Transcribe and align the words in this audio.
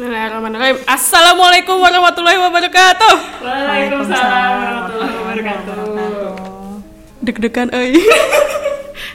Bismillahirrahmanirrahim. 0.00 0.80
Assalamualaikum 0.88 1.76
warahmatullahi 1.76 2.40
wabarakatuh. 2.40 3.44
Waalaikumsalam 3.44 4.48
warahmatullahi 4.56 5.12
wabarakatuh. 5.12 5.76
Deg-degan 7.20 7.68
euy. 7.68 8.00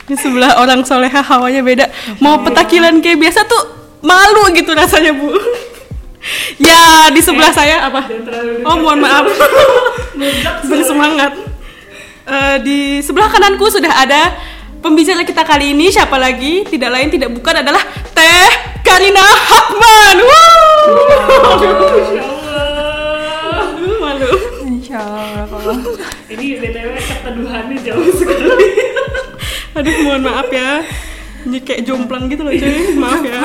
Di 0.05 0.13
sebelah 0.13 0.61
orang 0.61 0.85
soleha 0.85 1.25
hawanya 1.25 1.65
beda. 1.65 1.89
Mau 2.21 2.37
petakilan 2.45 3.01
kayak 3.01 3.17
biasa 3.17 3.49
tuh 3.49 3.65
malu 4.05 4.53
gitu 4.53 4.77
rasanya, 4.77 5.09
Bu. 5.17 5.33
ya, 6.69 7.09
di 7.09 7.17
sebelah 7.17 7.49
saya 7.49 7.89
apa? 7.89 8.05
Oh, 8.69 8.77
mohon 8.77 9.01
maaf. 9.01 9.25
Bersemangat. 10.69 11.33
Eh, 12.29 12.57
di 12.61 13.01
sebelah 13.01 13.33
kananku 13.33 13.73
sudah 13.73 14.05
ada 14.05 14.37
pembicara 14.85 15.25
kita 15.25 15.41
kali 15.49 15.73
ini 15.73 15.89
siapa 15.89 16.21
lagi? 16.21 16.61
Tidak 16.61 16.93
lain 16.93 17.09
tidak 17.09 17.33
bukan 17.33 17.65
adalah 17.65 17.81
Teh 18.13 18.77
Karina 18.85 19.25
Hakman. 19.25 20.21
Wuh. 20.21 20.74
Aduh, 23.55 23.97
malu. 23.97 24.31
Insya 24.65 25.01
Allah 25.01 25.45
kalau 25.49 25.77
Ini 26.29 26.45
btw 26.61 26.89
keteduhannya 26.97 27.77
jauh 27.81 28.09
sekali. 28.13 28.69
Aduh, 29.75 29.93
mohon 30.05 30.21
maaf 30.25 30.49
ya. 30.53 30.81
Ini 31.45 31.57
kayak 31.61 31.81
jomplang 31.85 32.25
gitu 32.29 32.41
loh, 32.41 32.53
cuy. 32.53 32.97
Maaf 32.97 33.21
ya. 33.21 33.41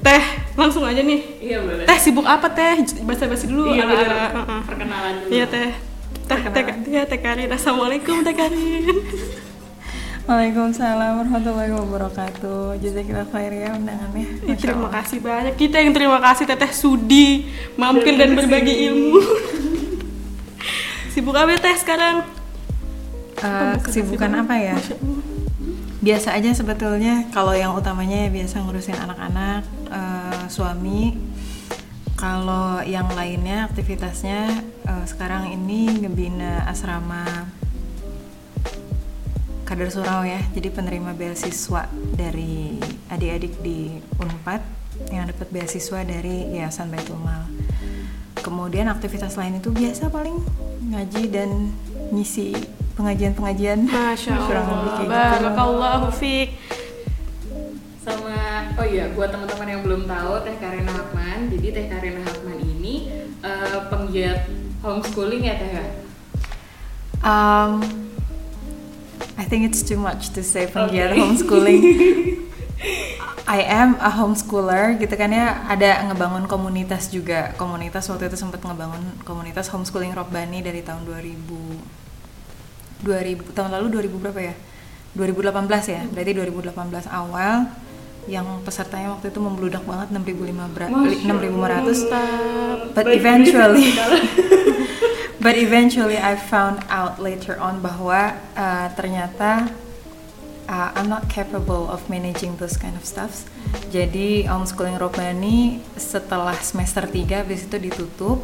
Teh, 0.00 0.22
langsung 0.56 0.82
aja 0.82 1.04
nih. 1.04 1.20
Iya 1.38 1.60
boleh. 1.60 1.84
Teh 1.84 1.98
sibuk 2.00 2.24
apa 2.24 2.48
teh? 2.50 2.82
Basa-basi 3.04 3.46
dulu. 3.46 3.70
Iya 3.76 3.84
ala-ala. 3.84 4.64
Perkenalan 4.64 5.12
dulu. 5.22 5.30
Iya 5.30 5.44
teh. 5.46 5.70
Teh, 6.26 6.40
teh, 6.50 6.64
iya 6.88 7.02
teh 7.04 7.18
Karin. 7.20 7.50
Assalamualaikum 7.52 8.24
teh 8.24 8.34
Karin. 8.34 8.96
Waalaikumsalam 10.30 11.26
warahmatullahi 11.26 11.74
wabarakatuh 11.74 12.78
Jazakillah 12.78 13.26
khair 13.34 13.50
ya 13.50 13.74
undangannya 13.74 14.46
Masya 14.46 14.62
terima 14.62 14.86
kasih 14.86 15.18
banyak. 15.18 15.58
Kita 15.58 15.82
yang 15.82 15.90
terima 15.90 16.22
kasih 16.22 16.46
Teteh 16.46 16.70
Sudi 16.70 17.50
mampir 17.74 18.14
dan 18.14 18.38
berbagi 18.38 18.86
ilmu. 18.86 19.18
Sibuk 21.10 21.34
apa 21.34 21.50
ya, 21.50 21.58
Teh 21.58 21.74
sekarang? 21.82 22.22
Eh, 23.42 23.74
Kesibukan 23.82 24.46
apa 24.46 24.54
ya? 24.54 24.78
Biasa 25.98 26.38
aja 26.38 26.54
sebetulnya 26.54 27.26
Kalau 27.34 27.50
yang 27.50 27.74
utamanya 27.74 28.22
ya 28.22 28.28
biasa 28.30 28.62
ngurusin 28.62 29.02
anak-anak 29.02 29.66
eh, 29.90 30.46
Suami 30.46 31.18
Kalau 32.14 32.78
yang 32.86 33.10
lainnya 33.18 33.66
aktivitasnya 33.66 34.62
eh, 34.86 35.04
Sekarang 35.10 35.50
ini 35.50 35.90
ngebina 36.06 36.70
asrama 36.70 37.50
Kader 39.70 39.86
Surau 39.94 40.26
ya 40.26 40.42
Jadi 40.50 40.68
penerima 40.74 41.14
beasiswa 41.14 41.86
dari 42.18 42.74
adik-adik 43.06 43.62
di 43.62 44.02
UNPAD 44.18 44.62
Yang 45.14 45.30
dapat 45.30 45.46
beasiswa 45.54 46.02
dari 46.02 46.58
Yayasan 46.58 46.90
Baitul 46.90 47.22
Mal 47.22 47.46
Kemudian 48.40 48.90
aktivitas 48.90 49.38
lain 49.38 49.62
itu 49.62 49.70
biasa 49.70 50.10
paling 50.10 50.40
ngaji 50.90 51.22
dan 51.28 51.70
ngisi 52.10 52.56
pengajian-pengajian. 52.96 53.84
Masya 53.84 54.34
Kurang 54.48 54.66
Allah. 54.66 54.76
lebih 54.76 54.92
kayak 54.92 55.08
gitu. 55.08 55.12
Barakallahu 55.12 56.08
fiik. 56.16 56.50
Sama 58.00 58.36
oh 58.80 58.86
iya 58.88 59.12
buat 59.12 59.28
teman-teman 59.28 59.68
yang 59.68 59.82
belum 59.84 60.02
tahu 60.08 60.32
Teh 60.44 60.56
Karina 60.56 60.92
Hakman. 60.92 61.38
Jadi 61.52 61.66
Teh 61.68 61.86
Karina 61.92 62.22
Hakman 62.24 62.58
ini 62.64 62.94
eh, 63.44 63.78
penggiat 63.92 64.48
homeschooling 64.80 65.42
ya 65.44 65.54
Teh 65.60 65.70
ya. 65.76 65.84
Um, 67.20 67.84
I 69.40 69.48
think 69.48 69.64
it's 69.64 69.80
too 69.80 69.96
much 69.96 70.36
to 70.36 70.44
say 70.44 70.68
penggiat 70.68 71.16
Okay. 71.16 71.20
homeschooling. 71.24 71.80
I 73.48 73.64
am 73.64 73.96
a 73.96 74.12
homeschooler 74.12 75.00
gitu 75.00 75.16
kan 75.16 75.32
ya. 75.32 75.64
Ada 75.64 76.04
ngebangun 76.12 76.44
komunitas 76.44 77.08
juga. 77.08 77.56
Komunitas 77.56 78.04
waktu 78.12 78.28
itu 78.28 78.36
sempat 78.36 78.60
ngebangun 78.60 79.00
komunitas 79.24 79.72
homeschooling 79.72 80.12
Robbani 80.12 80.60
dari 80.60 80.84
tahun 80.84 81.08
2000 81.08 81.40
2000 83.00 83.56
tahun 83.56 83.70
lalu 83.80 83.86
2000 84.12 84.22
berapa 84.28 84.40
ya? 84.44 84.54
2018 85.16 85.88
ya. 85.88 86.00
Berarti 86.12 86.32
2018 86.36 87.08
awal 87.08 87.64
yang 88.28 88.44
pesertanya 88.66 89.16
waktu 89.16 89.32
itu 89.32 89.40
membludak 89.40 89.84
banget 89.88 90.12
6500 90.12 90.92
6500 91.24 92.92
but 92.92 93.06
Baik, 93.08 93.16
eventually 93.16 93.96
but 95.44 95.56
eventually 95.56 96.20
I 96.20 96.36
found 96.36 96.84
out 96.92 97.16
later 97.16 97.56
on 97.56 97.80
bahwa 97.80 98.36
uh, 98.52 98.92
ternyata 98.92 99.72
uh, 100.70 100.94
I'm 100.94 101.10
not 101.10 101.26
capable 101.26 101.90
of 101.90 102.06
managing 102.06 102.60
those 102.62 102.78
kind 102.78 102.94
of 102.94 103.02
stuff. 103.02 103.48
Jadi 103.90 104.46
homeschooling 104.46 104.96
Robbani 105.02 105.82
setelah 105.98 106.54
semester 106.62 107.10
3 107.10 107.42
habis 107.42 107.66
itu 107.66 107.76
ditutup 107.82 108.38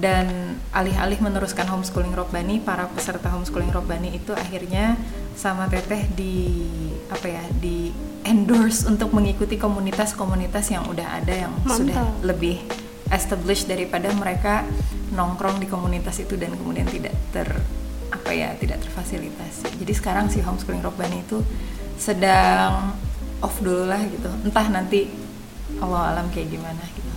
dan 0.00 0.56
alih-alih 0.72 1.20
meneruskan 1.20 1.68
homeschooling 1.68 2.16
Robbani, 2.16 2.64
para 2.64 2.88
peserta 2.88 3.28
homeschooling 3.28 3.68
Robbani 3.68 4.16
itu 4.16 4.32
akhirnya 4.32 4.96
sama 5.36 5.68
Teteh 5.68 6.08
di 6.16 6.64
apa 7.12 7.26
ya, 7.28 7.44
di 7.60 7.92
endorse 8.30 8.86
untuk 8.86 9.10
mengikuti 9.10 9.58
komunitas-komunitas 9.58 10.70
yang 10.70 10.86
udah 10.86 11.18
ada 11.18 11.34
yang 11.46 11.52
Mantap. 11.60 11.74
sudah 11.74 12.00
lebih 12.22 12.62
established 13.10 13.66
daripada 13.66 14.06
mereka 14.14 14.62
nongkrong 15.10 15.58
di 15.58 15.66
komunitas 15.66 16.16
itu 16.16 16.38
dan 16.38 16.54
kemudian 16.54 16.86
tidak 16.86 17.10
ter 17.34 17.50
apa 18.08 18.30
ya 18.30 18.54
tidak 18.54 18.78
terfasilitasi. 18.80 19.74
Jadi 19.76 19.92
sekarang 19.92 20.30
si 20.30 20.38
homeschooling 20.38 20.78
Robbani 20.80 21.20
itu 21.20 21.42
sedang 21.96 22.94
off 23.38 23.58
dulu 23.58 23.84
lah 23.84 23.98
gitu. 24.04 24.30
Entah 24.42 24.66
nanti 24.68 25.10
Allah 25.76 26.14
alam 26.14 26.30
kayak 26.30 26.48
gimana 26.48 26.82
gitu. 26.88 27.10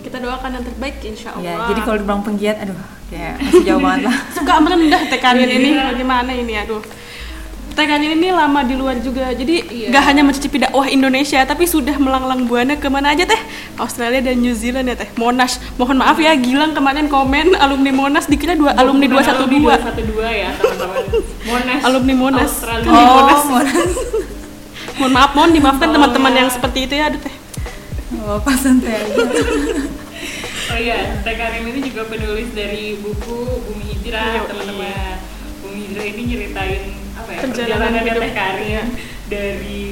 Kita 0.00 0.16
doakan 0.16 0.50
yang 0.54 0.64
terbaik 0.64 0.96
insya 1.02 1.32
Allah. 1.32 1.44
Ya, 1.44 1.56
jadi 1.68 1.80
kalau 1.82 1.96
dibilang 1.98 2.24
penggiat, 2.24 2.56
aduh, 2.58 2.76
kayak 3.08 3.36
masih 3.36 3.62
jauh 3.62 3.80
banget 3.80 4.08
lah. 4.08 4.16
suka 4.36 4.54
merendah 4.58 5.02
Teh 5.06 5.20
Karin 5.20 5.44
ini 5.46 5.68
Iya. 5.72 5.92
bagaimana 5.92 6.30
ini 6.32 6.54
aduh. 6.56 6.80
Teh 7.80 7.88
Karin 7.88 8.12
ini 8.12 8.28
lama 8.28 8.60
di 8.60 8.76
luar 8.76 9.00
juga, 9.00 9.32
jadi 9.32 9.64
Iya. 9.64 9.88
nggak 9.88 10.04
hanya 10.04 10.20
mencicipi 10.20 10.60
dakwah 10.60 10.84
Indonesia, 10.86 11.40
tapi 11.42 11.64
sudah 11.64 11.96
melanglang 11.96 12.44
buana 12.44 12.76
ke 12.76 12.84
mana 12.86 13.08
aja 13.10 13.24
Teh? 13.24 13.40
Australia 13.74 14.20
dan 14.20 14.36
New 14.36 14.52
Zealand 14.52 14.84
ya 14.84 14.94
Teh. 14.94 15.08
Monash, 15.16 15.56
mohon 15.74 15.96
maaf 15.96 16.20
ya, 16.20 16.36
Gilang 16.36 16.76
kemarin 16.76 17.08
komen 17.08 17.56
alumni 17.56 17.88
Monash 17.90 18.28
dikira 18.28 18.52
dua 18.52 18.76
alumni 18.76 19.08
212 19.08 19.80
212 19.96 20.12
ya 20.28 20.52
teman-teman. 20.52 21.04
Monash. 21.42 21.82
Alumni 21.82 22.14
Monash. 22.14 22.52
Australia. 22.52 22.84
Kan 22.84 22.92
Oh, 22.92 23.08
Monash. 23.16 23.44
Monas. 23.48 23.92
Mohon 25.00 25.12
maaf, 25.16 25.30
mohon 25.32 25.50
dimaafkan 25.50 25.88
Oh, 25.88 25.94
teman-teman 25.96 26.30
ya. 26.30 26.38
yang 26.38 26.50
seperti 26.52 26.78
itu 26.84 26.94
ya, 26.94 27.08
aduh 27.08 27.16
Teh. 27.18 27.34
Oh, 28.20 28.36
pas 28.44 28.60
santai 28.60 28.92
aja. 28.92 29.16
Oh 30.70 30.78
iya, 30.78 31.16
Teh 31.24 31.34
Karim 31.34 31.64
ini 31.66 31.80
juga 31.82 32.04
penulis 32.06 32.52
dari 32.52 32.94
buku 32.94 33.36
Bumi 33.64 33.84
Hijrah, 33.90 34.36
Iya, 34.36 34.40
teman-teman. 34.44 35.16
Bumi 35.64 35.78
Hijrah 35.82 36.04
ini 36.06 36.20
nyeritain 36.28 36.82
apa 37.30 37.38
ya? 37.38 37.40
Perjalanan 37.46 37.90
perjalanan 37.94 38.58
hidup. 38.66 38.86
Dari 39.30 39.86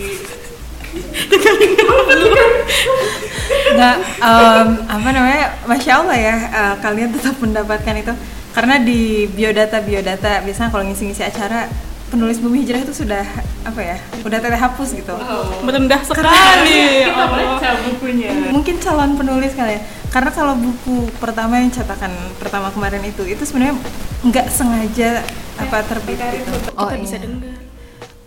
Nggak, 3.68 3.96
em, 4.18 4.68
apa 4.88 5.08
namanya, 5.14 5.46
masya 5.68 5.92
Allah 6.02 6.18
ya, 6.18 6.36
eh, 6.50 6.74
kalian 6.82 7.14
tetap 7.14 7.38
mendapatkan 7.38 7.94
itu 7.94 8.12
karena 8.56 8.74
di 8.82 9.28
biodata 9.30 9.78
biodata 9.84 10.42
biasanya 10.42 10.72
kalau 10.72 10.82
ngisi-ngisi 10.88 11.22
acara 11.22 11.70
penulis 12.08 12.40
bumi 12.40 12.64
hijrah 12.64 12.82
itu 12.82 13.04
sudah 13.04 13.22
apa 13.62 13.80
ya, 13.84 13.96
udah 14.24 14.38
terhapus 14.40 14.96
gitu. 14.96 15.12
oh, 15.14 15.60
Merendah 15.62 16.00
sekali. 16.02 17.04
kita 17.06 17.12
Allah. 17.14 17.60
baca 17.60 17.68
bukunya. 17.86 18.32
Mungkin 18.50 18.80
calon 18.80 19.14
penulis 19.14 19.52
kali 19.54 19.76
ya, 19.78 19.80
karena 20.08 20.32
kalau 20.32 20.56
buku 20.56 21.12
pertama 21.20 21.60
yang 21.60 21.70
cetakan 21.70 22.10
pertama 22.40 22.72
kemarin 22.72 23.04
itu, 23.04 23.22
itu 23.28 23.44
sebenarnya 23.44 23.76
nggak 24.24 24.46
sengaja 24.50 25.22
apa 25.58 25.76
terbit 25.84 26.18
gitu. 26.18 26.52
Kita 26.72 26.96
bisa 26.96 27.16
dengar. 27.18 27.58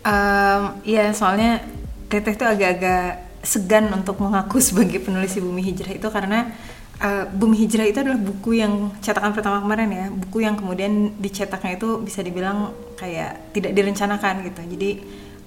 Em, 0.02 0.62
Iya, 0.84 1.16
soalnya 1.16 1.64
Teteh 2.12 2.36
tuh 2.36 2.44
agak-agak 2.44 3.24
segan 3.40 3.88
untuk 3.96 4.20
mengaku 4.20 4.60
sebagai 4.68 5.00
penulis 5.00 5.32
di 5.32 5.42
Bumi 5.42 5.64
Hijrah 5.64 5.96
itu 5.96 6.08
karena 6.12 6.52
eh, 7.00 7.24
Bumi 7.32 7.56
Hijrah 7.56 7.88
itu 7.88 8.04
adalah 8.04 8.20
buku 8.20 8.60
yang 8.60 8.92
cetakan 9.00 9.32
pertama 9.32 9.64
kemarin 9.64 9.90
ya, 9.90 10.06
buku 10.12 10.44
yang 10.44 10.60
kemudian 10.60 11.16
dicetaknya 11.18 11.80
itu 11.80 12.04
bisa 12.04 12.20
dibilang 12.20 12.76
kayak 13.00 13.56
tidak 13.56 13.72
direncanakan 13.72 14.44
gitu. 14.52 14.62
Jadi 14.76 14.90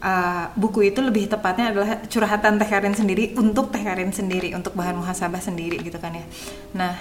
eh, 0.00 0.44
buku 0.56 0.88
itu 0.88 1.04
lebih 1.04 1.28
tepatnya 1.28 1.70
adalah 1.76 2.00
curhatan 2.08 2.56
Teh 2.56 2.68
Karin 2.68 2.96
sendiri 2.96 3.36
untuk 3.36 3.68
Teh 3.68 3.84
Karin 3.84 4.10
sendiri, 4.16 4.56
untuk 4.56 4.72
bahan 4.72 4.96
muhasabah 4.96 5.44
sendiri 5.44 5.84
gitu 5.84 6.00
kan 6.00 6.16
ya. 6.16 6.24
Nah, 6.72 6.96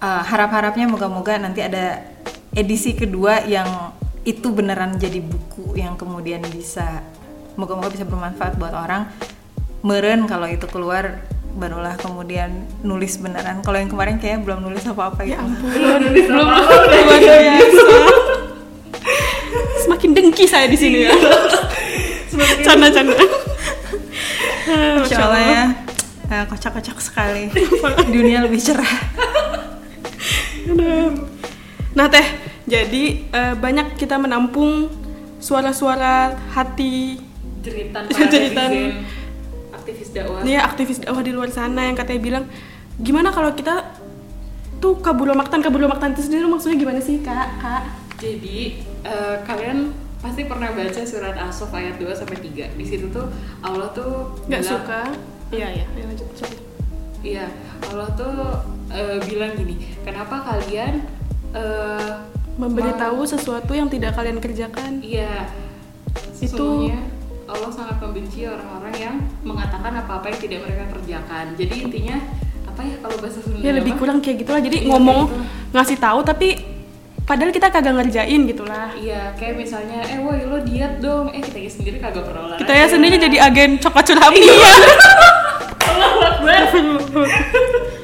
eh, 0.00 0.22
harap-harapnya 0.32 0.88
moga-moga 0.88 1.36
nanti 1.36 1.60
ada 1.60 2.00
edisi 2.56 2.96
kedua 2.96 3.44
yang 3.44 3.68
itu 4.24 4.48
beneran 4.52 4.96
jadi 4.96 5.20
buku 5.20 5.76
yang 5.76 6.00
kemudian 6.00 6.40
bisa 6.48 7.04
moga-moga 7.60 7.92
bisa 7.92 8.08
bermanfaat 8.08 8.56
buat 8.56 8.72
orang. 8.72 9.08
Meren 9.84 10.24
kalau 10.24 10.48
itu 10.48 10.64
keluar 10.66 11.20
barulah 11.54 11.94
kemudian 12.00 12.64
nulis 12.82 13.20
beneran. 13.20 13.60
Kalau 13.60 13.78
yang 13.78 13.92
kemarin 13.92 14.16
kayak 14.18 14.42
belum 14.42 14.64
nulis 14.64 14.82
apa-apa 14.88 15.22
Ya 15.22 15.38
gitu. 15.38 15.44
ampun, 15.44 16.02
belum 16.10 16.46
luar 16.48 17.20
biasa. 17.20 17.96
Semakin 19.84 20.10
dengki 20.16 20.44
saya 20.48 20.66
di 20.66 20.78
sini 20.80 21.04
ya. 21.06 21.12
Canda-canda. 22.64 23.14
Insya 25.04 25.20
Allah. 25.28 25.40
Ya 25.44 25.64
Nah, 26.24 26.48
kocak-kocak 26.48 26.98
sekali. 27.04 27.52
Dunia 28.08 28.40
lebih 28.42 28.56
cerah. 28.56 28.88
Nah 31.94 32.06
teh, 32.10 32.26
jadi 32.64 33.04
eh, 33.28 33.54
banyak 33.54 33.96
kita 33.96 34.16
menampung 34.16 34.88
suara-suara 35.38 36.32
hati 36.52 37.20
Jeritan 37.60 38.08
Jeritan. 38.32 38.68
netizen, 38.68 39.04
aktivis 39.70 40.08
dakwah. 40.10 40.40
nih 40.40 40.56
aktivis 40.56 40.98
dakwah 41.00 41.20
di 41.20 41.32
luar 41.32 41.48
sana 41.48 41.84
yang 41.84 41.96
katanya 41.96 42.20
bilang 42.20 42.44
gimana 42.96 43.28
kalau 43.28 43.52
kita 43.52 43.84
tuh 44.78 45.00
kaburomaktan 45.00 45.60
kaburomaktan 45.60 46.12
itu 46.12 46.24
sendiri 46.24 46.44
maksudnya 46.44 46.76
gimana 46.78 47.00
sih 47.00 47.20
kak 47.20 47.48
kak 47.58 47.82
Jadi 48.14 48.80
eh, 49.04 49.36
kalian 49.44 49.92
pasti 50.22 50.48
pernah 50.48 50.72
baca 50.72 51.02
surat 51.04 51.36
As-Saff 51.36 51.68
ayat 51.74 52.00
2 52.00 52.08
sampai 52.14 52.40
3. 52.40 52.72
Di 52.72 52.84
situ 52.86 53.12
tuh 53.12 53.28
Allah 53.60 53.92
tuh 53.92 54.40
nggak 54.48 54.62
suka 54.64 55.12
iya 55.52 55.68
iya 55.68 55.84
Ayo 55.92 56.08
lanjut. 56.08 56.28
Iya, 57.20 57.46
Allah 57.84 58.08
tuh 58.16 58.32
eh, 58.88 59.18
bilang 59.24 59.52
gini, 59.56 59.76
kenapa 60.00 60.40
kalian 60.40 61.04
eh, 61.52 62.10
memberitahu 62.56 63.20
sesuatu 63.24 63.70
yang 63.70 63.86
tidak 63.86 64.12
kalian 64.12 64.38
kerjakan 64.38 64.98
Iya, 65.00 65.50
Itu- 66.36 66.90
Allah 67.44 67.68
sangat 67.68 68.00
membenci 68.00 68.44
orang-orang 68.44 68.94
yang 68.94 69.14
mengatakan 69.42 69.92
apa-apa 69.94 70.26
yang 70.26 70.40
tidak 70.40 70.58
mereka 70.62 70.84
kerjakan. 70.90 71.52
Jadi 71.54 71.74
intinya 71.82 72.16
apa 72.64 72.80
ya 72.80 72.96
kalau 72.98 73.16
bahasa 73.16 73.38
Sunda? 73.38 73.60
ya 73.60 73.70
lebih 73.70 73.92
mah? 73.92 74.00
kurang 74.00 74.18
kayak 74.18 74.36
gitulah 74.40 74.58
jadi 74.58 74.78
Iya, 74.80 74.88
ngomong 74.88 75.20
gitu. 75.24 75.36
ngasih 75.70 75.96
tahu 75.96 76.20
tapi 76.22 76.48
padahal 77.22 77.50
kita 77.50 77.68
kagak 77.68 77.94
ngerjain 77.94 78.40
gitulah 78.44 78.90
Iya, 78.92 79.30
kayak 79.34 79.54
misalnya, 79.56 80.02
eh 80.02 80.18
woi 80.18 80.42
lo 80.42 80.58
diet 80.60 80.98
dong, 80.98 81.30
eh 81.30 81.38
kita 81.38 81.58
sendiri 81.70 81.96
kagak 81.98 82.24
pernah 82.24 82.48
olahraga. 82.48 82.60
kita 82.60 82.72
ya 82.74 82.86
sendiri 82.88 83.16
jadi 83.16 83.36
agen 83.42 83.70
coklat 83.78 84.04
curhat 84.04 84.32
iya 84.32 84.50
Allahu 85.86 86.18
Akbar. 86.24 86.62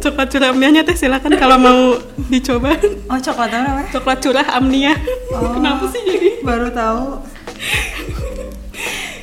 coklat 0.00 0.28
curah 0.28 0.48
amnianya 0.50 0.82
teh 0.82 0.96
silakan 0.96 1.32
kalau 1.36 1.56
mau 1.56 1.80
dicoba 2.26 2.72
Oh, 3.06 3.18
coklat 3.18 3.52
apa 3.52 3.82
coklat 3.90 4.18
curah 4.18 4.46
amnia 4.50 4.96
Oh. 5.30 5.52
kenapa 5.52 5.84
sih 5.86 6.00
jadi 6.02 6.28
Baru 6.40 6.68
tahu. 6.70 7.20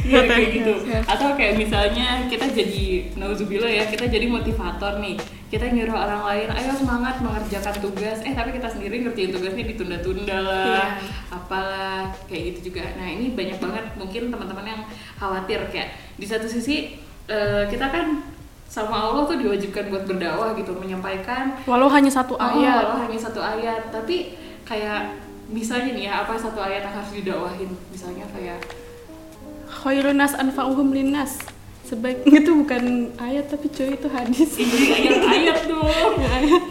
Iya 0.07 0.23
Oke. 0.23 0.29
kayak 0.31 0.49
gitu. 0.55 0.73
Atau 1.03 1.35
kayak 1.35 1.59
misalnya 1.59 2.07
kita 2.31 2.47
jadi 2.47 3.11
nauzubillah 3.19 3.67
ya, 3.67 3.83
kita 3.83 4.07
jadi 4.07 4.23
motivator 4.23 5.03
nih. 5.03 5.19
Kita 5.47 5.67
nyuruh 5.67 5.91
orang 5.91 6.23
lain, 6.23 6.47
ayo 6.47 6.71
semangat 6.71 7.19
mengerjakan 7.19 7.75
tugas. 7.83 8.23
Eh 8.23 8.31
tapi 8.31 8.55
kita 8.55 8.71
sendiri 8.71 9.03
ngerjain 9.03 9.35
tugasnya 9.35 9.67
ditunda-tunda 9.67 10.37
lah, 10.39 10.63
Iya. 10.63 10.85
apalah 11.27 11.99
kayak 12.23 12.55
gitu 12.55 12.71
juga. 12.71 12.87
Nah 12.95 13.07
ini 13.09 13.35
banyak 13.35 13.59
banget 13.59 13.85
mungkin 13.99 14.31
teman-teman 14.31 14.65
yang 14.65 14.81
khawatir 15.19 15.59
kayak 15.67 15.91
di 16.15 16.23
satu 16.23 16.47
sisi 16.47 16.95
eh, 17.27 17.63
kita 17.67 17.91
kan 17.91 18.23
sama 18.67 18.99
Allah 18.99 19.23
tuh 19.25 19.39
diwajibkan 19.39 19.87
buat 19.89 20.03
berdakwah 20.05 20.53
gitu, 20.53 20.75
menyampaikan. 20.75 21.55
Walau 21.65 21.87
hanya 21.89 22.11
satu 22.11 22.35
Oh, 22.35 22.43
ayat. 22.43 22.83
Allah 22.93 23.07
hanya 23.07 23.19
satu 23.19 23.39
ayat, 23.39 23.89
tapi 23.89 24.35
kayak 24.67 25.15
misalnya 25.47 25.95
nih 25.95 26.03
ya 26.11 26.13
apa 26.27 26.35
satu 26.35 26.59
ayat 26.59 26.83
yang 26.83 26.95
harus 26.99 27.11
didakwahin, 27.15 27.71
misalnya 27.89 28.27
kayak 28.35 28.59
khairun 29.67 30.19
nas 30.19 30.35
anfa'uhum 30.35 30.91
linnas. 30.91 31.39
Sebaik 31.87 32.27
itu 32.27 32.51
bukan 32.51 33.15
ayat 33.15 33.47
tapi 33.47 33.71
cuy 33.71 33.95
itu 33.95 34.11
hadis. 34.11 34.59
Ini 34.59 34.79
ayat-ayat 34.91 35.59
dong. 35.71 36.11
Ya, 36.19 36.29
ayat. 36.35 36.63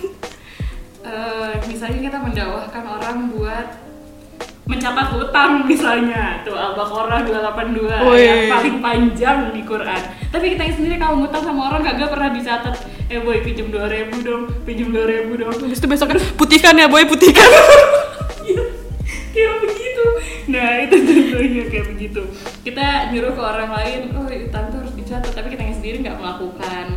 Eh, 1.07 1.55
misalnya 1.73 2.01
kita 2.13 2.19
mendakwahkan 2.21 2.85
orang 2.85 3.33
buat 3.33 3.69
mencatat 4.67 5.15
hutang 5.15 5.63
misalnya. 5.65 6.43
Tuh 6.43 6.59
Al-Baqarah 6.59 7.23
282 7.23 7.87
Wih. 8.11 8.19
yang 8.19 8.41
paling 8.51 8.77
panjang 8.83 9.39
di 9.55 9.63
Quran. 9.63 10.03
Tapi 10.35 10.45
kita 10.53 10.63
yang 10.67 10.75
sendiri 10.75 10.97
kalau 10.99 11.23
ngutang 11.23 11.43
sama 11.47 11.71
orang 11.71 11.87
kagak 11.87 12.11
pernah 12.11 12.31
dicatat. 12.35 12.75
Eh 13.07 13.23
boy 13.23 13.39
pinjem 13.47 13.71
2000 13.71 14.27
dong 14.27 14.51
pinjem 14.67 14.91
2000 14.91 15.39
dong. 15.39 15.55
Habis 15.55 15.79
itu 15.79 15.87
besok 15.87 16.07
kan 16.13 16.19
putihkan 16.35 16.75
ya 16.75 16.91
boy 16.91 17.07
putihkan. 17.07 17.47
Iya, 19.37 19.53
kayak 19.53 19.69
begitu. 19.69 20.05
Nah 20.49 20.81
itu 20.81 20.97
contohnya 20.97 21.65
kayak 21.69 21.87
begitu. 21.93 22.23
Kita 22.65 23.13
nyuruh 23.13 23.37
ke 23.37 23.43
orang 23.45 23.69
lain 23.69 24.01
oh 24.17 24.25
utang 24.25 24.73
tuh 24.73 24.79
harus 24.81 24.95
dicatat. 24.97 25.29
Tapi 25.29 25.53
kita 25.53 25.61
yang 25.61 25.77
sendiri 25.77 25.97
nggak 26.01 26.17
melakukan 26.17 26.96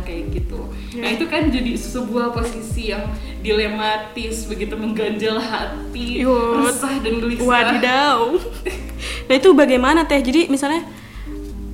nah 0.98 1.08
itu 1.10 1.24
kan 1.30 1.46
jadi 1.50 1.72
sebuah 1.78 2.34
posisi 2.34 2.90
yang 2.90 3.06
dilematis 3.40 4.50
begitu 4.50 4.74
mengganjal 4.74 5.38
hati 5.38 6.26
Yut. 6.26 6.66
resah 6.66 6.98
dan 6.98 7.14
gelisah 7.22 7.46
wadidaw 7.46 8.18
nah 9.30 9.34
itu 9.38 9.48
bagaimana 9.54 10.02
teh 10.02 10.18
jadi 10.18 10.50
misalnya 10.50 10.82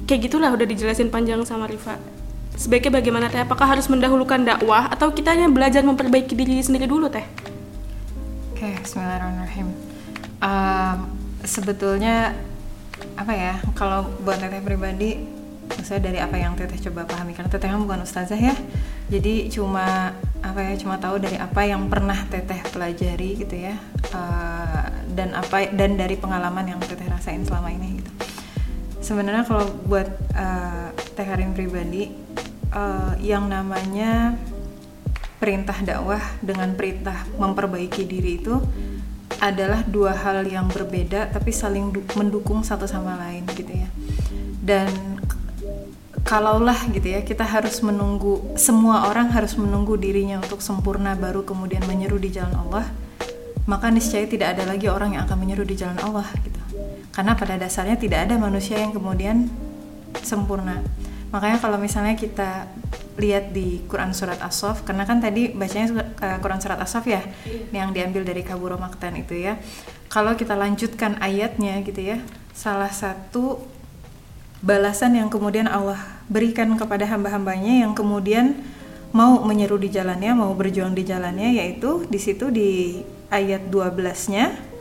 kayak 0.04 0.28
gitulah 0.28 0.52
udah 0.52 0.66
dijelasin 0.68 1.08
panjang 1.08 1.40
sama 1.48 1.64
Rifa 1.64 1.96
sebaiknya 2.56 3.00
bagaimana 3.00 3.26
teh 3.32 3.40
apakah 3.40 3.64
harus 3.64 3.88
mendahulukan 3.88 4.44
dakwah 4.44 4.92
atau 4.92 5.08
kita 5.12 5.32
hanya 5.32 5.48
belajar 5.48 5.80
memperbaiki 5.80 6.36
diri 6.36 6.60
sendiri 6.60 6.84
dulu 6.84 7.08
teh 7.08 7.24
Oke, 8.56 8.72
Bismillahirrahmanirrahim. 8.80 9.68
Um, 10.40 10.98
sebetulnya 11.44 12.32
apa 13.12 13.36
ya? 13.36 13.60
Kalau 13.76 14.08
buat 14.24 14.40
teteh 14.40 14.64
pribadi, 14.64 15.35
maksudnya 15.70 16.02
dari 16.12 16.18
apa 16.22 16.36
yang 16.38 16.54
teteh 16.54 16.78
coba 16.90 17.06
pahami 17.06 17.34
karena 17.34 17.50
teteh 17.50 17.68
kan 17.68 17.80
bukan 17.82 18.06
ustazah 18.06 18.38
ya. 18.38 18.54
Jadi 19.10 19.50
cuma 19.50 20.14
apa 20.42 20.60
ya? 20.62 20.74
Cuma 20.78 20.98
tahu 20.98 21.18
dari 21.18 21.38
apa 21.38 21.66
yang 21.66 21.90
pernah 21.90 22.16
teteh 22.30 22.62
pelajari 22.70 23.42
gitu 23.42 23.56
ya. 23.56 23.74
Uh, 24.14 24.86
dan 25.16 25.34
apa 25.34 25.70
dan 25.72 25.98
dari 25.98 26.14
pengalaman 26.14 26.76
yang 26.76 26.80
teteh 26.82 27.06
rasain 27.10 27.42
selama 27.42 27.72
ini 27.74 28.02
gitu. 28.02 28.10
Sebenarnya 29.02 29.46
kalau 29.46 29.66
buat 29.86 30.08
uh, 30.34 30.90
teh 31.14 31.26
Karin 31.26 31.54
pribadi, 31.54 32.10
uh, 32.74 33.14
yang 33.22 33.46
namanya 33.46 34.34
perintah 35.36 35.76
dakwah 35.84 36.22
dengan 36.40 36.72
perintah 36.74 37.28
memperbaiki 37.36 38.02
diri 38.08 38.40
itu 38.40 38.56
adalah 39.36 39.84
dua 39.84 40.16
hal 40.16 40.48
yang 40.48 40.64
berbeda 40.72 41.28
tapi 41.28 41.52
saling 41.52 41.92
du- 41.92 42.06
mendukung 42.16 42.64
satu 42.64 42.88
sama 42.88 43.20
lain 43.20 43.44
gitu 43.52 43.68
ya 43.68 43.88
dan 44.64 44.88
kalaulah 46.26 46.76
gitu 46.90 47.06
ya 47.14 47.22
kita 47.22 47.46
harus 47.46 47.78
menunggu 47.86 48.42
semua 48.58 49.06
orang 49.06 49.30
harus 49.30 49.54
menunggu 49.54 49.94
dirinya 49.94 50.42
untuk 50.42 50.58
sempurna 50.58 51.14
baru 51.14 51.46
kemudian 51.46 51.86
menyeru 51.86 52.18
di 52.18 52.34
jalan 52.34 52.66
Allah 52.66 52.90
maka 53.66 53.90
niscaya 53.90 54.24
tidak 54.30 54.56
ada 54.56 54.64
lagi 54.64 54.86
orang 54.86 55.18
yang 55.18 55.26
akan 55.26 55.38
menyeru 55.42 55.66
di 55.66 55.74
jalan 55.74 55.98
Allah 55.98 56.26
gitu. 56.38 56.58
Karena 57.10 57.34
pada 57.34 57.58
dasarnya 57.58 57.98
tidak 57.98 58.30
ada 58.30 58.38
manusia 58.38 58.78
yang 58.78 58.94
kemudian 58.94 59.50
sempurna. 60.22 60.86
Makanya 61.34 61.58
kalau 61.58 61.74
misalnya 61.74 62.14
kita 62.14 62.70
lihat 63.18 63.50
di 63.50 63.82
Quran 63.90 64.14
surat 64.14 64.38
As-Saff 64.38 64.86
karena 64.86 65.02
kan 65.02 65.18
tadi 65.18 65.50
bacanya 65.50 66.14
eh, 66.22 66.38
Quran 66.38 66.62
surat 66.62 66.78
As-Saff 66.78 67.10
ya 67.10 67.26
yang 67.74 67.90
diambil 67.90 68.22
dari 68.22 68.46
Kaburo 68.46 68.78
Maktan 68.78 69.18
itu 69.18 69.34
ya. 69.34 69.58
Kalau 70.06 70.38
kita 70.38 70.54
lanjutkan 70.54 71.18
ayatnya 71.18 71.82
gitu 71.82 71.98
ya 71.98 72.22
salah 72.54 72.94
satu 72.94 73.58
balasan 74.62 75.18
yang 75.18 75.26
kemudian 75.26 75.66
Allah 75.66 76.15
berikan 76.26 76.74
kepada 76.74 77.06
hamba-hambanya 77.06 77.86
yang 77.86 77.92
kemudian 77.94 78.58
mau 79.14 79.40
menyeru 79.46 79.78
di 79.78 79.88
jalannya 79.88 80.34
mau 80.34 80.52
berjuang 80.52 80.92
di 80.92 81.06
jalannya 81.06 81.56
yaitu 81.62 82.04
di 82.10 82.18
situ 82.18 82.50
di 82.50 83.00
ayat 83.30 83.70
12-nya 83.70 84.76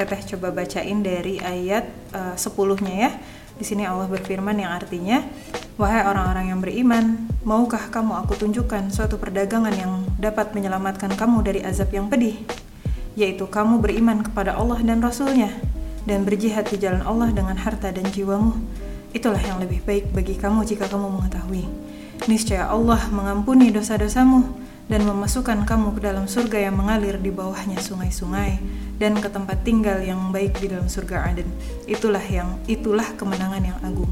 Teteh 0.00 0.22
coba 0.32 0.48
bacain 0.54 1.04
dari 1.04 1.36
ayat 1.44 1.84
eh, 2.16 2.32
10-nya 2.32 2.94
ya. 2.96 3.10
Di 3.60 3.68
sini 3.68 3.84
Allah 3.84 4.08
berfirman 4.08 4.56
yang 4.56 4.72
artinya, 4.72 5.20
"Wahai 5.76 6.08
orang-orang 6.08 6.48
yang 6.48 6.60
beriman, 6.64 7.28
maukah 7.44 7.92
kamu 7.92 8.24
aku 8.24 8.32
tunjukkan 8.40 8.88
suatu 8.88 9.20
perdagangan 9.20 9.76
yang 9.76 10.08
dapat 10.16 10.56
menyelamatkan 10.56 11.12
kamu 11.12 11.44
dari 11.44 11.60
azab 11.60 11.92
yang 11.92 12.08
pedih, 12.08 12.40
yaitu 13.12 13.44
kamu 13.44 13.84
beriman 13.84 14.24
kepada 14.24 14.56
Allah 14.56 14.80
dan 14.80 15.04
Rasul-Nya 15.04 15.52
dan 16.08 16.24
berjihad 16.24 16.72
di 16.72 16.80
jalan 16.80 17.04
Allah 17.04 17.28
dengan 17.36 17.60
harta 17.60 17.92
dan 17.92 18.08
jiwamu. 18.08 18.56
Itulah 19.10 19.42
yang 19.42 19.58
lebih 19.58 19.82
baik 19.82 20.14
bagi 20.14 20.38
kamu 20.38 20.62
jika 20.62 20.86
kamu 20.86 21.18
mengetahui. 21.18 21.66
Niscaya 22.30 22.70
Allah 22.70 23.10
mengampuni 23.10 23.74
dosa-dosamu 23.74 24.46
dan 24.90 25.06
memasukkan 25.06 25.66
kamu 25.66 25.98
ke 25.98 26.00
dalam 26.02 26.26
surga 26.26 26.70
yang 26.70 26.74
mengalir 26.78 27.18
di 27.18 27.30
bawahnya 27.30 27.78
sungai-sungai 27.78 28.58
dan 28.98 29.18
ke 29.18 29.26
tempat 29.30 29.62
tinggal 29.66 30.02
yang 30.02 30.30
baik 30.34 30.58
di 30.58 30.70
dalam 30.70 30.90
surga 30.90 31.30
Aden. 31.30 31.46
Itulah 31.90 32.22
yang 32.22 32.58
itulah 32.70 33.06
kemenangan 33.14 33.62
yang 33.62 33.78
agung. 33.82 34.10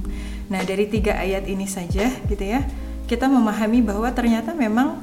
Nah, 0.48 0.62
dari 0.62 0.86
tiga 0.86 1.18
ayat 1.18 1.44
ini 1.50 1.66
saja 1.66 2.08
gitu 2.30 2.40
ya, 2.42 2.64
kita 3.10 3.26
memahami 3.26 3.82
bahwa 3.82 4.08
ternyata 4.14 4.54
memang 4.54 5.02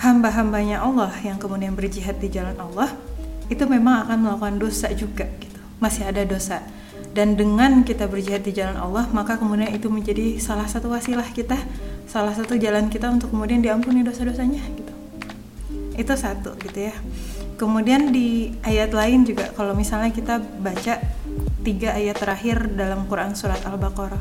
hamba-hambanya 0.00 0.84
Allah 0.84 1.12
yang 1.24 1.40
kemudian 1.40 1.72
berjihad 1.72 2.20
di 2.20 2.28
jalan 2.28 2.56
Allah 2.60 2.92
itu 3.46 3.62
memang 3.64 4.04
akan 4.04 4.16
melakukan 4.24 4.56
dosa 4.58 4.88
juga 4.92 5.24
gitu. 5.40 5.60
Masih 5.78 6.08
ada 6.08 6.26
dosa. 6.26 6.64
Dan 7.16 7.32
dengan 7.32 7.80
kita 7.80 8.12
berjihad 8.12 8.44
di 8.44 8.52
jalan 8.52 8.76
Allah, 8.76 9.08
maka 9.08 9.40
kemudian 9.40 9.72
itu 9.72 9.88
menjadi 9.88 10.36
salah 10.36 10.68
satu 10.68 10.92
wasilah 10.92 11.24
kita, 11.32 11.56
salah 12.04 12.36
satu 12.36 12.60
jalan 12.60 12.92
kita 12.92 13.08
untuk 13.08 13.32
kemudian 13.32 13.64
diampuni 13.64 14.04
dosa-dosanya 14.04 14.60
gitu. 14.76 14.92
Itu 15.96 16.12
satu 16.12 16.52
gitu 16.60 16.92
ya. 16.92 16.94
Kemudian 17.56 18.12
di 18.12 18.52
ayat 18.60 18.92
lain 18.92 19.24
juga 19.24 19.48
kalau 19.56 19.72
misalnya 19.72 20.12
kita 20.12 20.44
baca 20.60 21.00
tiga 21.64 21.96
ayat 21.96 22.20
terakhir 22.20 22.68
dalam 22.76 23.08
Quran 23.08 23.32
surat 23.32 23.64
Al-Baqarah. 23.64 24.20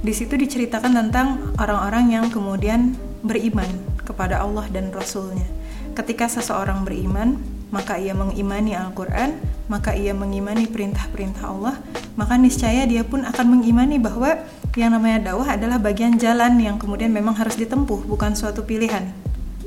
Di 0.00 0.12
situ 0.16 0.40
diceritakan 0.40 0.96
tentang 0.96 1.52
orang-orang 1.60 2.16
yang 2.16 2.26
kemudian 2.32 2.96
beriman 3.20 3.68
kepada 4.08 4.40
Allah 4.40 4.64
dan 4.72 4.88
Rasulnya. 4.88 5.44
Ketika 5.92 6.32
seseorang 6.32 6.88
beriman, 6.88 7.36
maka 7.68 8.00
ia 8.00 8.16
mengimani 8.16 8.72
Al-Quran, 8.72 9.36
maka 9.68 9.92
ia 9.92 10.16
mengimani 10.16 10.66
perintah-perintah 10.66 11.44
Allah, 11.44 11.76
maka 12.16 12.34
niscaya 12.40 12.88
dia 12.88 13.04
pun 13.04 13.22
akan 13.22 13.46
mengimani 13.46 14.00
bahwa 14.00 14.40
yang 14.74 14.96
namanya 14.96 15.32
dakwah 15.32 15.54
adalah 15.54 15.76
bagian 15.76 16.16
jalan 16.16 16.56
yang 16.58 16.80
kemudian 16.80 17.12
memang 17.12 17.36
harus 17.36 17.54
ditempuh, 17.60 18.08
bukan 18.08 18.32
suatu 18.32 18.64
pilihan, 18.64 19.12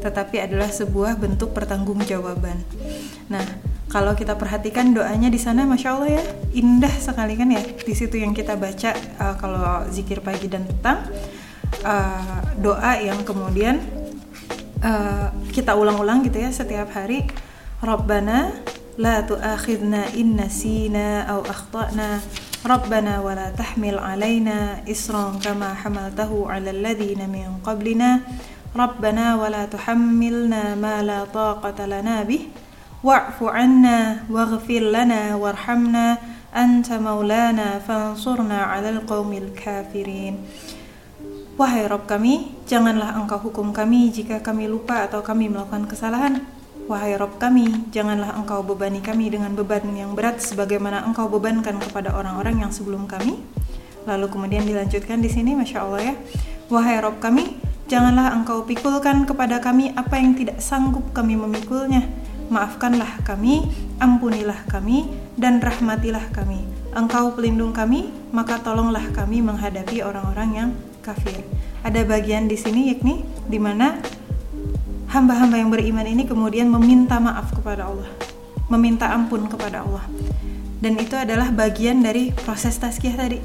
tetapi 0.02 0.42
adalah 0.42 0.74
sebuah 0.74 1.22
bentuk 1.22 1.54
pertanggungjawaban. 1.54 2.58
Nah, 3.30 3.46
kalau 3.92 4.16
kita 4.16 4.40
perhatikan 4.40 4.96
doanya 4.96 5.28
di 5.28 5.38
sana, 5.38 5.68
masya 5.68 5.90
Allah 5.94 6.10
ya, 6.20 6.24
indah 6.56 6.96
sekali 6.96 7.36
kan 7.36 7.52
ya. 7.52 7.62
Di 7.62 7.94
situ 7.94 8.18
yang 8.18 8.32
kita 8.32 8.56
baca 8.56 8.96
uh, 9.20 9.36
kalau 9.36 9.86
zikir 9.92 10.24
pagi 10.24 10.48
dan 10.48 10.64
petang, 10.64 11.12
uh, 11.84 12.40
doa 12.56 12.98
yang 13.04 13.20
kemudian 13.28 13.84
uh, 14.80 15.30
kita 15.52 15.76
ulang-ulang 15.76 16.24
gitu 16.24 16.40
ya 16.40 16.50
setiap 16.56 16.92
hari 16.96 17.28
Rabbana 17.84 18.54
in 19.00 20.36
nasina 20.36 21.24
aw 21.30 21.40
akhtana 21.48 22.20
Rabbana 22.62 23.24
wa 23.24 23.34
la 23.34 23.50
tahmil 23.56 23.98
alaina 23.98 24.84
isran 24.86 25.40
kama 25.42 25.74
hamaltahu 25.74 26.46
'ala 26.46 26.70
alladhina 26.70 27.26
min 27.26 27.58
qablina 27.64 28.22
Rabbana 28.76 29.40
wa 29.40 29.48
la 29.50 29.66
tuhammilna 29.66 30.76
ma 30.76 31.02
la 31.02 31.26
taqata 31.26 31.88
lana 31.88 32.22
bih 32.28 32.52
wa'fu 33.02 33.50
'anna 33.50 34.28
waghfir 34.30 34.84
lana 34.94 35.40
warhamna 35.40 36.22
anta 36.54 37.00
maulana 37.00 37.80
fansurna 37.82 38.76
'alal 38.76 39.08
qaumil 39.08 39.56
kafirin 39.56 40.38
Wahai 41.60 41.86
Rob 41.86 42.10
kami, 42.10 42.58
janganlah 42.66 43.14
engkau 43.22 43.38
hukum 43.38 43.70
kami 43.70 44.10
jika 44.10 44.42
kami 44.42 44.66
lupa 44.66 45.06
atau 45.06 45.22
kami 45.22 45.46
melakukan 45.46 45.86
kesalahan 45.86 46.42
Wahai 46.90 47.14
Rob 47.14 47.38
kami, 47.38 47.90
janganlah 47.94 48.34
engkau 48.34 48.66
bebani 48.66 49.06
kami 49.06 49.30
dengan 49.30 49.54
beban 49.54 49.86
yang 49.94 50.18
berat 50.18 50.42
sebagaimana 50.42 51.06
engkau 51.06 51.30
bebankan 51.30 51.78
kepada 51.78 52.14
orang-orang 52.18 52.66
yang 52.66 52.72
sebelum 52.74 53.06
kami. 53.06 53.38
Lalu 54.10 54.26
kemudian 54.34 54.66
dilanjutkan 54.66 55.22
di 55.22 55.30
sini, 55.30 55.54
masya 55.54 55.86
Allah 55.86 56.02
ya. 56.12 56.16
Wahai 56.74 56.98
Rob 57.04 57.22
kami, 57.22 57.62
janganlah 57.86 58.34
engkau 58.34 58.66
pikulkan 58.66 59.30
kepada 59.30 59.62
kami 59.62 59.94
apa 59.94 60.18
yang 60.18 60.34
tidak 60.34 60.58
sanggup 60.58 61.06
kami 61.14 61.38
memikulnya. 61.38 62.02
Maafkanlah 62.52 63.24
kami, 63.24 63.70
ampunilah 64.02 64.66
kami, 64.68 65.08
dan 65.38 65.62
rahmatilah 65.62 66.34
kami. 66.34 66.66
Engkau 66.92 67.32
pelindung 67.38 67.72
kami, 67.72 68.12
maka 68.36 68.60
tolonglah 68.60 69.06
kami 69.16 69.40
menghadapi 69.40 70.04
orang-orang 70.04 70.50
yang 70.52 70.70
kafir. 71.00 71.46
Ada 71.82 72.04
bagian 72.04 72.52
di 72.52 72.60
sini 72.60 72.92
yakni 72.92 73.24
di 73.48 73.58
mana 73.58 73.98
hamba-hamba 75.12 75.60
yang 75.60 75.70
beriman 75.70 76.08
ini 76.08 76.24
kemudian 76.24 76.72
meminta 76.72 77.20
maaf 77.20 77.52
kepada 77.52 77.92
Allah, 77.92 78.08
meminta 78.72 79.12
ampun 79.12 79.52
kepada 79.52 79.84
Allah. 79.84 80.08
Dan 80.82 80.98
itu 80.98 81.14
adalah 81.14 81.52
bagian 81.54 82.02
dari 82.02 82.34
proses 82.34 82.80
tazkiyah 82.80 83.18
tadi. 83.20 83.40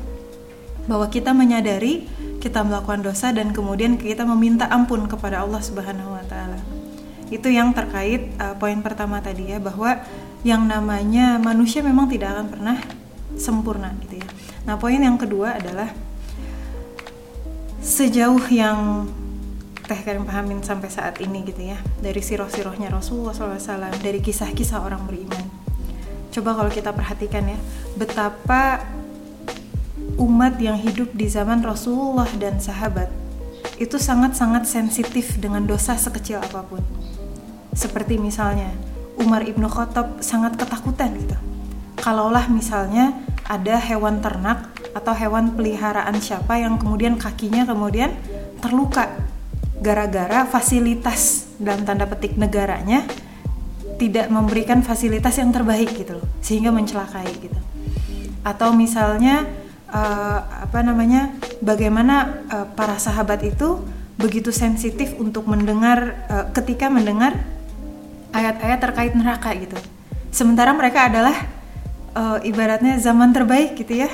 Bahwa 0.87 1.11
kita 1.11 1.35
menyadari 1.35 2.07
kita 2.39 2.63
melakukan 2.63 3.03
dosa 3.03 3.35
dan 3.35 3.51
kemudian 3.51 3.99
kita 3.99 4.23
meminta 4.23 4.71
ampun 4.71 5.11
kepada 5.11 5.43
Allah 5.43 5.59
Subhanahu 5.59 6.15
wa 6.15 6.23
taala. 6.31 6.63
Itu 7.27 7.51
yang 7.51 7.75
terkait 7.75 8.39
uh, 8.39 8.55
poin 8.55 8.79
pertama 8.87 9.19
tadi 9.19 9.51
ya 9.51 9.59
bahwa 9.59 9.99
yang 10.47 10.63
namanya 10.63 11.43
manusia 11.43 11.83
memang 11.83 12.07
tidak 12.07 12.39
akan 12.39 12.47
pernah 12.47 12.77
sempurna 13.35 13.91
gitu 14.07 14.23
ya. 14.23 14.27
Nah, 14.63 14.79
poin 14.79 15.03
yang 15.03 15.19
kedua 15.19 15.59
adalah 15.59 15.91
sejauh 17.83 18.47
yang 18.47 19.11
teh 19.87 20.03
kalian 20.03 20.27
pahamin 20.27 20.61
sampai 20.67 20.91
saat 20.91 21.23
ini 21.23 21.47
gitu 21.47 21.63
ya. 21.63 21.79
Dari 22.03 22.19
siroh-sirohnya 22.19 22.91
Rasulullah 22.91 23.33
SAW 23.33 23.95
dari 24.03 24.19
kisah-kisah 24.19 24.83
orang 24.83 25.07
beriman. 25.07 25.47
Coba 26.35 26.59
kalau 26.59 26.69
kita 26.69 26.91
perhatikan 26.93 27.49
ya 27.49 27.59
betapa 27.97 28.85
umat 30.21 30.59
yang 30.61 30.77
hidup 30.77 31.15
di 31.15 31.31
zaman 31.31 31.63
Rasulullah 31.65 32.29
dan 32.37 32.59
sahabat 32.61 33.09
itu 33.77 33.97
sangat-sangat 33.97 34.65
sensitif 34.69 35.39
dengan 35.41 35.65
dosa 35.65 35.95
sekecil 35.97 36.43
apa 36.43 36.67
pun. 36.67 36.83
Seperti 37.73 38.19
misalnya 38.21 38.73
Umar 39.17 39.47
ibnu 39.49 39.69
Khattab 39.71 40.21
sangat 40.21 40.61
ketakutan 40.61 41.17
gitu. 41.17 41.37
Kalaulah 42.01 42.49
misalnya 42.53 43.17
ada 43.49 43.81
hewan 43.81 44.21
ternak 44.21 44.69
atau 44.93 45.13
hewan 45.13 45.53
peliharaan 45.55 46.17
siapa 46.21 46.57
yang 46.57 46.81
kemudian 46.81 47.21
kakinya 47.21 47.69
kemudian 47.69 48.17
terluka 48.65 49.26
gara-gara 49.81 50.49
fasilitas 50.49 51.51
dalam 51.61 51.85
tanda 51.85 52.09
petik 52.09 52.37
negaranya 52.37 53.05
tidak 53.97 54.29
memberikan 54.29 54.85
fasilitas 54.85 55.41
yang 55.41 55.53
terbaik 55.53 55.89
gitu 55.97 56.21
loh 56.21 56.29
sehingga 56.45 56.73
mencelakai 56.73 57.29
gitu. 57.41 57.61
Atau 58.45 58.77
misalnya 58.77 59.49
uh, 59.89 60.69
apa 60.69 60.85
namanya 60.85 61.33
bagaimana 61.65 62.45
uh, 62.53 62.67
para 62.77 63.01
sahabat 63.01 63.43
itu 63.45 63.81
begitu 64.17 64.53
sensitif 64.53 65.17
untuk 65.17 65.49
mendengar 65.49 66.25
uh, 66.29 66.47
ketika 66.53 66.89
mendengar 66.89 67.37
ayat-ayat 68.33 68.79
terkait 68.81 69.13
neraka 69.17 69.53
gitu. 69.57 69.77
Sementara 70.29 70.77
mereka 70.77 71.09
adalah 71.09 71.37
uh, 72.17 72.39
ibaratnya 72.45 73.01
zaman 73.01 73.33
terbaik 73.33 73.77
gitu 73.81 74.05
ya 74.05 74.11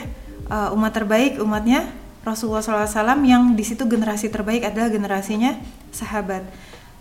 uh, 0.50 0.74
umat 0.74 0.92
terbaik 0.92 1.38
umatnya 1.38 1.86
Rasulullah 2.22 2.62
SAW 2.62 3.22
yang 3.26 3.58
di 3.58 3.64
situ 3.66 3.82
generasi 3.86 4.30
terbaik 4.30 4.62
adalah 4.62 4.88
generasinya 4.90 5.58
sahabat. 5.90 6.46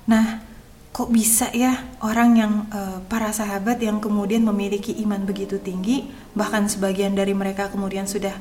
Nah, 0.10 0.42
kok 0.92 1.13
bisa 1.13 1.48
ya 1.56 1.78
orang 2.01 2.30
yang 2.36 2.54
uh, 2.74 3.00
para 3.06 3.30
sahabat 3.32 3.80
yang 3.80 4.01
kemudian 4.01 4.42
memiliki 4.44 4.98
iman 5.06 5.24
begitu 5.24 5.62
tinggi, 5.62 6.10
bahkan 6.34 6.66
sebagian 6.66 7.13
dari 7.13 7.32
mereka 7.38 7.70
kemudian 7.70 8.10
sudah 8.10 8.34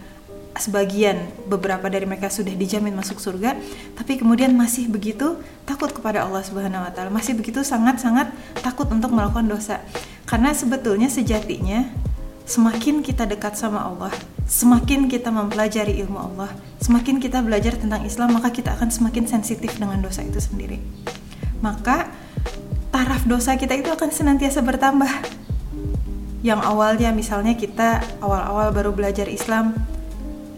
sebagian 0.58 1.30
beberapa 1.46 1.86
dari 1.86 2.08
mereka 2.10 2.26
sudah 2.26 2.50
dijamin 2.56 2.96
masuk 2.96 3.22
surga, 3.22 3.54
tapi 3.94 4.18
kemudian 4.18 4.50
masih 4.56 4.90
begitu 4.90 5.38
takut 5.62 5.94
kepada 5.94 6.26
Allah 6.26 6.42
Subhanahu 6.42 6.82
wa 6.82 6.90
taala, 6.90 7.12
masih 7.12 7.38
begitu 7.38 7.62
sangat-sangat 7.62 8.34
takut 8.58 8.90
untuk 8.90 9.14
melakukan 9.14 9.46
dosa. 9.46 9.78
Karena 10.26 10.50
sebetulnya 10.50 11.06
sejatinya 11.06 11.86
semakin 12.50 13.06
kita 13.06 13.30
dekat 13.30 13.54
sama 13.54 13.86
Allah, 13.86 14.10
semakin 14.50 15.06
kita 15.06 15.30
mempelajari 15.30 16.02
ilmu 16.02 16.18
Allah, 16.18 16.50
semakin 16.82 17.22
kita 17.22 17.38
belajar 17.46 17.78
tentang 17.78 18.02
Islam, 18.02 18.34
maka 18.34 18.50
kita 18.50 18.74
akan 18.74 18.90
semakin 18.90 19.30
sensitif 19.30 19.78
dengan 19.78 20.02
dosa 20.02 20.26
itu 20.26 20.42
sendiri. 20.42 20.82
Maka 21.62 22.10
taraf 22.90 23.22
dosa 23.22 23.54
kita 23.54 23.78
itu 23.78 23.86
akan 23.86 24.10
senantiasa 24.10 24.66
bertambah. 24.66 25.38
Yang 26.42 26.60
awalnya 26.66 27.14
misalnya 27.14 27.54
kita 27.54 28.02
awal-awal 28.18 28.74
baru 28.74 28.90
belajar 28.90 29.30
Islam, 29.30 29.78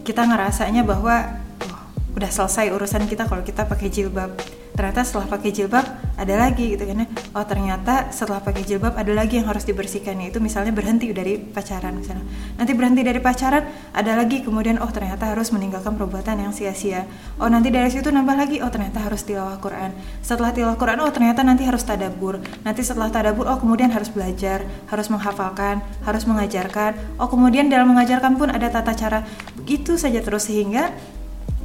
kita 0.01 0.25
ngerasanya 0.25 0.81
bahwa 0.81 1.45
oh, 1.69 2.17
udah 2.17 2.31
selesai 2.33 2.73
urusan 2.73 3.05
kita 3.05 3.29
kalau 3.29 3.45
kita 3.45 3.69
pakai 3.69 3.93
jilbab 3.93 4.33
ternyata 4.73 5.05
setelah 5.05 5.29
pakai 5.29 5.49
jilbab 5.53 5.85
ada 6.13 6.35
lagi 6.37 6.73
gitu 6.73 6.83
kan 6.85 7.05
ya. 7.05 7.07
Oh 7.33 7.45
ternyata 7.45 8.09
setelah 8.09 8.41
pakai 8.41 8.65
jilbab 8.65 8.93
ada 8.97 9.13
lagi 9.13 9.37
yang 9.41 9.47
harus 9.49 9.65
dibersihkan. 9.65 10.17
Yaitu 10.21 10.41
misalnya 10.41 10.73
berhenti 10.73 11.09
dari 11.13 11.37
pacaran 11.37 11.93
misalnya. 11.97 12.25
Nanti 12.57 12.71
berhenti 12.73 13.01
dari 13.05 13.21
pacaran 13.21 13.65
ada 13.93 14.11
lagi. 14.17 14.41
Kemudian 14.41 14.81
oh 14.81 14.89
ternyata 14.89 15.29
harus 15.29 15.53
meninggalkan 15.53 15.93
perbuatan 15.93 16.41
yang 16.41 16.53
sia-sia. 16.53 17.05
Oh 17.37 17.49
nanti 17.49 17.69
dari 17.69 17.89
situ 17.93 18.09
nambah 18.09 18.33
lagi. 18.33 18.61
Oh 18.65 18.69
ternyata 18.73 19.01
harus 19.05 19.21
tilawah 19.25 19.61
Quran. 19.61 19.93
Setelah 20.25 20.53
tilawah 20.53 20.77
Quran 20.77 20.97
oh 21.05 21.11
ternyata 21.13 21.45
nanti 21.45 21.65
harus 21.65 21.85
tadabur. 21.85 22.41
Nanti 22.65 22.81
setelah 22.81 23.13
tadabur 23.13 23.45
oh 23.45 23.57
kemudian 23.61 23.93
harus 23.93 24.09
belajar 24.09 24.65
harus 24.89 25.07
menghafalkan 25.13 25.85
harus 26.01 26.25
mengajarkan. 26.25 26.97
Oh 27.21 27.29
kemudian 27.29 27.69
dalam 27.69 27.93
mengajarkan 27.93 28.37
pun 28.41 28.49
ada 28.49 28.73
tata 28.73 28.93
cara. 28.97 29.21
Begitu 29.53 30.01
saja 30.01 30.21
terus 30.21 30.49
sehingga 30.49 30.93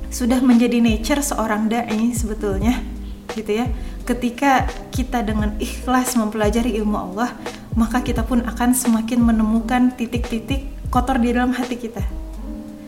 sudah 0.09 0.41
menjadi 0.41 0.81
nature 0.81 1.21
seorang 1.21 1.69
dai 1.69 2.17
sebetulnya 2.17 2.98
gitu 3.39 3.63
ya. 3.63 3.71
Ketika 4.03 4.67
kita 4.91 5.23
dengan 5.23 5.55
ikhlas 5.63 6.19
mempelajari 6.19 6.75
ilmu 6.83 6.99
Allah 6.99 7.31
maka 7.79 8.03
kita 8.03 8.27
pun 8.27 8.43
akan 8.43 8.75
semakin 8.75 9.23
menemukan 9.23 9.95
titik-titik 9.95 10.67
kotor 10.91 11.23
di 11.23 11.31
dalam 11.31 11.55
hati 11.55 11.79
kita. 11.79 12.03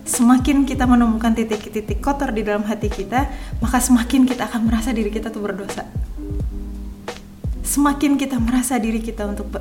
Semakin 0.03 0.67
kita 0.67 0.91
menemukan 0.91 1.31
titik-titik 1.31 2.03
kotor 2.03 2.35
di 2.35 2.43
dalam 2.43 2.67
hati 2.67 2.91
kita 2.91 3.31
maka 3.63 3.79
semakin 3.79 4.27
kita 4.27 4.51
akan 4.51 4.67
merasa 4.67 4.91
diri 4.91 5.15
kita 5.15 5.31
tuh 5.31 5.39
berdosa. 5.47 5.87
Semakin 7.63 8.19
kita 8.19 8.35
merasa 8.43 8.83
diri 8.83 8.99
kita 8.99 9.31
untuk 9.31 9.55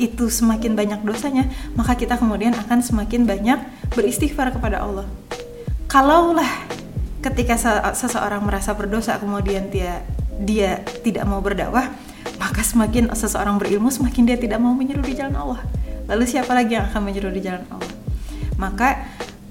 itu 0.00 0.32
semakin 0.32 0.72
banyak 0.72 1.04
dosanya 1.04 1.44
maka 1.76 1.92
kita 1.92 2.16
kemudian 2.16 2.56
akan 2.56 2.80
semakin 2.80 3.28
banyak 3.28 3.60
beristighfar 3.92 4.56
kepada 4.56 4.80
Allah. 4.80 5.04
Kalaulah 5.84 6.48
ketika 7.20 7.60
seseorang 7.92 8.40
merasa 8.48 8.72
berdosa 8.72 9.20
kemudian 9.20 9.68
dia 9.68 10.00
dia 10.40 10.80
tidak 11.04 11.28
mau 11.28 11.44
berdakwah, 11.44 11.92
maka 12.40 12.64
semakin 12.64 13.12
seseorang 13.12 13.60
berilmu 13.60 13.92
semakin 13.92 14.24
dia 14.24 14.38
tidak 14.40 14.58
mau 14.58 14.72
menyeru 14.72 15.04
di 15.04 15.12
jalan 15.12 15.36
Allah. 15.36 15.60
Lalu 16.08 16.24
siapa 16.26 16.50
lagi 16.56 16.74
yang 16.74 16.88
akan 16.88 17.00
menyeru 17.04 17.28
di 17.30 17.44
jalan 17.44 17.64
Allah? 17.68 17.92
Maka 18.56 18.88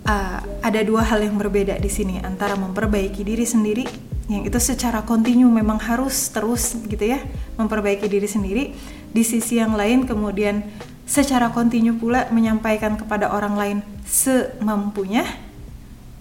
uh, 0.09 0.39
ada 0.65 0.81
dua 0.81 1.05
hal 1.05 1.21
yang 1.21 1.37
berbeda 1.37 1.77
di 1.77 1.87
sini 1.87 2.17
antara 2.19 2.57
memperbaiki 2.57 3.21
diri 3.21 3.45
sendiri 3.45 3.85
yang 4.29 4.45
itu 4.45 4.61
secara 4.61 5.01
kontinu 5.01 5.49
memang 5.49 5.81
harus 5.81 6.29
terus 6.29 6.77
gitu 6.85 7.01
ya 7.01 7.17
memperbaiki 7.57 8.05
diri 8.05 8.29
sendiri 8.29 8.63
di 9.09 9.23
sisi 9.25 9.57
yang 9.57 9.73
lain 9.73 10.05
kemudian 10.05 10.61
secara 11.09 11.49
kontinu 11.49 11.97
pula 11.97 12.29
menyampaikan 12.29 12.93
kepada 12.93 13.33
orang 13.33 13.57
lain 13.57 13.77
semampunya 14.05 15.25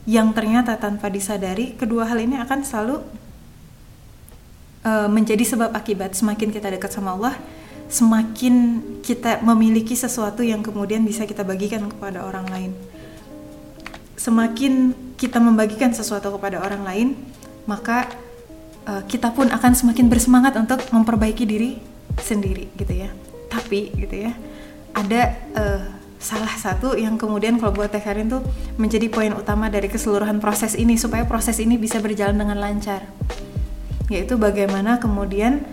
yang 0.08 0.32
ternyata 0.32 0.80
tanpa 0.80 1.12
disadari 1.12 1.76
kedua 1.76 2.08
hal 2.08 2.16
ini 2.16 2.40
akan 2.40 2.64
selalu 2.64 3.04
uh, 4.88 5.08
menjadi 5.12 5.44
sebab 5.44 5.76
akibat 5.76 6.16
semakin 6.16 6.48
kita 6.48 6.72
dekat 6.72 6.88
sama 6.88 7.12
Allah 7.12 7.36
semakin 7.88 8.84
kita 9.00 9.40
memiliki 9.40 9.96
sesuatu 9.96 10.44
yang 10.44 10.60
kemudian 10.60 11.04
bisa 11.08 11.24
kita 11.24 11.40
bagikan 11.40 11.88
kepada 11.88 12.20
orang 12.20 12.44
lain. 12.52 12.70
Semakin 14.20 14.92
kita 15.16 15.40
membagikan 15.40 15.96
sesuatu 15.96 16.28
kepada 16.36 16.60
orang 16.60 16.84
lain 16.84 17.08
maka 17.64 18.08
uh, 18.88 19.04
kita 19.08 19.32
pun 19.32 19.48
akan 19.48 19.72
semakin 19.72 20.08
bersemangat 20.08 20.56
untuk 20.56 20.84
memperbaiki 20.92 21.44
diri 21.48 21.80
sendiri 22.20 22.68
gitu 22.76 22.92
ya. 22.92 23.08
Tapi 23.48 23.92
gitu 23.96 24.16
ya 24.28 24.32
ada 24.92 25.20
uh, 25.54 25.82
salah 26.18 26.50
satu 26.58 26.98
yang 26.98 27.14
kemudian 27.14 27.62
kalau 27.62 27.70
buat 27.70 27.94
Teh 27.94 28.02
Karin 28.02 28.26
tuh 28.26 28.42
menjadi 28.74 29.06
poin 29.06 29.30
utama 29.30 29.70
dari 29.70 29.86
keseluruhan 29.86 30.42
proses 30.42 30.74
ini 30.74 30.98
supaya 30.98 31.22
proses 31.24 31.62
ini 31.62 31.78
bisa 31.78 32.02
berjalan 32.02 32.34
dengan 32.34 32.58
lancar 32.58 33.06
yaitu 34.08 34.40
bagaimana 34.40 35.00
kemudian 35.00 35.64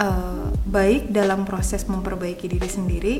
uh, 0.00 0.48
baik 0.64 1.12
dalam 1.12 1.44
proses 1.44 1.84
memperbaiki 1.88 2.48
diri 2.48 2.68
sendiri 2.68 3.14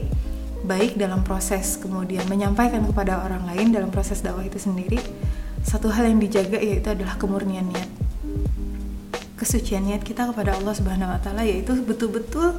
baik 0.65 0.97
dalam 0.97 1.21
proses 1.21 1.77
kemudian 1.77 2.25
menyampaikan 2.27 2.85
kepada 2.89 3.21
orang 3.21 3.45
lain 3.53 3.73
dalam 3.73 3.93
proses 3.93 4.25
dakwah 4.25 4.45
itu 4.45 4.57
sendiri 4.57 4.97
satu 5.65 5.93
hal 5.93 6.09
yang 6.09 6.21
dijaga 6.21 6.57
yaitu 6.57 6.93
adalah 6.93 7.21
kemurnian 7.21 7.69
niat 7.69 7.89
kesucian 9.37 9.85
niat 9.85 10.01
kita 10.01 10.31
kepada 10.33 10.57
Allah 10.57 10.73
Subhanahu 10.73 11.13
wa 11.13 11.21
taala 11.21 11.45
yaitu 11.45 11.77
betul-betul 11.85 12.57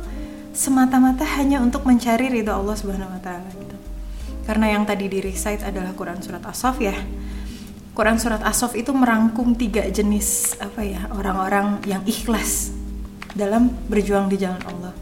semata-mata 0.56 1.28
hanya 1.36 1.60
untuk 1.60 1.84
mencari 1.84 2.32
ridho 2.32 2.56
Allah 2.56 2.76
Subhanahu 2.80 3.12
wa 3.12 3.22
taala 3.22 3.50
gitu. 3.52 3.76
Karena 4.48 4.78
yang 4.78 4.88
tadi 4.88 5.12
di 5.12 5.20
recite 5.20 5.66
adalah 5.68 5.92
Quran 5.98 6.24
surat 6.24 6.46
As-Saff 6.46 6.80
ya. 6.80 6.96
Quran 7.96 8.20
surat 8.20 8.44
As-Saff 8.44 8.76
itu 8.76 8.92
merangkum 8.92 9.56
tiga 9.56 9.88
jenis 9.88 10.60
apa 10.60 10.84
ya 10.84 11.08
orang-orang 11.16 11.80
yang 11.88 12.04
ikhlas 12.04 12.76
dalam 13.32 13.72
berjuang 13.88 14.28
di 14.28 14.36
jalan 14.36 14.60
Allah. 14.68 14.94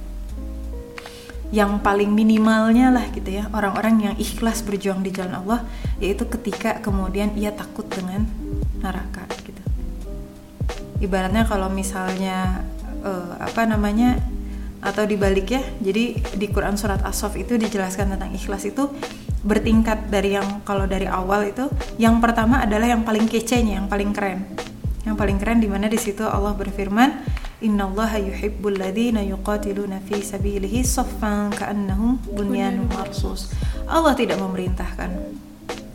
Yang 1.49 1.81
paling 1.81 2.13
minimalnya 2.13 2.93
lah 2.93 3.09
gitu 3.09 3.29
ya 3.29 3.49
orang-orang 3.49 4.13
yang 4.13 4.15
ikhlas 4.21 4.61
berjuang 4.61 5.01
di 5.01 5.09
jalan 5.09 5.41
Allah 5.41 5.65
yaitu 5.97 6.29
ketika 6.29 6.77
kemudian 6.81 7.33
ia 7.33 7.49
takut 7.53 7.85
dengan 7.89 8.25
neraka 8.81 9.33
ibaratnya 11.03 11.43
kalau 11.43 11.67
misalnya 11.67 12.63
uh, 13.03 13.35
apa 13.43 13.67
namanya 13.67 14.15
atau 14.79 15.03
dibalik 15.03 15.51
ya 15.51 15.61
jadi 15.83 16.15
di 16.15 16.47
Quran 16.47 16.79
surat 16.79 17.03
As-Saff 17.03 17.35
itu 17.35 17.59
dijelaskan 17.59 18.15
tentang 18.15 18.31
ikhlas 18.31 18.63
itu 18.63 18.87
bertingkat 19.43 20.07
dari 20.07 20.39
yang 20.39 20.63
kalau 20.63 20.87
dari 20.87 21.05
awal 21.05 21.43
itu 21.43 21.67
yang 21.99 22.23
pertama 22.23 22.63
adalah 22.63 22.87
yang 22.87 23.03
paling 23.03 23.27
kecenya 23.27 23.83
yang 23.83 23.91
paling 23.91 24.15
keren. 24.15 24.47
Yang 25.03 25.15
paling 25.19 25.37
keren 25.37 25.59
di 25.59 25.67
mana 25.67 25.91
di 25.91 25.99
situ 25.99 26.23
Allah 26.23 26.55
berfirman 26.55 27.27
innallaha 27.59 28.19
yuhibbul 28.23 28.79
ladzina 28.79 29.19
yuqatiluna 29.19 29.99
fi 30.03 30.23
sabilihi 30.23 30.83
saffan 30.83 31.51
ka'annahum 31.51 32.23
bunyanun 32.31 32.87
marsus. 32.87 33.51
Allah 33.83 34.15
tidak 34.15 34.39
memerintahkan 34.39 35.11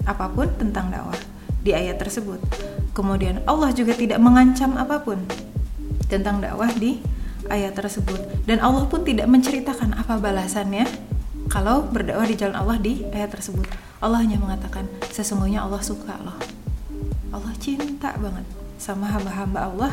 apa 0.04 0.26
pun 0.28 0.48
tentang 0.60 0.92
dakwah 0.92 1.16
di 1.64 1.72
ayat 1.72 1.96
tersebut. 1.96 2.40
Kemudian 2.92 3.40
Allah 3.48 3.72
juga 3.72 3.96
tidak 3.96 4.20
mengancam 4.20 4.76
apa 4.76 5.00
pun 5.00 5.24
tentang 6.08 6.44
dakwah 6.44 6.68
di 6.76 7.00
ayat 7.48 7.72
tersebut. 7.76 8.44
Dan 8.44 8.60
Allah 8.60 8.84
pun 8.88 9.04
tidak 9.04 9.28
menceritakan 9.28 9.96
apa 9.96 10.20
balasannya 10.20 10.84
kalau 11.48 11.88
berdakwah 11.88 12.28
di 12.28 12.36
jalan 12.36 12.56
Allah 12.56 12.76
di 12.76 13.04
ayat 13.10 13.32
tersebut. 13.32 13.64
Allah 13.98 14.22
hanya 14.22 14.38
mengatakan 14.38 14.86
sesungguhnya 15.10 15.64
Allah 15.64 15.82
suka 15.82 16.14
loh. 16.22 16.36
Allah 17.34 17.52
cinta 17.58 18.14
banget 18.16 18.46
sama 18.78 19.10
hamba-hamba 19.10 19.68
Allah 19.68 19.92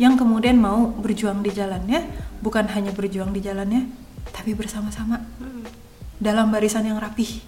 yang 0.00 0.16
kemudian 0.16 0.56
mau 0.56 0.88
berjuang 0.96 1.44
di 1.44 1.52
jalannya, 1.52 2.08
bukan 2.40 2.68
hanya 2.72 2.88
berjuang 2.94 3.36
di 3.36 3.44
jalannya, 3.44 3.84
tapi 4.32 4.56
bersama-sama 4.56 5.20
dalam 6.16 6.48
barisan 6.48 6.88
yang 6.88 6.96
rapih. 6.96 7.44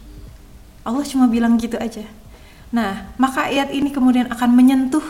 Allah 0.85 1.05
cuma 1.07 1.33
bilang 1.33 1.57
gitu 1.57 1.81
aja. 1.81 2.05
Nah, 2.73 3.13
maka 3.17 3.49
ayat 3.49 3.73
ini 3.73 3.89
kemudian 3.89 4.29
akan 4.29 4.53
menyentuh 4.53 5.05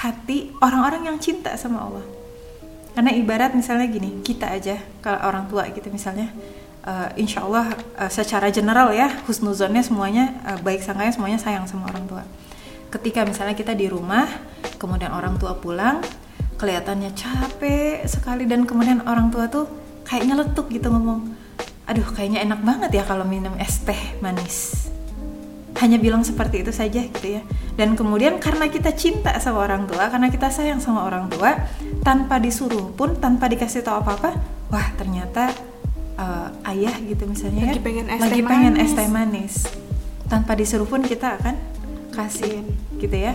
hati 0.00 0.52
orang-orang 0.60 1.12
yang 1.12 1.16
cinta 1.16 1.54
sama 1.56 1.84
Allah. 1.86 2.04
Karena 2.92 3.12
ibarat 3.16 3.56
misalnya 3.56 3.88
gini, 3.88 4.20
kita 4.20 4.52
aja 4.52 4.76
kalau 5.00 5.20
orang 5.24 5.48
tua 5.48 5.64
gitu 5.72 5.88
misalnya, 5.88 6.28
uh, 6.86 7.10
insya 7.18 7.46
Allah 7.46 7.74
uh, 7.98 8.10
secara 8.10 8.50
general 8.50 8.90
ya 8.94 9.10
husnuzonnya 9.26 9.82
semuanya 9.82 10.38
uh, 10.46 10.58
baik 10.60 10.82
sangkanya 10.82 11.12
semuanya 11.14 11.38
sayang 11.38 11.64
sama 11.66 11.90
orang 11.90 12.04
tua. 12.06 12.22
Ketika 12.92 13.24
misalnya 13.24 13.56
kita 13.56 13.72
di 13.72 13.88
rumah, 13.88 14.28
kemudian 14.76 15.16
orang 15.16 15.40
tua 15.40 15.56
pulang, 15.56 16.04
kelihatannya 16.60 17.16
capek 17.16 18.04
sekali 18.04 18.44
dan 18.44 18.68
kemudian 18.68 19.00
orang 19.08 19.32
tua 19.32 19.48
tuh 19.48 19.64
kayak 20.04 20.28
nyeletuk 20.28 20.68
gitu 20.68 20.92
ngomong, 20.92 21.32
aduh 21.88 22.04
kayaknya 22.12 22.44
enak 22.44 22.60
banget 22.60 22.90
ya 23.00 23.04
kalau 23.08 23.24
minum 23.24 23.56
es 23.58 23.80
teh 23.82 23.98
manis 24.20 24.88
hanya 25.82 25.98
bilang 25.98 26.22
seperti 26.22 26.62
itu 26.62 26.70
saja 26.70 27.02
gitu 27.02 27.40
ya 27.40 27.42
dan 27.74 27.98
kemudian 27.98 28.38
karena 28.38 28.70
kita 28.70 28.94
cinta 28.94 29.34
sama 29.42 29.66
orang 29.66 29.90
tua 29.90 30.06
karena 30.06 30.30
kita 30.30 30.46
sayang 30.46 30.78
sama 30.78 31.02
orang 31.02 31.26
tua 31.26 31.58
tanpa 32.06 32.38
disuruh 32.38 32.94
pun 32.94 33.18
tanpa 33.18 33.50
dikasih 33.50 33.82
tahu 33.82 33.98
apa 34.06 34.12
apa 34.14 34.30
wah 34.70 34.88
ternyata 34.94 35.50
uh, 36.22 36.48
ayah 36.70 36.94
gitu 37.02 37.26
misalnya 37.26 37.74
lagi 37.74 37.82
pengen 37.82 38.06
es 38.06 38.20
lagi 38.22 38.40
teh 38.40 38.46
pengen 38.46 38.74
manis. 38.78 38.86
es 38.86 38.92
teh 38.94 39.08
manis. 39.10 39.54
Tanpa 40.30 40.56
disuruh 40.56 40.88
pun 40.88 41.02
kita 41.02 41.36
akan 41.42 41.54
kasih 42.14 42.62
gitu 43.02 43.16
ya. 43.16 43.34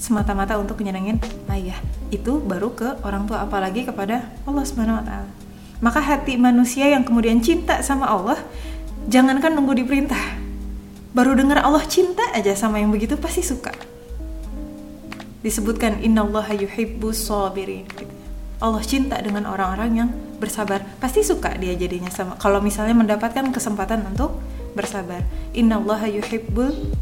Semata-mata 0.00 0.56
untuk 0.56 0.80
menyenangin 0.80 1.20
ayah. 1.52 1.76
Itu 2.08 2.40
baru 2.40 2.72
ke 2.72 3.04
orang 3.04 3.28
tua 3.28 3.44
apalagi 3.44 3.84
kepada 3.84 4.32
Allah 4.48 4.64
Subhanahu 4.64 4.98
wa 5.00 5.04
taala. 5.04 5.30
Maka 5.84 6.00
hati 6.00 6.40
manusia 6.40 6.88
yang 6.88 7.04
kemudian 7.04 7.44
cinta 7.44 7.84
sama 7.84 8.08
Allah 8.08 8.40
jangankan 9.06 9.52
nunggu 9.52 9.84
diperintah. 9.84 10.40
Baru 11.14 11.38
dengar 11.38 11.62
Allah 11.62 11.84
cinta 11.86 12.24
aja 12.34 12.50
sama 12.58 12.82
yang 12.82 12.90
begitu 12.90 13.14
pasti 13.14 13.44
suka. 13.44 13.70
Disebutkan 15.44 16.02
innallaha 16.02 16.56
yuhibbus 16.56 17.30
sabirin. 17.30 17.86
Gitu. 17.86 18.10
Allah 18.58 18.82
cinta 18.82 19.20
dengan 19.20 19.44
orang-orang 19.46 19.90
yang 19.92 20.10
bersabar. 20.38 20.82
Pasti 20.98 21.22
suka 21.22 21.54
dia 21.56 21.74
jadinya 21.74 22.10
sama. 22.10 22.36
Kalau 22.38 22.58
misalnya 22.60 22.94
mendapatkan 22.96 23.48
kesempatan 23.54 24.04
untuk 24.08 24.38
bersabar. 24.74 25.22
Innallaha 25.54 26.10
yuhibbul 26.10 26.92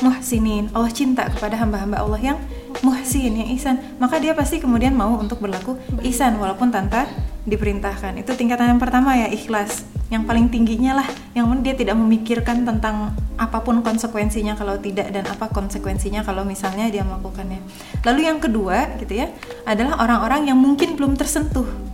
muhsinin. 0.00 0.70
Allah 0.72 0.92
cinta 0.94 1.26
kepada 1.28 1.58
hamba-hamba 1.58 2.00
Allah 2.00 2.20
yang 2.34 2.38
muhsin 2.80 3.34
yang 3.36 3.48
ihsan. 3.58 3.82
Maka 3.98 4.22
dia 4.22 4.32
pasti 4.32 4.62
kemudian 4.62 4.94
mau 4.94 5.18
untuk 5.18 5.42
berlaku 5.42 5.76
ihsan 6.06 6.38
walaupun 6.38 6.70
tanpa 6.70 7.10
diperintahkan. 7.44 8.16
Itu 8.22 8.38
tingkatan 8.38 8.76
yang 8.76 8.80
pertama 8.80 9.18
ya 9.18 9.28
ikhlas. 9.28 9.84
Yang 10.10 10.22
paling 10.26 10.46
tingginya 10.50 11.02
lah. 11.02 11.08
Yang 11.34 11.62
dia 11.66 11.74
tidak 11.76 11.96
memikirkan 11.98 12.62
tentang 12.62 13.14
apa 13.40 13.64
pun 13.64 13.80
konsekuensinya 13.80 14.52
kalau 14.52 14.76
tidak 14.76 15.08
dan 15.10 15.24
apa 15.24 15.48
konsekuensinya 15.48 16.20
kalau 16.20 16.44
misalnya 16.44 16.92
dia 16.92 17.02
melakukannya. 17.02 17.60
Lalu 18.04 18.20
yang 18.28 18.38
kedua 18.38 19.00
gitu 19.00 19.16
ya 19.16 19.32
adalah 19.64 19.96
orang-orang 20.02 20.52
yang 20.52 20.58
mungkin 20.60 20.92
belum 20.94 21.16
tersentuh 21.16 21.89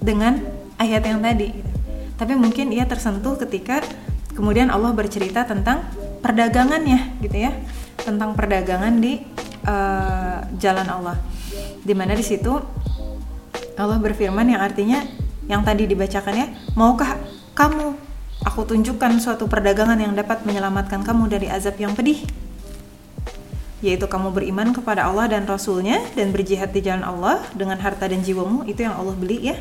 dengan 0.00 0.40
ayat 0.76 1.02
yang 1.04 1.20
tadi 1.20 1.52
tapi 2.16 2.32
mungkin 2.36 2.72
ia 2.72 2.88
tersentuh 2.88 3.36
ketika 3.40 3.84
kemudian 4.32 4.72
Allah 4.72 4.92
bercerita 4.96 5.44
tentang 5.44 5.84
perdagangannya 6.24 7.20
gitu 7.20 7.36
ya 7.36 7.52
tentang 8.00 8.32
perdagangan 8.36 9.00
di 9.00 9.20
uh, 9.68 10.44
jalan 10.56 10.88
Allah 10.88 11.16
di 11.84 11.92
mana 11.92 12.16
di 12.16 12.24
situ 12.24 12.52
Allah 13.76 13.98
berfirman 14.00 14.48
yang 14.48 14.64
artinya 14.64 15.04
yang 15.46 15.62
tadi 15.62 15.84
dibacakan 15.84 16.34
ya 16.34 16.46
maukah 16.72 17.16
kamu, 17.56 17.96
aku 18.44 18.68
tunjukkan 18.68 19.16
suatu 19.16 19.48
perdagangan 19.48 19.96
yang 19.96 20.12
dapat 20.12 20.44
menyelamatkan 20.44 21.00
kamu 21.00 21.32
dari 21.32 21.48
azab 21.48 21.80
yang 21.80 21.96
pedih. 21.96 22.20
Yaitu 23.80 24.04
kamu 24.04 24.28
beriman 24.28 24.76
kepada 24.76 25.08
Allah 25.08 25.24
dan 25.32 25.48
Rasulnya 25.48 26.04
dan 26.12 26.36
berjihad 26.36 26.76
di 26.76 26.84
jalan 26.84 27.00
Allah 27.00 27.40
dengan 27.56 27.80
harta 27.80 28.04
dan 28.04 28.20
jiwamu, 28.20 28.68
itu 28.68 28.84
yang 28.84 28.92
Allah 28.92 29.16
beli 29.16 29.40
ya. 29.40 29.56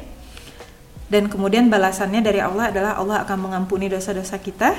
Dan 1.05 1.29
kemudian 1.29 1.69
balasannya 1.69 2.25
dari 2.25 2.41
Allah 2.41 2.73
adalah 2.73 2.97
Allah 2.97 3.21
akan 3.25 3.37
mengampuni 3.49 3.85
dosa-dosa 3.89 4.41
kita. 4.41 4.73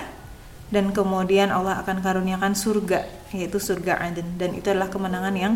Dan 0.67 0.91
kemudian 0.91 1.55
Allah 1.55 1.79
akan 1.79 2.03
karuniakan 2.03 2.59
surga, 2.59 3.07
yaitu 3.31 3.63
surga 3.63 4.03
Aden. 4.03 4.35
Dan 4.35 4.59
itu 4.59 4.67
adalah 4.67 4.91
kemenangan 4.91 5.35
yang 5.39 5.55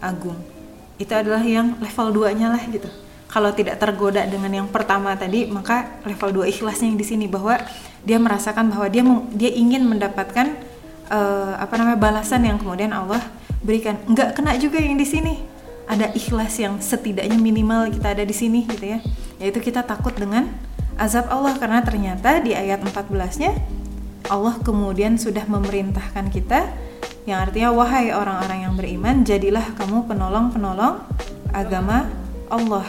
agung. 0.00 0.40
Itu 0.96 1.12
adalah 1.12 1.44
yang 1.44 1.76
level 1.76 2.24
2-nya 2.24 2.48
lah 2.48 2.62
gitu. 2.64 2.88
Kalau 3.28 3.52
tidak 3.52 3.76
tergoda 3.76 4.24
dengan 4.24 4.64
yang 4.64 4.68
pertama 4.70 5.12
tadi 5.12 5.44
maka 5.44 6.00
level 6.08 6.46
2 6.46 6.52
ikhlasnya 6.56 6.88
yang 6.88 6.96
di 6.96 7.04
sini 7.04 7.26
bahwa 7.28 7.58
dia 8.06 8.16
merasakan 8.16 8.72
bahwa 8.72 8.86
dia 8.88 9.02
dia 9.34 9.50
ingin 9.52 9.84
mendapatkan 9.84 10.56
eh, 11.10 11.52
apa 11.58 11.74
namanya 11.76 12.00
balasan 12.00 12.48
yang 12.48 12.56
kemudian 12.56 12.96
Allah 12.96 13.20
berikan. 13.60 14.00
Nggak 14.08 14.40
kena 14.40 14.56
juga 14.56 14.80
yang 14.80 14.96
di 14.96 15.04
sini 15.04 15.55
ada 15.86 16.10
ikhlas 16.12 16.58
yang 16.58 16.82
setidaknya 16.82 17.38
minimal 17.38 17.88
kita 17.94 18.18
ada 18.18 18.24
di 18.26 18.34
sini 18.34 18.66
gitu 18.66 18.98
ya. 18.98 18.98
Yaitu 19.38 19.62
kita 19.62 19.86
takut 19.86 20.12
dengan 20.14 20.50
azab 20.98 21.30
Allah. 21.30 21.54
Karena 21.56 21.80
ternyata 21.86 22.42
di 22.42 22.52
ayat 22.52 22.82
14-nya 22.82 23.54
Allah 24.26 24.58
kemudian 24.62 25.14
sudah 25.14 25.46
memerintahkan 25.46 26.34
kita 26.34 26.66
yang 27.26 27.42
artinya 27.42 27.74
wahai 27.74 28.14
orang-orang 28.14 28.66
yang 28.66 28.74
beriman 28.78 29.26
jadilah 29.26 29.74
kamu 29.78 30.06
penolong-penolong 30.06 31.02
agama 31.50 32.10
Allah. 32.50 32.86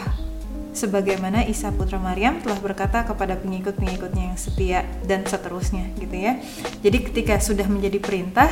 Sebagaimana 0.74 1.42
Isa 1.42 1.74
putra 1.74 1.98
Maryam 1.98 2.38
telah 2.38 2.58
berkata 2.62 3.02
kepada 3.02 3.34
pengikut-pengikutnya 3.34 4.30
yang 4.30 4.38
setia 4.38 4.86
dan 5.10 5.26
seterusnya 5.26 5.90
gitu 5.98 6.14
ya. 6.14 6.38
Jadi 6.86 6.98
ketika 7.10 7.34
sudah 7.42 7.66
menjadi 7.66 7.98
perintah, 7.98 8.46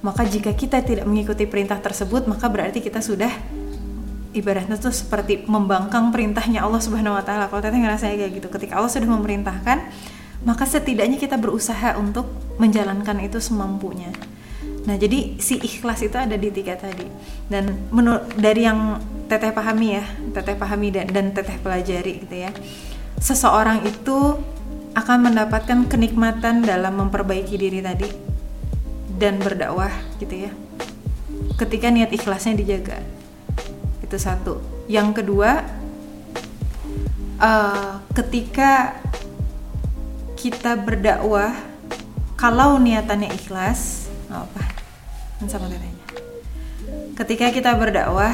maka 0.00 0.24
jika 0.24 0.56
kita 0.56 0.80
tidak 0.80 1.04
mengikuti 1.04 1.44
perintah 1.44 1.76
tersebut, 1.76 2.24
maka 2.24 2.48
berarti 2.48 2.80
kita 2.80 3.04
sudah 3.04 3.28
ibaratnya 4.30 4.78
tuh 4.78 4.94
seperti 4.94 5.42
membangkang 5.46 6.14
perintahnya 6.14 6.62
Allah 6.62 6.78
Subhanahu 6.78 7.18
wa 7.18 7.24
taala. 7.24 7.50
Kalau 7.50 7.62
teteh 7.62 7.80
ngerasa 7.80 8.10
kayak 8.14 8.32
gitu, 8.38 8.48
ketika 8.48 8.78
Allah 8.78 8.90
sudah 8.90 9.08
memerintahkan, 9.10 9.78
maka 10.46 10.64
setidaknya 10.64 11.20
kita 11.20 11.36
berusaha 11.36 11.98
untuk 11.98 12.30
menjalankan 12.56 13.20
itu 13.20 13.42
semampunya. 13.42 14.08
Nah, 14.88 14.96
jadi 14.96 15.36
si 15.36 15.60
ikhlas 15.60 16.00
itu 16.00 16.16
ada 16.16 16.40
di 16.40 16.48
tiga 16.48 16.78
tadi. 16.78 17.04
Dan 17.50 17.90
menurut 17.92 18.32
dari 18.38 18.64
yang 18.64 18.96
teteh 19.28 19.52
pahami 19.52 20.00
ya, 20.00 20.04
teteh 20.32 20.56
pahami 20.56 20.88
dan, 20.88 21.06
dan 21.12 21.26
teteh 21.36 21.60
pelajari 21.60 22.24
gitu 22.24 22.36
ya. 22.48 22.50
Seseorang 23.20 23.84
itu 23.84 24.40
akan 24.96 25.18
mendapatkan 25.30 25.86
kenikmatan 25.86 26.64
dalam 26.64 26.98
memperbaiki 26.98 27.54
diri 27.60 27.84
tadi 27.84 28.08
dan 29.20 29.36
berdakwah 29.38 29.92
gitu 30.16 30.48
ya. 30.48 30.50
Ketika 31.60 31.92
niat 31.92 32.10
ikhlasnya 32.10 32.56
dijaga. 32.56 33.19
Itu 34.10 34.18
satu. 34.18 34.58
Yang 34.90 35.22
kedua, 35.22 35.62
eh, 37.38 37.92
ketika 38.10 38.98
kita 40.34 40.74
berdakwah 40.74 41.54
kalau 42.40 42.80
niatannya 42.80 43.28
ikhlas 43.30 44.08
nggak 44.32 44.40
apa 44.40 44.62
kan 45.36 45.46
sama 45.52 45.68
tetehnya 45.68 46.04
ketika 47.12 47.52
kita 47.52 47.76
berdakwah 47.76 48.32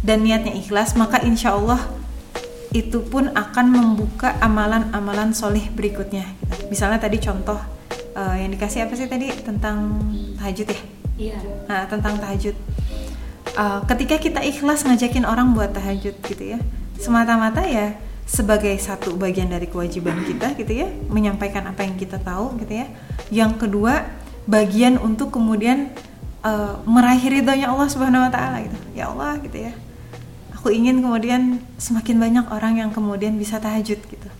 dan 0.00 0.24
niatnya 0.24 0.56
ikhlas 0.56 0.96
maka 0.96 1.20
insya 1.20 1.52
Allah 1.52 1.84
itu 2.72 3.04
pun 3.04 3.28
akan 3.36 3.66
membuka 3.68 4.32
amalan-amalan 4.40 5.36
soleh 5.36 5.68
berikutnya 5.76 6.24
misalnya 6.72 6.96
tadi 6.96 7.20
contoh 7.20 7.60
eh, 8.16 8.34
yang 8.40 8.50
dikasih 8.56 8.88
apa 8.88 8.96
sih 8.96 9.04
tadi 9.04 9.28
tentang 9.44 10.00
tahajud 10.40 10.72
ya 10.72 10.80
Iya. 11.22 11.38
Nah, 11.68 11.84
tentang 11.86 12.16
tahajud. 12.18 12.56
Uh, 13.52 13.84
ketika 13.84 14.16
kita 14.16 14.40
ikhlas 14.40 14.86
ngajakin 14.86 15.28
orang 15.28 15.52
buat 15.52 15.76
tahajud 15.76 16.16
gitu 16.24 16.56
ya, 16.56 16.58
semata-mata 16.96 17.66
ya 17.68 17.98
sebagai 18.24 18.72
satu 18.80 19.12
bagian 19.18 19.52
dari 19.52 19.68
kewajiban 19.68 20.24
kita 20.24 20.56
gitu 20.56 20.72
ya, 20.72 20.88
menyampaikan 21.12 21.68
apa 21.68 21.84
yang 21.84 21.98
kita 22.00 22.16
tahu 22.16 22.56
gitu 22.62 22.80
ya. 22.80 22.86
Yang 23.28 23.66
kedua, 23.66 24.08
bagian 24.48 24.96
untuk 24.96 25.34
kemudian 25.34 25.92
uh, 26.46 26.80
meraih 26.88 27.22
ridhonya 27.28 27.68
Allah 27.68 27.88
Subhanahu 27.92 28.24
wa 28.24 28.32
taala 28.32 28.64
gitu. 28.64 28.78
Ya 28.96 29.12
Allah 29.12 29.36
gitu 29.42 29.58
ya. 29.68 29.72
Aku 30.56 30.70
ingin 30.70 31.02
kemudian 31.02 31.58
semakin 31.76 32.22
banyak 32.22 32.46
orang 32.48 32.78
yang 32.78 32.90
kemudian 32.94 33.34
bisa 33.36 33.58
tahajud 33.58 33.98
gitu. 33.98 34.30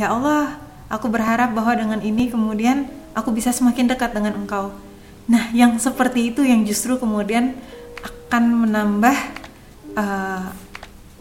Ya 0.00 0.10
Allah, 0.12 0.56
aku 0.88 1.12
berharap 1.12 1.52
bahwa 1.52 1.76
dengan 1.76 2.00
ini 2.00 2.32
kemudian 2.32 2.88
aku 3.12 3.32
bisa 3.32 3.52
semakin 3.52 3.88
dekat 3.88 4.16
dengan 4.16 4.36
Engkau. 4.36 4.72
Nah, 5.26 5.50
yang 5.52 5.76
seperti 5.76 6.30
itu 6.32 6.40
yang 6.46 6.62
justru 6.64 6.96
kemudian 6.96 7.56
akan 8.26 8.66
menambah 8.66 9.16
uh, 9.94 10.50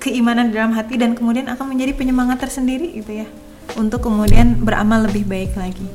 keimanan 0.01 0.49
di 0.49 0.57
dalam 0.57 0.73
hati 0.73 0.97
dan 0.97 1.13
kemudian 1.13 1.45
akan 1.49 1.69
menjadi 1.69 1.93
penyemangat 1.93 2.41
tersendiri 2.41 2.97
gitu 2.97 3.25
ya 3.25 3.27
untuk 3.77 4.05
kemudian 4.05 4.61
beramal 4.61 5.05
lebih 5.05 5.25
baik 5.25 5.57
lagi. 5.57 5.85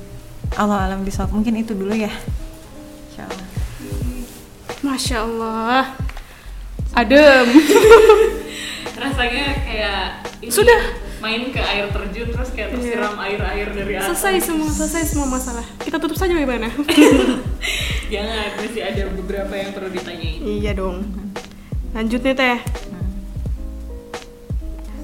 Allah 0.58 0.90
alam 0.90 1.06
bisawab. 1.06 1.30
Mungkin 1.30 1.62
itu 1.62 1.74
dulu 1.74 1.94
ya. 1.94 2.10
Insya 3.10 3.26
Allah. 3.30 3.46
Masya 4.82 5.16
Allah. 5.22 5.84
Adem. 6.98 7.46
Rasanya 9.02 9.46
kayak 9.62 10.02
ini 10.42 10.50
Sudah. 10.50 11.09
Main 11.20 11.52
ke 11.52 11.60
air 11.60 11.86
terjun 11.92 12.28
terus 12.32 12.50
kayak 12.56 12.72
tersiram 12.72 13.14
air-air 13.20 13.68
dari 13.76 13.92
atas. 14.00 14.16
selesai 14.16 14.48
semua, 14.48 14.68
selesai 14.72 15.02
semua 15.12 15.28
masalah. 15.28 15.64
Kita 15.84 16.00
tutup 16.00 16.16
saja 16.16 16.32
bagaimana? 16.32 16.72
Jangan, 18.12 18.48
masih 18.58 18.82
ada 18.82 19.02
beberapa 19.12 19.54
yang 19.54 19.70
perlu 19.76 19.92
ditanyain. 19.92 20.40
iya 20.42 20.72
dong. 20.72 21.04
Lanjut 21.92 22.24
nih 22.24 22.34
teh. 22.34 22.58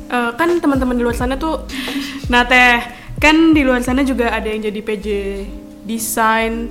Eh, 0.07 0.31
kan 0.39 0.49
teman-teman 0.63 0.95
di 0.95 1.03
luar 1.03 1.19
sana 1.19 1.35
tuh, 1.35 1.67
nah 2.31 2.47
teh 2.47 2.79
kan 3.19 3.51
di 3.51 3.67
luar 3.67 3.83
sana 3.83 4.07
juga 4.07 4.31
ada 4.31 4.47
yang 4.47 4.63
jadi 4.63 4.81
PJ 4.81 5.07
desain, 5.83 6.71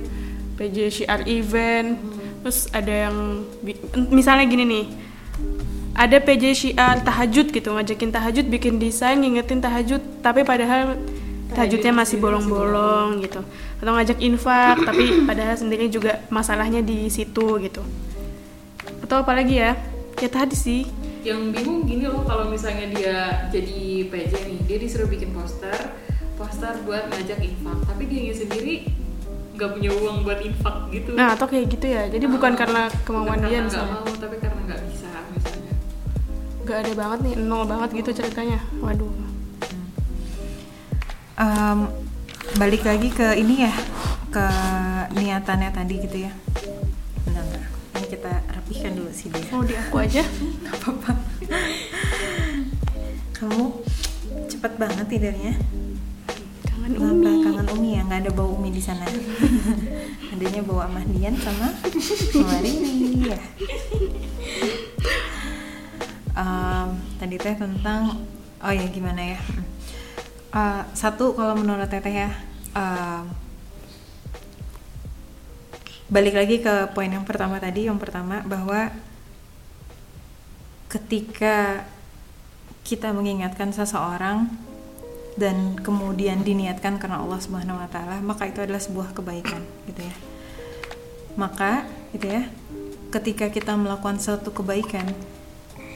PJ 0.56 0.76
syiar 0.88 1.20
event, 1.28 2.00
terus 2.40 2.64
ada 2.72 2.88
yang 2.88 3.44
misalnya 4.08 4.48
gini 4.48 4.64
nih, 4.64 4.84
ada 5.96 6.20
PJ 6.20 6.44
syiar 6.52 7.00
tahajud 7.00 7.48
gitu 7.48 7.72
ngajakin 7.72 8.12
tahajud 8.12 8.46
bikin 8.46 8.76
desain 8.76 9.16
ngingetin 9.16 9.64
tahajud. 9.64 10.02
Tapi 10.20 10.44
padahal 10.44 11.00
tahajudnya 11.50 11.92
masih 11.96 12.20
bolong-bolong 12.20 13.24
gitu. 13.24 13.40
Atau 13.80 13.92
ngajak 13.96 14.20
infak 14.20 14.84
tapi 14.84 15.24
padahal 15.28 15.56
sendiri 15.56 15.88
juga 15.88 16.20
masalahnya 16.28 16.84
di 16.84 17.08
situ 17.08 17.56
gitu. 17.64 17.80
Atau 19.00 19.24
apalagi 19.24 19.56
ya? 19.56 19.72
Ya 20.16 20.28
tadi 20.28 20.56
sih. 20.56 20.82
Yang 21.24 21.58
bingung 21.58 21.82
gini 21.84 22.06
loh 22.06 22.22
kalau 22.22 22.46
misalnya 22.46 22.86
dia 22.92 23.16
jadi 23.50 24.06
PJ 24.06 24.32
nih, 24.46 24.58
dia 24.64 24.78
disuruh 24.78 25.10
bikin 25.10 25.34
poster, 25.34 25.74
poster 26.38 26.76
buat 26.86 27.10
ngajak 27.10 27.40
infak, 27.42 27.78
tapi 27.82 28.06
dia 28.06 28.30
sendiri 28.30 28.86
nggak 29.56 29.70
punya 29.72 29.90
uang 29.90 30.20
buat 30.22 30.38
infak 30.44 30.92
gitu. 30.92 31.16
nah 31.16 31.32
atau 31.32 31.48
kayak 31.48 31.66
gitu 31.72 31.86
ya. 31.88 32.06
Jadi 32.12 32.24
bukan 32.28 32.52
Ah, 32.52 32.58
karena 32.60 32.82
kemauan 33.02 33.26
bukan 33.26 33.40
dia 33.42 33.58
karena 33.58 33.68
misalnya. 33.72 33.94
mau, 33.96 34.12
tapi 34.14 34.36
karena 34.36 34.60
nggak 34.68 34.80
bisa 34.86 35.08
misalnya. 35.32 35.55
Nggak 36.66 36.82
ada 36.82 36.92
banget 36.98 37.18
nih 37.22 37.34
nol 37.46 37.62
banget 37.62 38.02
gitu 38.02 38.10
ceritanya. 38.10 38.58
Waduh. 38.82 39.06
Em, 41.38 41.78
balik 42.58 42.82
lagi 42.82 43.06
ke 43.14 43.38
ini 43.38 43.62
ya, 43.62 43.72
ke 44.34 44.46
niatannya 45.14 45.70
tadi 45.70 45.94
gitu 46.02 46.26
ya. 46.26 46.32
Bentar, 47.22 47.46
bentar. 47.46 47.70
Ini 47.70 48.06
kita 48.10 48.32
rapihkan 48.50 48.92
dulu 48.98 49.10
sih 49.14 49.30
dia. 49.30 49.46
mau 49.54 49.62
di 49.62 49.78
aku 49.78 49.96
aja? 50.02 50.26
Apa-apa. 50.74 51.14
Kamu 53.30 53.64
cepet 54.50 54.72
banget 54.74 55.06
tidurnya. 55.06 55.54
Kangen 56.66 56.98
Kenapa 56.98 57.30
umi. 57.30 57.44
kangen 57.46 57.66
umi 57.78 57.88
ya? 57.94 58.02
Nggak 58.10 58.20
ada 58.26 58.30
bau 58.34 58.50
umi 58.58 58.74
di 58.74 58.82
sana. 58.82 59.06
Adanya 60.34 60.60
bau 60.66 60.82
Amahdian 60.82 61.32
sama 61.40 61.72
Riri 62.60 63.24
ya 63.24 63.40
Em, 66.36 66.88
tadi 67.16 67.40
teh 67.40 67.56
tentang 67.56 68.20
oh 68.60 68.72
ya 68.72 68.84
gimana 68.92 69.34
ya 69.36 69.40
Eh, 70.56 70.82
satu 70.96 71.36
kalau 71.36 71.52
menurut 71.52 71.84
teteh 71.84 72.16
ya 72.16 72.30
em, 72.72 73.28
balik 76.08 76.32
lagi 76.32 76.64
ke 76.64 76.88
poin 76.96 77.12
yang 77.12 77.28
pertama 77.28 77.60
tadi 77.60 77.92
yang 77.92 78.00
pertama 78.00 78.40
bahwa 78.40 78.88
ketika 80.88 81.84
kita 82.88 83.12
mengingatkan 83.12 83.68
seseorang 83.74 84.48
dan 85.36 85.76
kemudian 85.76 86.40
diniatkan 86.40 86.96
karena 86.96 87.20
Allah 87.20 87.36
Subhanahu 87.36 87.76
wa 87.76 87.88
taala, 87.92 88.24
maka 88.24 88.48
itu 88.48 88.64
adalah 88.64 88.80
sebuah 88.80 89.12
kebaikan 89.12 89.60
gitu 89.84 90.00
ya. 90.00 90.16
Maka 91.36 91.84
gitu 92.16 92.32
ya, 92.32 92.48
ketika 93.12 93.52
kita 93.52 93.76
melakukan 93.76 94.16
suatu 94.16 94.54
kebaikan, 94.56 95.04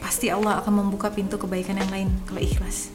pasti 0.00 0.32
Allah 0.32 0.58
akan 0.64 0.84
membuka 0.84 1.12
pintu 1.12 1.36
kebaikan 1.36 1.76
yang 1.78 1.90
lain 1.92 2.08
kalau 2.26 2.40
ikhlas. 2.40 2.90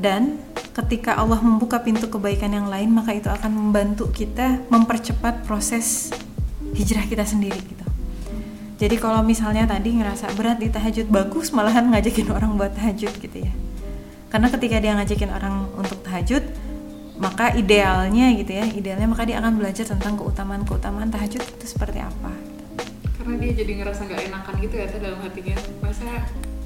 Dan 0.00 0.40
ketika 0.72 1.20
Allah 1.20 1.36
membuka 1.44 1.76
pintu 1.84 2.08
kebaikan 2.08 2.56
yang 2.56 2.72
lain, 2.72 2.88
maka 2.88 3.12
itu 3.12 3.28
akan 3.28 3.52
membantu 3.52 4.08
kita 4.08 4.64
mempercepat 4.72 5.44
proses 5.44 6.08
hijrah 6.72 7.04
kita 7.04 7.28
sendiri 7.28 7.60
gitu. 7.60 7.84
Jadi 8.80 8.96
kalau 8.96 9.20
misalnya 9.20 9.68
tadi 9.68 9.92
ngerasa 9.92 10.32
berat 10.40 10.56
di 10.56 10.72
tahajud 10.72 11.12
bagus 11.12 11.52
malahan 11.52 11.92
ngajakin 11.92 12.32
orang 12.32 12.56
buat 12.56 12.72
tahajud 12.72 13.12
gitu 13.20 13.44
ya. 13.44 13.52
Karena 14.32 14.48
ketika 14.48 14.80
dia 14.80 14.96
ngajakin 14.96 15.30
orang 15.36 15.68
untuk 15.76 16.00
tahajud, 16.00 16.40
maka 17.20 17.52
idealnya 17.52 18.32
gitu 18.40 18.56
ya, 18.56 18.64
idealnya 18.64 19.04
maka 19.04 19.28
dia 19.28 19.36
akan 19.36 19.60
belajar 19.60 19.84
tentang 19.84 20.16
keutamaan-keutamaan 20.16 21.12
tahajud 21.12 21.44
itu 21.44 21.66
seperti 21.68 22.00
apa. 22.00 22.32
Karena 23.30 23.46
dia 23.46 23.52
jadi 23.62 23.72
ngerasa 23.78 24.00
nggak 24.10 24.22
enakan 24.26 24.54
gitu 24.58 24.74
ya 24.74 24.86
Teh, 24.90 24.98
dalam 24.98 25.20
hatinya. 25.22 25.56
Masa 25.78 26.10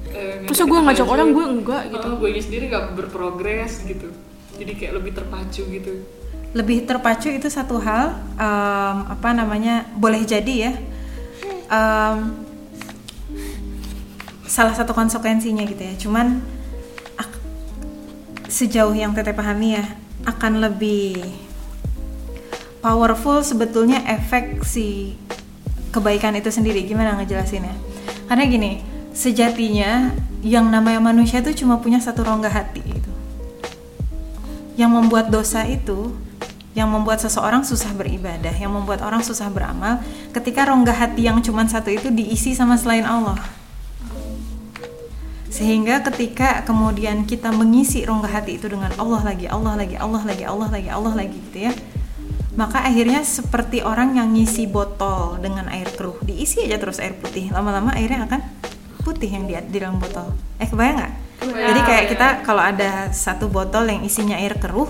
eh, 0.09 0.41
Terus 0.49 0.59
gue 0.65 0.79
ngajak 0.81 1.07
orang 1.07 1.27
gue 1.29 1.45
enggak 1.45 1.83
gitu 1.93 2.07
oh, 2.09 2.15
gue 2.17 2.29
sendiri 2.41 2.63
nggak 2.73 2.85
berprogres 2.97 3.85
gitu. 3.85 4.09
jadi 4.55 4.71
kayak 4.71 4.93
lebih 5.03 5.11
terpacu 5.11 5.67
gitu 5.67 5.93
lebih 6.55 6.87
terpacu 6.87 7.27
itu 7.27 7.51
satu 7.51 7.75
hal 7.83 8.15
em, 8.39 8.97
apa 9.11 9.35
namanya 9.35 9.83
boleh 9.99 10.23
jadi 10.23 10.55
ya 10.55 10.73
Em, 11.65 12.45
salah 14.45 14.77
satu 14.77 14.93
konsekuensinya 14.93 15.65
gitu 15.65 15.81
ya 15.81 15.93
cuman 15.97 16.27
sejauh 18.45 18.93
yang 18.93 19.11
teteh 19.11 19.33
pahami 19.33 19.75
ya 19.81 19.85
akan 20.29 20.61
lebih 20.61 21.17
powerful 22.79 23.41
sebetulnya 23.41 24.05
efek 24.05 24.61
si 24.61 25.17
kebaikan 25.95 26.35
itu 26.35 26.51
sendiri 26.51 26.83
gimana 26.83 27.15
ngejelasinnya 27.15 27.71
karena 28.27 28.43
gini 28.43 28.71
sejatinya 29.15 30.11
yang 30.43 30.67
namanya 30.67 30.99
manusia 30.99 31.39
itu 31.39 31.63
cuma 31.63 31.79
punya 31.79 32.03
satu 32.03 32.27
rongga 32.27 32.51
hati 32.51 32.83
gitu 32.83 33.11
yang 34.75 34.91
membuat 34.91 35.31
dosa 35.31 35.63
itu 35.63 36.11
yang 36.75 36.91
membuat 36.91 37.23
seseorang 37.23 37.63
susah 37.63 37.95
beribadah, 37.95 38.51
yang 38.51 38.67
membuat 38.75 38.99
orang 38.99 39.23
susah 39.23 39.47
beramal, 39.47 40.03
ketika 40.35 40.67
rongga 40.67 40.91
hati 40.91 41.23
yang 41.23 41.39
cuma 41.39 41.63
satu 41.63 41.87
itu 41.87 42.11
diisi 42.11 42.51
sama 42.51 42.75
selain 42.75 43.07
Allah. 43.07 43.39
Sehingga 45.47 46.03
ketika 46.03 46.67
kemudian 46.67 47.23
kita 47.23 47.55
mengisi 47.55 48.03
rongga 48.03 48.27
hati 48.27 48.59
itu 48.59 48.67
dengan 48.67 48.91
Allah 48.99 49.23
lagi, 49.23 49.47
Allah 49.47 49.79
lagi, 49.79 49.95
Allah 49.95 50.23
lagi, 50.27 50.43
Allah 50.43 50.67
lagi, 50.67 50.89
Allah 50.91 51.13
lagi 51.15 51.37
gitu 51.47 51.71
ya. 51.71 51.73
Maka 52.55 52.87
akhirnya 52.87 53.19
seperti 53.27 53.83
orang 53.83 54.15
yang 54.15 54.31
ngisi 54.31 54.67
botol 54.67 55.39
dengan 55.43 55.67
air 55.67 55.91
keruh, 55.91 56.15
diisi 56.23 56.63
aja 56.63 56.79
terus 56.79 57.03
air 57.03 57.15
putih. 57.19 57.51
Lama-lama 57.51 57.91
airnya 57.95 58.23
akan 58.23 58.41
putih 59.03 59.27
yang 59.27 59.43
di, 59.43 59.59
di 59.69 59.77
dalam 59.83 59.99
botol. 59.99 60.31
Eh 60.57 60.67
kebayang 60.67 60.97
nggak? 60.97 61.13
Kebayang. 61.43 61.67
Jadi 61.67 61.79
kayak 61.83 62.05
kita 62.15 62.27
kalau 62.47 62.63
ada 62.63 63.11
satu 63.11 63.51
botol 63.51 63.91
yang 63.91 64.01
isinya 64.07 64.39
air 64.39 64.55
keruh, 64.55 64.87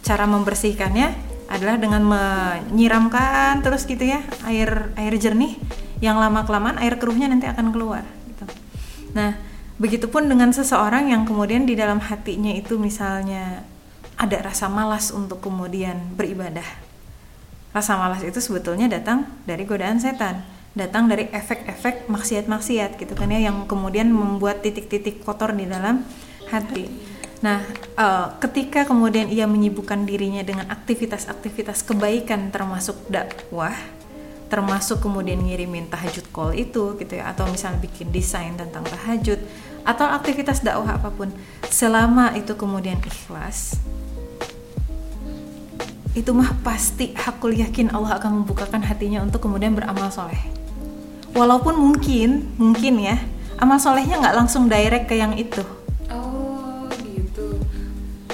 cara 0.00 0.24
membersihkannya 0.24 1.32
adalah 1.52 1.76
dengan 1.76 2.00
menyiramkan 2.00 3.60
terus 3.60 3.84
gitu 3.84 4.08
ya 4.08 4.24
air 4.48 4.88
air 4.96 5.12
jernih 5.20 5.60
yang 6.00 6.16
lama 6.16 6.48
kelamaan 6.48 6.80
air 6.80 6.96
keruhnya 6.96 7.28
nanti 7.28 7.44
akan 7.44 7.76
keluar 7.76 8.02
gitu. 8.24 8.44
Nah, 9.12 9.36
begitupun 9.76 10.32
dengan 10.32 10.50
seseorang 10.50 11.12
yang 11.12 11.28
kemudian 11.28 11.68
di 11.68 11.76
dalam 11.76 12.00
hatinya 12.00 12.50
itu 12.56 12.80
misalnya 12.80 13.68
ada 14.16 14.38
rasa 14.40 14.72
malas 14.72 15.12
untuk 15.12 15.44
kemudian 15.44 16.16
beribadah. 16.16 16.64
Rasa 17.72 17.96
malas 17.96 18.20
itu 18.20 18.36
sebetulnya 18.36 18.88
datang 18.88 19.24
dari 19.48 19.64
godaan 19.64 19.96
setan, 19.96 20.44
datang 20.76 21.08
dari 21.08 21.28
efek-efek 21.32 22.08
maksiat-maksiat 22.08 23.00
gitu 23.00 23.16
kan 23.16 23.32
ya 23.32 23.48
yang 23.48 23.64
kemudian 23.64 24.12
membuat 24.12 24.60
titik-titik 24.60 25.24
kotor 25.24 25.56
di 25.56 25.64
dalam 25.64 26.04
hati. 26.52 26.88
Nah, 27.42 27.64
eh, 27.96 28.26
ketika 28.38 28.86
kemudian 28.86 29.26
ia 29.32 29.48
menyibukkan 29.48 30.04
dirinya 30.06 30.44
dengan 30.46 30.68
aktivitas-aktivitas 30.70 31.82
kebaikan 31.82 32.54
termasuk 32.54 32.94
dakwah, 33.10 33.74
termasuk 34.52 35.00
kemudian 35.00 35.40
ngirimin 35.40 35.88
tahajud 35.88 36.28
call 36.28 36.52
itu 36.52 36.92
gitu 37.00 37.16
ya 37.16 37.32
atau 37.32 37.48
misalnya 37.48 37.80
bikin 37.80 38.12
desain 38.12 38.52
tentang 38.52 38.84
tahajud 38.84 39.40
atau 39.82 40.06
aktivitas 40.12 40.60
dakwah 40.60 41.00
apa 41.00 41.08
pun 41.08 41.32
selama 41.72 42.36
itu 42.36 42.52
kemudian 42.52 43.00
ikhlas 43.00 43.80
itu 46.12 46.30
mah 46.36 46.52
pasti 46.60 47.16
aku 47.16 47.52
yakin 47.52 47.92
Allah 47.96 48.20
akan 48.20 48.44
membukakan 48.44 48.84
hatinya 48.84 49.24
untuk 49.24 49.48
kemudian 49.48 49.72
beramal 49.72 50.12
soleh 50.12 50.38
walaupun 51.32 51.76
mungkin 51.76 52.52
mungkin 52.60 53.00
ya 53.00 53.16
amal 53.56 53.80
solehnya 53.80 54.20
nggak 54.20 54.36
langsung 54.36 54.68
direct 54.68 55.08
ke 55.08 55.16
yang 55.16 55.32
itu 55.38 55.64
oh 56.12 56.84
gitu 57.00 57.56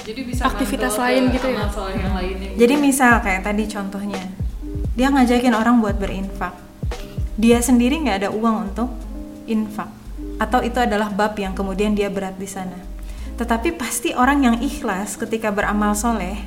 jadi 0.09 0.21
bisa 0.25 0.41
Aktivitas 0.49 0.97
lain 0.97 1.29
ke 1.29 1.37
gitu 1.37 1.47
ya? 1.53 1.69
amal 1.69 1.87
yang 1.93 2.13
lainnya 2.17 2.49
Jadi 2.57 2.73
gitu. 2.73 2.81
misal 2.81 3.21
kayak 3.21 3.45
tadi 3.45 3.63
contohnya, 3.69 4.23
dia 4.97 5.07
ngajakin 5.13 5.53
orang 5.53 5.77
buat 5.85 6.01
berinfak. 6.01 6.57
Dia 7.37 7.61
sendiri 7.61 8.01
nggak 8.01 8.25
ada 8.25 8.29
uang 8.33 8.73
untuk 8.73 8.89
infak, 9.45 9.85
atau 10.41 10.65
itu 10.65 10.81
adalah 10.81 11.13
bab 11.13 11.37
yang 11.37 11.53
kemudian 11.53 11.93
dia 11.93 12.09
berat 12.09 12.41
di 12.41 12.49
sana. 12.49 12.75
Tetapi 13.37 13.77
pasti 13.77 14.11
orang 14.17 14.43
yang 14.43 14.55
ikhlas 14.59 15.13
ketika 15.13 15.53
beramal 15.53 15.93
soleh, 15.93 16.41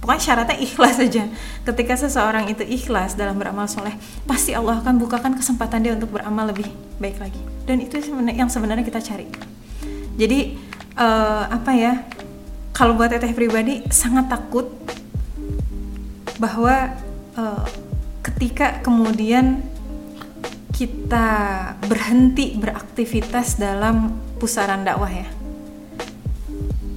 pokoknya 0.00 0.22
syaratnya 0.22 0.56
ikhlas 0.60 0.96
saja. 1.00 1.24
Ketika 1.66 1.94
seseorang 1.96 2.50
itu 2.50 2.62
ikhlas 2.62 3.14
dalam 3.14 3.36
beramal 3.36 3.66
soleh, 3.66 3.94
pasti 4.28 4.52
Allah 4.52 4.80
akan 4.80 4.96
bukakan 5.00 5.36
kesempatan 5.36 5.82
dia 5.84 5.92
untuk 5.96 6.14
beramal 6.14 6.50
lebih 6.50 6.68
baik 7.00 7.20
lagi. 7.20 7.40
Dan 7.66 7.82
itu 7.82 7.98
yang 8.32 8.50
sebenarnya 8.50 8.84
kita 8.86 9.00
cari. 9.02 9.26
Jadi 10.16 10.56
eh, 10.96 11.44
apa 11.48 11.72
ya? 11.76 12.04
Kalau 12.76 12.92
buat 12.92 13.08
teteh 13.08 13.32
pribadi 13.32 13.88
sangat 13.88 14.28
takut 14.28 14.68
bahwa 16.36 16.92
eh, 17.36 17.64
ketika 18.20 18.84
kemudian 18.84 19.64
kita 20.76 21.28
berhenti 21.88 22.52
beraktivitas 22.52 23.56
dalam 23.56 24.12
pusaran 24.36 24.84
dakwah 24.84 25.08
ya 25.08 25.24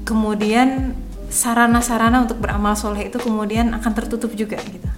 kemudian 0.09 0.97
sarana-sarana 1.29 2.25
untuk 2.25 2.41
beramal 2.41 2.73
soleh 2.73 3.07
itu 3.07 3.21
kemudian 3.21 3.71
akan 3.77 3.91
tertutup 3.93 4.33
juga 4.33 4.57
gitu. 4.65 4.89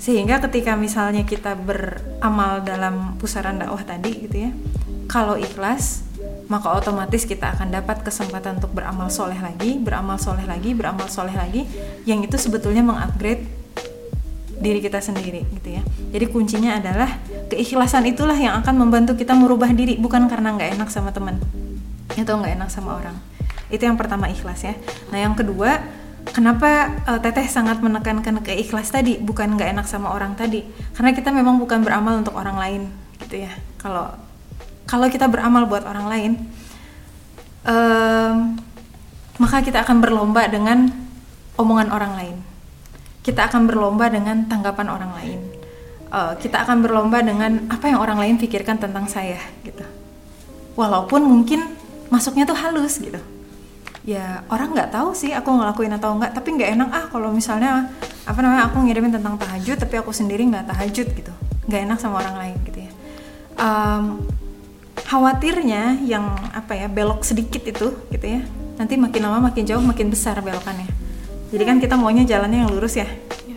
Sehingga 0.00 0.40
ketika 0.48 0.74
misalnya 0.80 1.28
kita 1.28 1.52
beramal 1.54 2.64
dalam 2.64 3.20
pusaran 3.20 3.60
dakwah 3.60 3.84
tadi 3.84 4.10
gitu 4.16 4.36
ya 4.48 4.50
kalau 5.04 5.36
ikhlas 5.36 6.08
maka 6.48 6.72
otomatis 6.72 7.28
kita 7.28 7.52
akan 7.52 7.68
dapat 7.68 8.00
kesempatan 8.00 8.58
untuk 8.58 8.72
beramal 8.72 9.12
soleh 9.12 9.36
lagi 9.38 9.76
beramal 9.76 10.16
soleh 10.16 10.42
lagi 10.48 10.72
beramal 10.72 11.06
soleh 11.06 11.36
lagi 11.36 11.68
yang 12.08 12.24
itu 12.24 12.34
sebetulnya 12.40 12.80
mengupgrade 12.80 13.44
diri 14.60 14.80
kita 14.80 15.00
sendiri 15.00 15.44
gitu 15.56 15.68
ya. 15.80 15.82
Jadi 16.12 16.26
kuncinya 16.28 16.76
adalah 16.76 17.20
keikhlasan 17.48 18.04
itulah 18.08 18.36
yang 18.36 18.56
akan 18.60 18.76
membantu 18.76 19.16
kita 19.16 19.32
merubah 19.36 19.72
diri 19.72 19.96
bukan 20.00 20.28
karena 20.28 20.56
nggak 20.56 20.80
enak 20.80 20.88
sama 20.88 21.12
teman 21.12 21.40
atau 22.12 22.34
nggak 22.36 22.56
enak 22.60 22.68
sama 22.68 23.00
orang 23.00 23.29
itu 23.70 23.86
yang 23.86 23.94
pertama 23.94 24.26
ikhlas 24.26 24.66
ya. 24.66 24.74
Nah 25.14 25.18
yang 25.22 25.34
kedua 25.38 25.78
kenapa 26.28 27.00
eh, 27.06 27.20
teteh 27.22 27.46
sangat 27.46 27.78
menekankan 27.80 28.42
ke 28.42 28.52
ikhlas 28.58 28.90
tadi 28.90 29.16
bukan 29.16 29.56
nggak 29.56 29.70
enak 29.78 29.86
sama 29.86 30.12
orang 30.12 30.34
tadi? 30.34 30.66
Karena 30.92 31.14
kita 31.14 31.30
memang 31.30 31.56
bukan 31.56 31.80
beramal 31.86 32.20
untuk 32.20 32.34
orang 32.36 32.58
lain 32.58 32.82
gitu 33.22 33.46
ya. 33.46 33.52
Kalau 33.78 34.10
kalau 34.84 35.06
kita 35.06 35.30
beramal 35.30 35.70
buat 35.70 35.86
orang 35.86 36.06
lain 36.10 36.32
em, 37.64 38.58
maka 39.38 39.62
kita 39.64 39.86
akan 39.86 40.02
berlomba 40.02 40.50
dengan 40.50 40.90
omongan 41.54 41.88
orang 41.94 42.12
lain. 42.18 42.36
Kita 43.22 43.46
akan 43.46 43.70
berlomba 43.70 44.10
dengan 44.10 44.50
tanggapan 44.50 44.86
orang 44.90 45.12
lain. 45.14 45.40
Eh, 46.10 46.32
kita 46.42 46.66
akan 46.66 46.82
berlomba 46.82 47.22
dengan 47.22 47.70
apa 47.70 47.86
yang 47.86 48.02
orang 48.02 48.18
lain 48.18 48.34
pikirkan 48.34 48.82
tentang 48.82 49.06
saya 49.06 49.38
gitu. 49.62 49.86
Walaupun 50.74 51.22
mungkin 51.22 51.78
masuknya 52.10 52.42
tuh 52.44 52.58
halus 52.58 52.98
gitu 52.98 53.22
ya 54.10 54.42
orang 54.50 54.74
nggak 54.74 54.90
tahu 54.90 55.14
sih 55.14 55.30
aku 55.30 55.54
ngelakuin 55.54 55.94
atau 55.94 56.18
enggak 56.18 56.34
tapi 56.34 56.58
nggak 56.58 56.70
enak 56.74 56.88
ah 56.90 57.04
kalau 57.06 57.30
misalnya 57.30 57.86
apa 58.26 58.38
namanya 58.42 58.66
aku 58.66 58.82
ngirimin 58.82 59.14
tentang 59.14 59.38
tahajud 59.38 59.78
tapi 59.78 59.94
aku 60.02 60.10
sendiri 60.10 60.42
nggak 60.50 60.66
tahajud 60.66 61.06
gitu. 61.14 61.32
Nggak 61.70 61.80
enak 61.86 61.98
sama 62.02 62.18
orang 62.18 62.36
lain 62.42 62.56
gitu 62.66 62.78
ya. 62.82 62.92
Em, 63.60 64.04
khawatirnya 65.06 66.02
yang 66.02 66.26
apa 66.50 66.74
ya 66.74 66.90
belok 66.90 67.22
sedikit 67.22 67.62
itu 67.62 67.94
gitu 68.10 68.26
ya 68.26 68.42
nanti 68.80 68.96
makin 68.98 69.22
lama 69.28 69.52
makin 69.52 69.62
jauh 69.62 69.82
makin 69.84 70.10
besar 70.10 70.42
belokannya. 70.42 70.90
Jadi 71.54 71.62
kan 71.62 71.76
kita 71.78 71.94
maunya 71.94 72.26
jalannya 72.26 72.66
yang 72.66 72.70
lurus 72.74 72.98
ya 72.98 73.06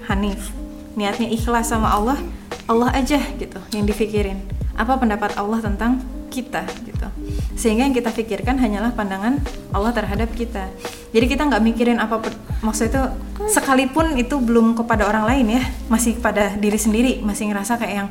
Hanif. 0.06 0.54
Niatnya 0.94 1.34
ikhlas 1.34 1.74
sama 1.74 1.89
Allah 1.89 2.22
Allah 2.70 2.94
aja 2.94 3.18
gitu 3.42 3.58
yang 3.74 3.89
dipikirin 3.89 4.38
apa 4.78 4.98
pendapat 4.98 5.34
Allah 5.36 5.60
tentang 5.62 6.02
kita 6.34 6.65
gitu. 6.82 7.08
Sehingga 7.54 7.86
yang 7.86 7.93
kita 7.93 8.10
pikirkan 8.10 8.58
hanyalah 8.58 8.98
pandangan 8.98 9.38
Allah 9.69 9.93
terhadap 9.93 10.34
kita. 10.34 10.74
Jadi 11.13 11.26
kita 11.30 11.46
nggak 11.46 11.62
mikirin 11.62 12.02
apa 12.02 12.26
maksud 12.65 12.89
itu 12.89 13.02
sekalipun 13.54 14.17
itu 14.17 14.34
belum 14.41 14.74
kepada 14.74 15.06
orang 15.06 15.30
lain 15.30 15.62
ya 15.62 15.63
masih 15.86 16.17
kepada 16.17 16.58
diri 16.58 16.80
sendiri 16.82 17.22
masih 17.22 17.54
ngerasa 17.54 17.78
kayak 17.78 17.93
yang 17.93 18.10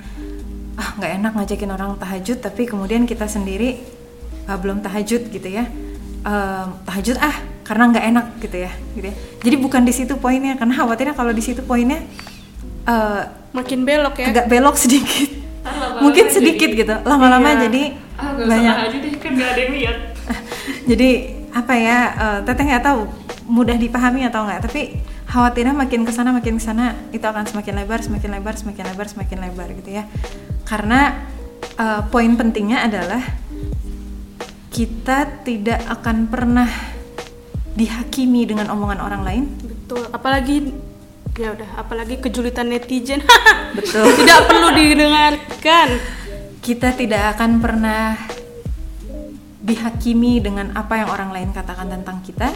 ah 0.78 0.88
nggak 0.94 1.12
enak 1.18 1.32
ngajakin 1.34 1.70
orang 1.74 1.90
tahajud 1.98 2.38
tapi 2.38 2.62
kemudian 2.70 3.02
kita 3.10 3.26
sendiri 3.26 3.82
ah, 4.46 4.54
belum 4.54 4.78
tahajud 4.86 5.26
gitu 5.34 5.48
ya. 5.50 5.66
Ehm, 6.22 6.78
tahajud 6.86 7.18
ah 7.18 7.34
karena 7.66 7.90
nggak 7.90 8.04
enak 8.14 8.26
gitu 8.38 8.56
ya 8.62 8.72
gitu 8.94 9.06
ya. 9.10 9.14
Jadi 9.42 9.56
bukan 9.58 9.82
di 9.82 9.90
situ 9.90 10.14
poinnya 10.22 10.54
karena 10.54 10.78
khawatirnya 10.78 11.18
kalau 11.18 11.34
di 11.34 11.42
situ 11.42 11.66
poinnya 11.66 11.98
eh, 12.86 13.22
Makin 13.52 13.84
belok 13.84 14.16
ya. 14.22 14.32
agak 14.32 14.46
belok 14.48 14.78
sedikit 14.78 15.41
Mungkin 16.02 16.26
jadi- 16.26 16.34
sedikit 16.34 16.70
gitu. 16.74 16.94
Lama-lama 17.06 17.48
Iya. 17.48 17.58
jadi 17.68 17.82
ah 18.18 18.28
gak 18.34 18.46
banyak 18.46 18.74
tahajud 18.74 19.00
deh 19.02 19.12
kan 19.18 19.32
gak 19.34 19.48
ada 19.50 19.60
yang 19.60 19.72
lihat. 19.74 19.96
Jadi 20.90 21.10
apa 21.52 21.74
ya 21.74 21.98
eh, 22.14 22.38
teteh 22.42 22.64
nggak 22.64 22.84
tahu 22.84 23.00
mudah 23.46 23.76
dipahami 23.76 24.24
atau 24.24 24.46
nggak 24.46 24.64
tapi 24.64 24.96
khawatirnya 25.28 25.74
makin 25.74 26.02
ke 26.06 26.12
sana 26.14 26.32
makin 26.32 26.56
ke 26.56 26.62
sana 26.64 26.94
itu 27.10 27.22
akan 27.22 27.44
semakin 27.44 27.82
lebar 27.82 28.00
semakin 28.00 28.30
lebar 28.38 28.54
semakin 28.56 28.84
lebar 28.88 29.06
semakin 29.06 29.38
lebar 29.42 29.68
gitu 29.74 29.90
ya. 29.92 30.04
Karena 30.64 31.22
eh, 31.76 32.00
poin 32.08 32.32
pentingnya 32.34 32.86
adalah 32.86 33.22
kita 34.72 35.44
tidak 35.44 35.84
akan 35.86 36.26
pernah 36.26 36.68
dihakimi 37.72 38.44
dengan 38.44 38.68
omongan 38.72 39.00
orang 39.00 39.22
lain. 39.22 39.44
Betul 39.60 40.08
apalagi 40.10 40.72
ya 41.32 41.56
udah 41.56 41.80
apalagi 41.80 42.20
kejulitan 42.20 42.68
netizen. 42.68 43.24
Betul. 43.76 44.04
Tidak 44.04 44.40
perlu 44.48 44.68
didengarkan. 44.76 45.88
Kita 46.62 46.94
tidak 46.94 47.36
akan 47.36 47.58
pernah 47.58 48.14
dihakimi 49.62 50.42
dengan 50.42 50.74
apa 50.74 51.02
yang 51.02 51.08
orang 51.10 51.30
lain 51.32 51.50
katakan 51.50 51.88
tentang 51.88 52.20
kita. 52.20 52.52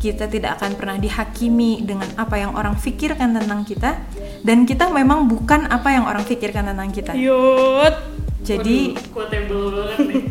Kita 0.00 0.32
tidak 0.32 0.56
akan 0.56 0.80
pernah 0.80 0.96
dihakimi 0.96 1.84
dengan 1.84 2.08
apa 2.16 2.40
yang 2.40 2.56
orang 2.56 2.72
pikirkan 2.80 3.36
tentang 3.36 3.62
kita. 3.68 4.00
Dan 4.40 4.64
kita 4.64 4.88
memang 4.88 5.28
bukan 5.28 5.68
apa 5.68 5.92
yang 5.92 6.08
orang 6.08 6.24
pikirkan 6.24 6.72
tentang 6.72 6.88
kita. 6.90 7.12
Yut. 7.14 7.94
Jadi 8.40 8.96
Waduh, 8.96 9.12
quotable 9.12 9.66
banget 9.76 9.98
nih. 10.00 10.24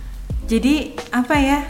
jadi 0.52 0.74
apa 1.08 1.34
ya? 1.40 1.60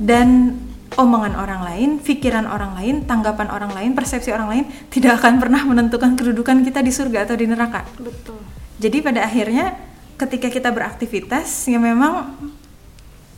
Dan 0.00 0.56
omongan 0.98 1.38
orang 1.38 1.62
lain, 1.62 1.90
pikiran 2.02 2.50
orang 2.50 2.74
lain, 2.74 3.06
tanggapan 3.06 3.46
orang 3.50 3.70
lain, 3.70 3.94
persepsi 3.94 4.34
orang 4.34 4.48
lain 4.50 4.64
tidak 4.90 5.22
akan 5.22 5.38
pernah 5.38 5.62
menentukan 5.62 6.18
kedudukan 6.18 6.66
kita 6.66 6.82
di 6.82 6.90
surga 6.90 7.28
atau 7.30 7.38
di 7.38 7.46
neraka. 7.46 7.86
betul 7.98 8.40
Jadi 8.80 8.98
pada 9.04 9.22
akhirnya 9.22 9.76
ketika 10.18 10.48
kita 10.50 10.72
beraktivitas 10.72 11.68
ya 11.70 11.78
memang 11.78 12.34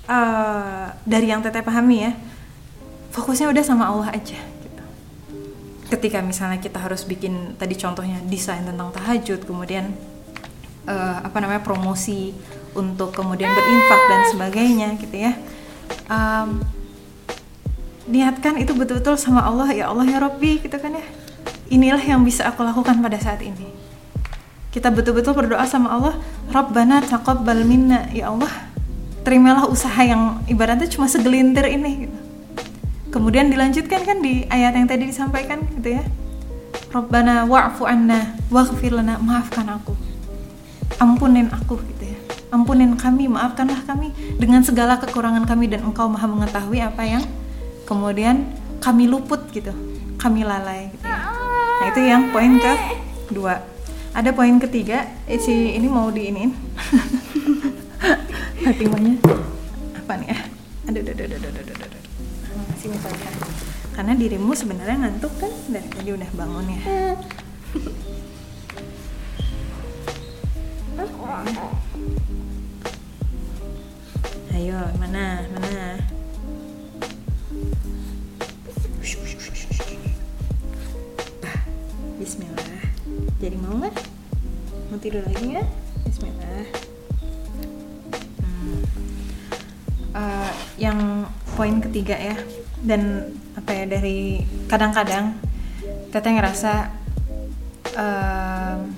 eh, 0.08 0.86
dari 1.04 1.26
yang 1.28 1.44
teteh 1.44 1.60
pahami 1.60 2.08
ya 2.08 2.12
fokusnya 3.12 3.52
udah 3.52 3.64
sama 3.64 3.92
Allah 3.92 4.08
aja. 4.16 4.40
Gitu. 4.40 4.84
Ketika 5.92 6.24
misalnya 6.24 6.56
kita 6.56 6.80
harus 6.80 7.04
bikin 7.04 7.54
tadi 7.60 7.76
contohnya 7.76 8.18
desain 8.24 8.64
tentang 8.64 8.88
tahajud, 8.96 9.44
kemudian 9.44 9.92
eh, 10.88 11.18
apa 11.20 11.36
namanya 11.38 11.60
promosi 11.60 12.32
untuk 12.72 13.12
kemudian 13.12 13.52
berinfak 13.52 14.00
dan 14.08 14.22
sebagainya 14.32 14.88
gitu 14.96 15.16
ya. 15.20 15.32
Em, 16.08 16.64
niatkan 18.10 18.58
itu 18.58 18.74
betul-betul 18.74 19.14
sama 19.14 19.46
Allah 19.46 19.70
ya 19.70 19.90
Allah 19.90 20.06
ya 20.06 20.18
Robbi 20.18 20.58
gitu 20.58 20.74
kan 20.78 20.94
ya. 20.94 21.04
Inilah 21.72 22.02
yang 22.02 22.20
bisa 22.26 22.44
aku 22.48 22.66
lakukan 22.66 22.98
pada 23.00 23.16
saat 23.16 23.40
ini. 23.40 23.70
Kita 24.72 24.88
betul-betul 24.88 25.36
berdoa 25.36 25.64
sama 25.68 25.92
Allah 25.92 26.14
Rabbana 26.48 27.04
taqabbal 27.04 27.64
minna. 27.64 28.08
Ya 28.10 28.32
Allah 28.32 28.50
terimalah 29.22 29.70
usaha 29.70 30.02
yang 30.02 30.42
ibaratnya 30.50 30.90
cuma 30.90 31.06
segelintir 31.06 31.62
ini 31.70 32.06
gitu. 32.08 32.18
kemudian 33.12 33.52
dilanjutkan 33.52 34.08
kan 34.08 34.24
di 34.24 34.48
ayat 34.48 34.72
yang 34.72 34.88
tadi 34.88 35.04
disampaikan 35.04 35.60
gitu 35.78 36.00
ya. 36.00 36.04
Rabbana 36.92 37.44
wa'fu 37.44 37.84
anna 37.84 38.36
waghfir 38.48 38.92
lana 38.92 39.20
maafkan 39.20 39.68
aku. 39.68 39.92
Ampunin 40.96 41.52
aku 41.52 41.76
gitu 41.92 42.04
ya. 42.08 42.18
Ampunin 42.52 42.96
kami 42.96 43.28
maafkanlah 43.28 43.84
kami 43.84 44.16
dengan 44.40 44.64
segala 44.64 44.96
kekurangan 44.96 45.44
kami 45.44 45.68
dan 45.68 45.84
engkau 45.84 46.08
maha 46.08 46.24
mengetahui 46.24 46.80
apa 46.80 47.04
yang 47.04 47.24
kemudian 47.84 48.50
kami 48.82 49.06
luput 49.06 49.46
gitu 49.54 49.70
kami 50.22 50.46
lalai 50.46 50.86
gitu. 50.94 51.02
Ya 51.02 51.18
nah 51.82 51.90
itu 51.90 52.00
yang 52.06 52.30
poin 52.30 52.62
ke 52.62 52.72
dua. 53.34 53.58
Ada 54.14 54.30
poin 54.30 54.54
ketiga 54.62 55.02
eh, 55.26 55.42
si 55.42 55.74
ini 55.74 55.90
mau 55.90 56.14
diinin. 56.14 56.54
Hatimanya 58.62 59.18
apa 59.98 60.12
nih 60.22 60.30
ya? 60.30 60.38
Aduh 60.86 61.02
aduh 61.02 61.10
aduh 61.10 61.26
aduh 61.26 61.50
aduh 61.50 61.62
aduh 61.66 61.86
aduh. 61.90 62.02
Masih 62.70 62.88
misalnya 62.94 63.30
karena 63.98 64.14
dirimu 64.14 64.54
sebenarnya 64.54 64.96
ngantuk 65.02 65.34
kan? 65.42 65.50
Dari 65.66 65.88
tadi 65.90 66.10
udah 66.14 66.30
bangun 66.38 66.70
ya. 66.70 66.80
Ayo 74.54 74.78
mana? 75.02 75.42
Mana 75.50 75.98
Bismillah. 82.32 82.80
Jadi 83.44 83.56
mau 83.60 83.76
nggak? 83.76 83.92
Mau 84.88 84.96
tidur 84.96 85.20
lagi 85.20 85.52
ya 85.52 85.60
Bismillah. 86.08 86.64
Hmm. 88.40 88.80
Eh, 90.16 90.52
yang 90.80 91.28
poin 91.52 91.76
ketiga 91.84 92.16
ya 92.16 92.32
dan 92.80 93.36
apa 93.52 93.68
ya 93.76 93.84
dari 93.84 94.48
kadang-kadang 94.64 95.36
teteh 96.08 96.32
ngerasa 96.32 96.72
em, 98.00 98.96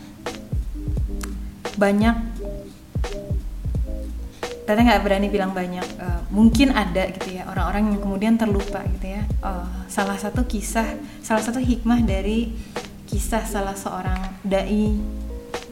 banyak 1.74 2.14
Teteh 4.62 4.82
nggak 4.86 5.02
berani 5.02 5.26
bilang 5.26 5.50
banyak 5.50 5.82
Eh, 5.98 6.20
mungkin 6.30 6.70
ada 6.70 7.10
gitu 7.10 7.34
ya 7.34 7.50
orang-orang 7.50 7.98
yang 7.98 7.98
kemudian 7.98 8.34
terlupa 8.38 8.86
gitu 8.94 9.10
ya. 9.18 9.26
Eh, 9.26 9.66
salah 9.90 10.22
satu 10.22 10.46
kisah 10.46 10.86
salah 11.18 11.42
satu 11.42 11.58
hikmah 11.58 11.98
dari 12.06 12.54
kisah 13.14 13.46
salah 13.46 13.78
seorang 13.78 14.42
dai 14.42 14.90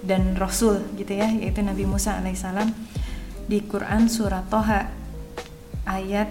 dan 0.07 0.39
rasul 0.39 0.79
gitu 0.95 1.19
ya 1.19 1.27
yaitu 1.27 1.59
Nabi 1.59 1.91
Musa 1.91 2.15
alaihissalam 2.23 2.71
di 3.51 3.59
Quran 3.67 4.07
surat 4.07 4.47
Toha 4.47 4.87
ayat 5.83 6.31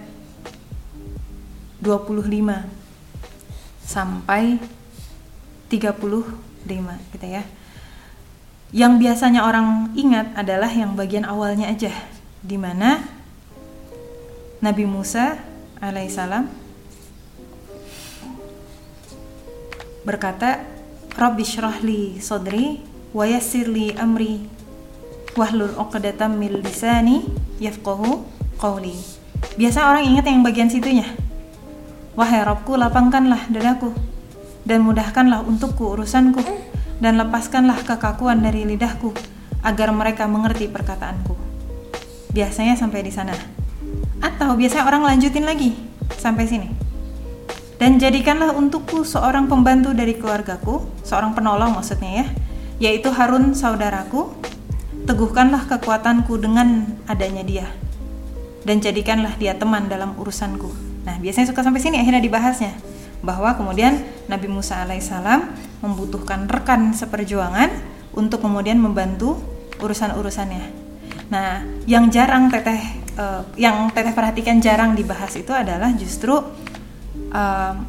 25 1.84 2.32
sampai 3.84 4.56
35 5.68 6.32
gitu 7.12 7.28
ya. 7.28 7.44
Yang 8.72 8.94
biasanya 9.04 9.44
orang 9.44 9.92
ingat 10.00 10.32
adalah 10.40 10.72
yang 10.72 10.96
bagian 10.96 11.28
awalnya 11.28 11.68
aja 11.68 11.92
di 12.40 12.56
mana 12.56 13.04
Nabi 14.64 14.88
Musa 14.88 15.36
alaihissalam 15.84 16.48
berkata 20.08 20.81
Rabbi 21.22 21.46
syrahli 21.46 22.18
sodri 22.18 22.82
wa 23.14 23.30
yassirli 23.30 23.94
amri. 23.94 24.42
Wahlul 25.38 25.78
uqdatam 25.78 26.34
min 26.34 26.66
lisani 26.66 27.22
yafqahu 27.62 28.26
qawli. 28.58 28.98
Biasa 29.54 29.86
orang 29.86 30.10
ingat 30.10 30.26
yang 30.26 30.42
bagian 30.42 30.74
situnya. 30.74 31.06
Wahai 32.18 32.42
Robku 32.42 32.74
lapangkanlah 32.74 33.54
dadaku 33.54 33.94
dan 34.66 34.82
mudahkanlah 34.82 35.46
untukku 35.46 35.94
urusanku 35.94 36.42
dan 36.98 37.22
lepaskanlah 37.22 37.86
kekakuan 37.86 38.42
dari 38.42 38.66
lidahku 38.66 39.14
agar 39.62 39.94
mereka 39.94 40.26
mengerti 40.26 40.74
perkataanku. 40.74 41.38
Biasanya 42.34 42.74
sampai 42.74 43.06
di 43.06 43.14
sana. 43.14 43.38
Atau 44.26 44.58
biasanya 44.58 44.90
orang 44.90 45.06
lanjutin 45.06 45.46
lagi 45.46 45.78
sampai 46.18 46.50
sini 46.50 46.81
dan 47.82 47.98
jadikanlah 47.98 48.54
untukku 48.54 49.02
seorang 49.02 49.50
pembantu 49.50 49.90
dari 49.98 50.14
keluargaku, 50.14 50.86
seorang 51.02 51.34
penolong 51.34 51.74
maksudnya 51.74 52.22
ya, 52.22 52.28
yaitu 52.78 53.10
Harun 53.10 53.58
saudaraku. 53.58 54.30
Teguhkanlah 55.02 55.66
kekuatanku 55.66 56.38
dengan 56.38 56.86
adanya 57.10 57.42
dia, 57.42 57.66
dan 58.62 58.78
jadikanlah 58.78 59.34
dia 59.42 59.58
teman 59.58 59.90
dalam 59.90 60.14
urusanku. 60.14 60.70
Nah, 61.02 61.18
biasanya 61.18 61.50
suka 61.50 61.66
sampai 61.66 61.82
sini 61.82 61.98
akhirnya 61.98 62.22
dibahasnya 62.22 62.70
bahwa 63.26 63.58
kemudian 63.58 63.98
Nabi 64.30 64.46
Musa 64.46 64.86
alaihissalam 64.86 65.50
membutuhkan 65.82 66.46
rekan 66.46 66.94
seperjuangan 66.94 67.74
untuk 68.14 68.46
kemudian 68.46 68.78
membantu 68.78 69.42
urusan-urusannya. 69.82 70.70
Nah, 71.34 71.66
yang 71.90 72.14
jarang 72.14 72.54
teteh, 72.54 72.82
eh, 73.18 73.42
yang 73.58 73.90
teteh 73.90 74.14
perhatikan 74.14 74.62
jarang 74.62 74.94
dibahas 74.94 75.34
itu 75.34 75.50
adalah 75.50 75.90
justru 75.98 76.38
um, 77.32 77.88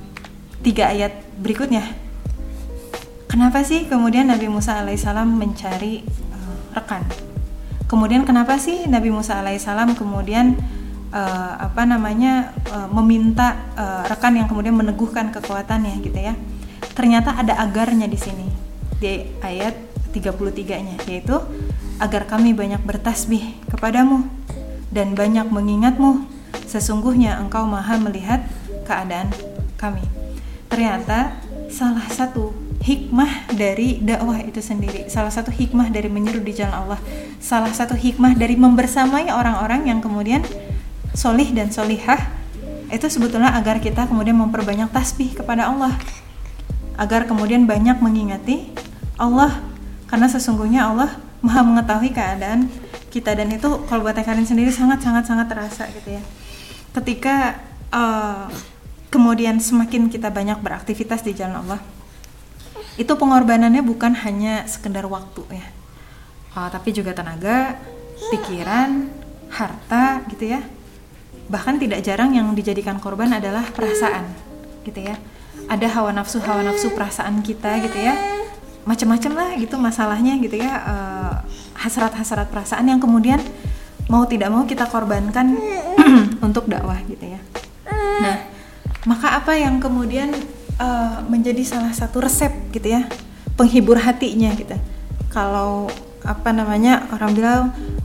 tiga 0.62 0.90
ayat 0.90 1.12
berikutnya. 1.38 1.82
Kenapa 3.26 3.64
sih 3.64 3.88
kemudian 3.88 4.28
Nabi 4.28 4.46
Musa 4.48 4.80
alaihissalam 4.80 5.26
mencari 5.26 6.04
uh, 6.32 6.76
rekan? 6.76 7.02
Kemudian 7.88 8.24
kenapa 8.24 8.56
sih 8.56 8.88
Nabi 8.88 9.12
Musa 9.12 9.40
alaihissalam 9.40 9.98
kemudian 9.98 10.56
uh, 11.12 11.52
apa 11.60 11.84
namanya 11.84 12.56
uh, 12.72 12.88
meminta 12.88 13.68
uh, 13.76 14.04
rekan 14.08 14.36
yang 14.36 14.48
kemudian 14.48 14.76
meneguhkan 14.76 15.32
kekuatannya 15.32 16.00
gitu 16.04 16.18
ya? 16.18 16.34
Ternyata 16.92 17.40
ada 17.40 17.56
agarnya 17.60 18.08
di 18.08 18.18
sini 18.20 18.48
di 19.00 19.26
ayat 19.42 19.74
33-nya 20.12 21.08
yaitu 21.08 21.40
agar 21.98 22.28
kami 22.28 22.52
banyak 22.52 22.84
bertasbih 22.84 23.56
kepadamu 23.72 24.28
dan 24.92 25.16
banyak 25.16 25.48
mengingatmu 25.48 26.28
sesungguhnya 26.68 27.40
engkau 27.40 27.64
maha 27.64 27.96
melihat 27.96 28.44
keadaan 28.92 29.32
kami. 29.80 30.04
Ternyata 30.68 31.40
salah 31.72 32.04
satu 32.12 32.52
hikmah 32.84 33.56
dari 33.56 34.04
dakwah 34.04 34.36
itu 34.44 34.60
sendiri, 34.60 35.08
salah 35.08 35.32
satu 35.32 35.48
hikmah 35.48 35.88
dari 35.88 36.12
menyeru 36.12 36.44
di 36.44 36.52
jalan 36.52 36.84
Allah, 36.84 37.00
salah 37.40 37.72
satu 37.72 37.96
hikmah 37.96 38.36
dari 38.36 38.60
membersamai 38.60 39.32
orang-orang 39.32 39.88
yang 39.88 40.04
kemudian 40.04 40.44
solih 41.16 41.48
dan 41.56 41.72
solihah 41.72 42.20
itu 42.92 43.08
sebetulnya 43.08 43.56
agar 43.56 43.80
kita 43.80 44.04
kemudian 44.04 44.36
memperbanyak 44.36 44.92
tasbih 44.92 45.32
kepada 45.32 45.72
Allah, 45.72 45.96
agar 47.00 47.24
kemudian 47.24 47.64
banyak 47.64 47.96
mengingati 48.04 48.68
Allah, 49.16 49.64
karena 50.12 50.28
sesungguhnya 50.28 50.92
Allah 50.92 51.16
maha 51.40 51.64
mengetahui 51.64 52.12
keadaan 52.12 52.68
kita 53.08 53.32
dan 53.36 53.48
itu 53.52 53.68
kalau 53.88 54.04
buat 54.04 54.16
Ekarin 54.16 54.44
sendiri 54.44 54.72
sangat 54.72 55.00
sangat 55.04 55.24
sangat 55.24 55.48
terasa 55.48 55.84
gitu 55.88 56.16
ya. 56.16 56.22
Ketika 56.92 57.60
eh, 57.92 58.46
kemudian 59.12 59.60
semakin 59.60 60.08
kita 60.08 60.32
banyak 60.32 60.56
beraktivitas 60.64 61.20
di 61.20 61.36
jalan 61.36 61.60
Allah 61.60 61.80
itu 62.96 63.12
pengorbanannya 63.12 63.80
bukan 63.84 64.12
hanya 64.24 64.68
sekedar 64.68 65.08
waktu 65.08 65.44
ya. 65.52 65.66
Uh, 66.52 66.68
tapi 66.68 66.92
juga 66.92 67.16
tenaga 67.16 67.80
pikiran 68.28 69.08
harta 69.48 70.24
gitu 70.28 70.52
ya. 70.52 70.60
Bahkan 71.48 71.80
tidak 71.80 72.04
jarang 72.04 72.36
yang 72.36 72.52
dijadikan 72.52 73.00
korban 73.00 73.32
adalah 73.32 73.64
perasaan 73.72 74.28
gitu 74.84 75.00
ya. 75.00 75.16
Ada 75.68 75.88
hawa 75.88 76.12
nafsu 76.12 76.40
hawa 76.44 76.60
nafsu 76.64 76.92
perasaan 76.92 77.40
kita 77.40 77.80
gitu 77.80 77.96
ya. 77.96 78.12
Macam-macam 78.84 79.32
lah 79.32 79.50
gitu 79.56 79.80
masalahnya 79.80 80.36
gitu 80.40 80.60
ya. 80.60 80.72
Uh, 80.84 81.34
hasrat-hasrat 81.80 82.52
perasaan 82.52 82.92
yang 82.92 83.00
kemudian 83.00 83.40
mau 84.12 84.28
tidak 84.28 84.52
mau 84.52 84.68
kita 84.68 84.84
korbankan 84.84 85.56
untuk 86.46 86.68
dakwah 86.68 87.00
gitu 87.08 87.24
ya. 87.24 87.40
Nah 88.20 88.51
maka 89.08 89.34
apa 89.38 89.58
yang 89.58 89.82
kemudian 89.82 90.30
uh, 90.78 91.22
menjadi 91.26 91.62
salah 91.66 91.92
satu 91.94 92.22
resep 92.22 92.52
gitu 92.70 92.94
ya 92.94 93.06
penghibur 93.58 93.98
hatinya 93.98 94.50
gitu 94.54 94.78
kalau 95.32 95.90
apa 96.22 96.54
namanya 96.54 97.10
orang 97.10 97.32
bilang 97.34 97.62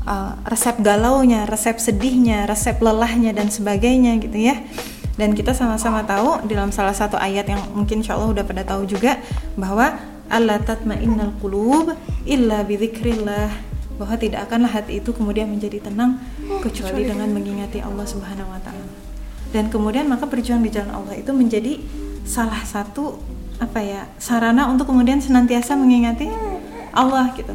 uh, 0.07 0.33
resep 0.49 0.81
galaunya, 0.81 1.45
resep 1.45 1.77
sedihnya, 1.77 2.49
resep 2.49 2.77
lelahnya 2.81 3.33
dan 3.33 3.51
sebagainya 3.53 4.17
gitu 4.17 4.37
ya. 4.37 4.57
Dan 5.17 5.33
kita 5.33 5.53
sama-sama 5.53 6.05
tahu 6.05 6.45
dalam 6.45 6.69
salah 6.69 6.93
satu 6.93 7.17
ayat 7.17 7.49
yang 7.49 7.61
mungkin 7.73 8.05
insya 8.05 8.13
Allah 8.17 8.37
udah 8.37 8.45
pada 8.45 8.61
tahu 8.61 8.85
juga 8.85 9.17
bahwa 9.57 9.97
Allah 10.29 10.61
tatmainnal 10.61 11.33
qulub 11.41 11.97
illa 12.29 12.61
bidzikrillah 12.61 13.49
bahwa 13.97 14.15
tidak 14.21 14.45
akanlah 14.45 14.69
hati 14.69 15.01
itu 15.01 15.09
kemudian 15.09 15.49
menjadi 15.49 15.81
tenang 15.81 16.21
kecuali 16.61 17.01
dengan 17.09 17.33
mengingati 17.33 17.81
Allah 17.81 18.05
Subhanahu 18.05 18.45
wa 18.45 18.61
taala. 18.61 18.86
Dan 19.51 19.71
kemudian 19.71 20.07
maka 20.07 20.27
berjuang 20.27 20.61
di 20.63 20.71
jalan 20.71 20.91
Allah 20.91 21.15
itu 21.17 21.31
menjadi 21.31 21.79
salah 22.27 22.61
satu 22.67 23.19
apa 23.57 23.81
ya 23.81 24.05
sarana 24.21 24.69
untuk 24.69 24.91
kemudian 24.91 25.17
senantiasa 25.23 25.73
mengingati 25.79 26.29
Allah 26.91 27.31
gitu. 27.35 27.53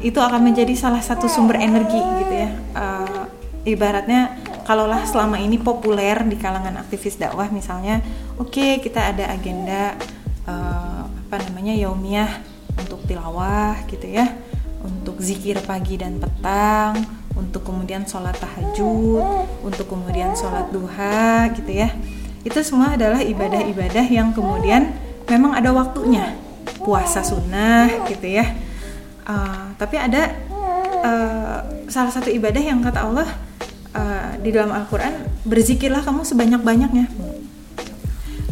Itu 0.00 0.18
akan 0.22 0.52
menjadi 0.52 0.72
salah 0.74 1.02
satu 1.02 1.28
sumber 1.28 1.60
energi 1.60 1.98
gitu 1.98 2.34
ya. 2.34 2.50
Uh, 2.72 3.24
ibaratnya 3.66 4.38
kalaulah 4.62 5.02
selama 5.06 5.42
ini 5.42 5.58
populer 5.58 6.22
di 6.26 6.38
kalangan 6.38 6.78
aktivis 6.82 7.18
dakwah 7.18 7.50
misalnya 7.50 8.02
oke 8.38 8.50
okay, 8.50 8.78
kita 8.78 9.14
ada 9.14 9.30
agenda 9.30 9.94
uh, 10.46 11.06
apa 11.06 11.36
namanya 11.50 11.74
yaumiyah 11.74 12.30
untuk 12.78 13.02
tilawah 13.06 13.78
gitu 13.90 14.06
ya 14.06 14.30
untuk 14.82 15.18
zikir 15.18 15.58
pagi 15.66 15.98
dan 15.98 16.22
petang 16.22 17.25
untuk 17.36 17.62
kemudian 17.68 18.08
sholat 18.08 18.34
tahajud 18.40 19.22
untuk 19.60 19.86
kemudian 19.92 20.32
sholat 20.32 20.72
duha 20.72 21.52
gitu 21.52 21.70
ya. 21.70 21.92
Itu 22.42 22.64
semua 22.64 22.96
adalah 22.96 23.20
ibadah-ibadah 23.20 24.06
yang 24.08 24.32
kemudian 24.32 24.96
memang 25.28 25.52
ada 25.52 25.70
waktunya. 25.70 26.34
Puasa 26.82 27.20
sunnah 27.20 28.08
gitu 28.08 28.26
ya. 28.26 28.56
Uh, 29.26 29.74
tapi 29.76 29.98
ada 29.98 30.32
uh, 31.02 31.58
salah 31.90 32.14
satu 32.14 32.30
ibadah 32.30 32.62
yang 32.62 32.78
kata 32.78 33.04
Allah 33.04 33.28
uh, 33.90 34.38
di 34.38 34.54
dalam 34.54 34.70
Al-Quran 34.70 35.26
berzikirlah 35.44 36.02
kamu 36.02 36.22
sebanyak-banyaknya. 36.22 37.06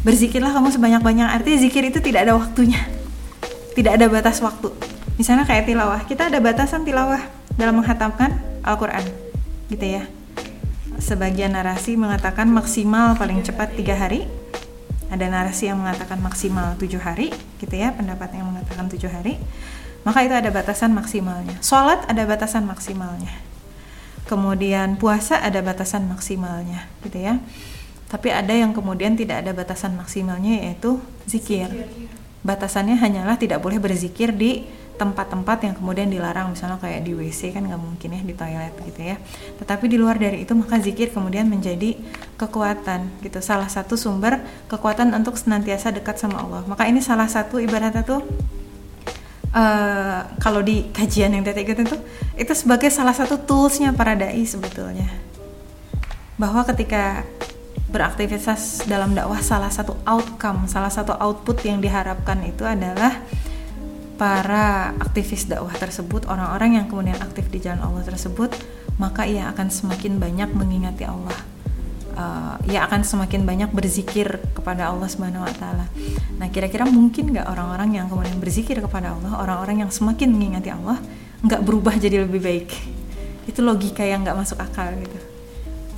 Berzikirlah 0.05 0.53
kamu 0.53 0.68
sebanyak-banyak 0.74 1.28
artinya 1.30 1.59
zikir 1.62 1.82
itu 1.89 2.03
tidak 2.05 2.28
ada 2.28 2.37
waktunya. 2.37 2.82
Tidak 3.72 3.93
ada 3.95 4.07
batas 4.07 4.39
waktu. 4.45 4.68
Misalnya 5.16 5.47
kayak 5.47 5.64
tilawah. 5.70 6.03
Kita 6.05 6.28
ada 6.28 6.39
batasan 6.43 6.82
tilawah 6.82 7.22
dalam 7.55 7.78
menghatamkan 7.78 8.54
Al-Quran 8.65 9.05
gitu 9.69 9.87
ya 9.87 10.09
sebagian 10.99 11.53
narasi 11.53 12.01
mengatakan 12.01 12.49
maksimal 12.49 13.15
paling 13.15 13.45
cepat 13.45 13.77
tiga 13.77 13.95
hari 13.95 14.25
ada 15.12 15.29
narasi 15.29 15.69
yang 15.69 15.79
mengatakan 15.79 16.19
maksimal 16.19 16.75
tujuh 16.81 16.99
hari 16.99 17.31
gitu 17.61 17.75
ya 17.77 17.93
pendapat 17.93 18.35
yang 18.35 18.49
mengatakan 18.51 18.89
tujuh 18.89 19.12
hari 19.12 19.37
maka 20.05 20.21
itu 20.21 20.37
ada 20.37 20.53
batasan 20.53 20.93
maksimalnya. 20.93 21.57
Sholat 21.65 22.05
ada 22.05 22.23
batasan 22.29 22.69
maksimalnya. 22.69 23.33
Kemudian 24.29 25.01
puasa 25.01 25.41
ada 25.41 25.65
batasan 25.65 26.09
maksimalnya, 26.09 26.89
gitu 27.05 27.25
ya. 27.25 27.41
Tapi 28.09 28.29
ada 28.29 28.53
yang 28.53 28.77
kemudian 28.77 29.17
tidak 29.17 29.45
ada 29.45 29.57
batasan 29.57 29.97
maksimalnya 29.97 30.61
yaitu 30.61 31.01
zikir. 31.25 31.69
Batasannya 32.45 33.01
hanyalah 33.01 33.41
tidak 33.41 33.65
boleh 33.65 33.81
berzikir 33.81 34.37
di 34.37 34.69
tempat-tempat 34.95 35.66
yang 35.66 35.74
kemudian 35.74 36.07
dilarang 36.07 36.55
misalnya 36.55 36.78
kayak 36.78 37.03
di 37.03 37.12
WC 37.18 37.51
kan 37.51 37.66
nggak 37.66 37.82
mungkin 37.82 38.09
ya 38.14 38.20
di 38.22 38.34
toilet 38.34 38.74
gitu 38.86 39.01
ya. 39.03 39.16
Tetapi 39.59 39.84
di 39.90 39.99
luar 39.99 40.16
dari 40.18 40.47
itu 40.47 40.55
maka 40.55 40.78
zikir 40.78 41.11
kemudian 41.11 41.51
menjadi 41.51 41.99
kekuatan 42.38 43.22
gitu 43.22 43.42
salah 43.42 43.66
satu 43.66 43.99
sumber 43.99 44.38
kekuatan 44.70 45.11
untuk 45.14 45.34
senantiasa 45.34 45.90
dekat 45.90 46.18
sama 46.18 46.42
Allah. 46.42 46.62
Maka 46.66 46.86
ini 46.86 47.03
salah 47.03 47.26
satu 47.26 47.59
ibaratnya 47.59 48.07
tuh 48.07 48.22
uh, 49.55 50.20
kalau 50.38 50.62
di 50.62 50.90
kajian 50.90 51.34
yang 51.34 51.42
tadi 51.42 51.66
tuh 51.66 52.01
itu 52.38 52.53
sebagai 52.55 52.90
salah 52.90 53.14
satu 53.14 53.38
toolsnya 53.42 53.90
para 53.95 54.14
dai 54.14 54.42
sebetulnya. 54.47 55.11
Bahwa 56.38 56.66
ketika 56.66 57.22
beraktivitas 57.95 58.90
dalam 58.90 59.14
dakwah 59.14 59.38
salah 59.38 59.70
satu 59.70 59.95
outcome 60.03 60.66
salah 60.66 60.90
satu 60.90 61.14
output 61.14 61.62
yang 61.62 61.78
diharapkan 61.78 62.42
itu 62.42 62.66
adalah 62.66 63.22
para 64.15 64.95
aktivis 65.03 65.51
dakwah 65.51 65.75
tersebut 65.75 66.31
orang-orang 66.31 66.79
yang 66.83 66.87
kemudian 66.87 67.19
aktif 67.19 67.51
di 67.51 67.59
jalan 67.59 67.83
Allah 67.83 68.03
tersebut 68.07 68.55
maka 68.97 69.27
ia 69.27 69.51
akan 69.51 69.69
semakin 69.69 70.23
banyak 70.23 70.55
mengingati 70.55 71.03
Allah 71.03 71.35
uh, 72.15 72.57
ya 72.71 72.87
akan 72.87 73.03
semakin 73.03 73.43
banyak 73.45 73.71
berzikir 73.75 74.41
kepada 74.55 74.91
Allah 74.91 75.07
Subhanahu 75.11 75.45
wa 75.45 75.55
taala. 75.55 75.87
Nah, 76.39 76.49
kira-kira 76.51 76.87
mungkin 76.89 77.35
nggak 77.35 77.47
orang-orang 77.47 77.99
yang 77.99 78.07
kemudian 78.09 78.39
berzikir 78.39 78.79
kepada 78.81 79.15
Allah, 79.15 79.39
orang-orang 79.39 79.87
yang 79.87 79.91
semakin 79.91 80.31
mengingati 80.35 80.71
Allah 80.73 80.99
nggak 81.45 81.61
berubah 81.62 81.95
jadi 81.99 82.25
lebih 82.25 82.41
baik? 82.41 82.71
Itu 83.45 83.61
logika 83.61 84.03
yang 84.07 84.25
nggak 84.25 84.39
masuk 84.39 84.59
akal 84.62 84.89
gitu. 84.97 85.19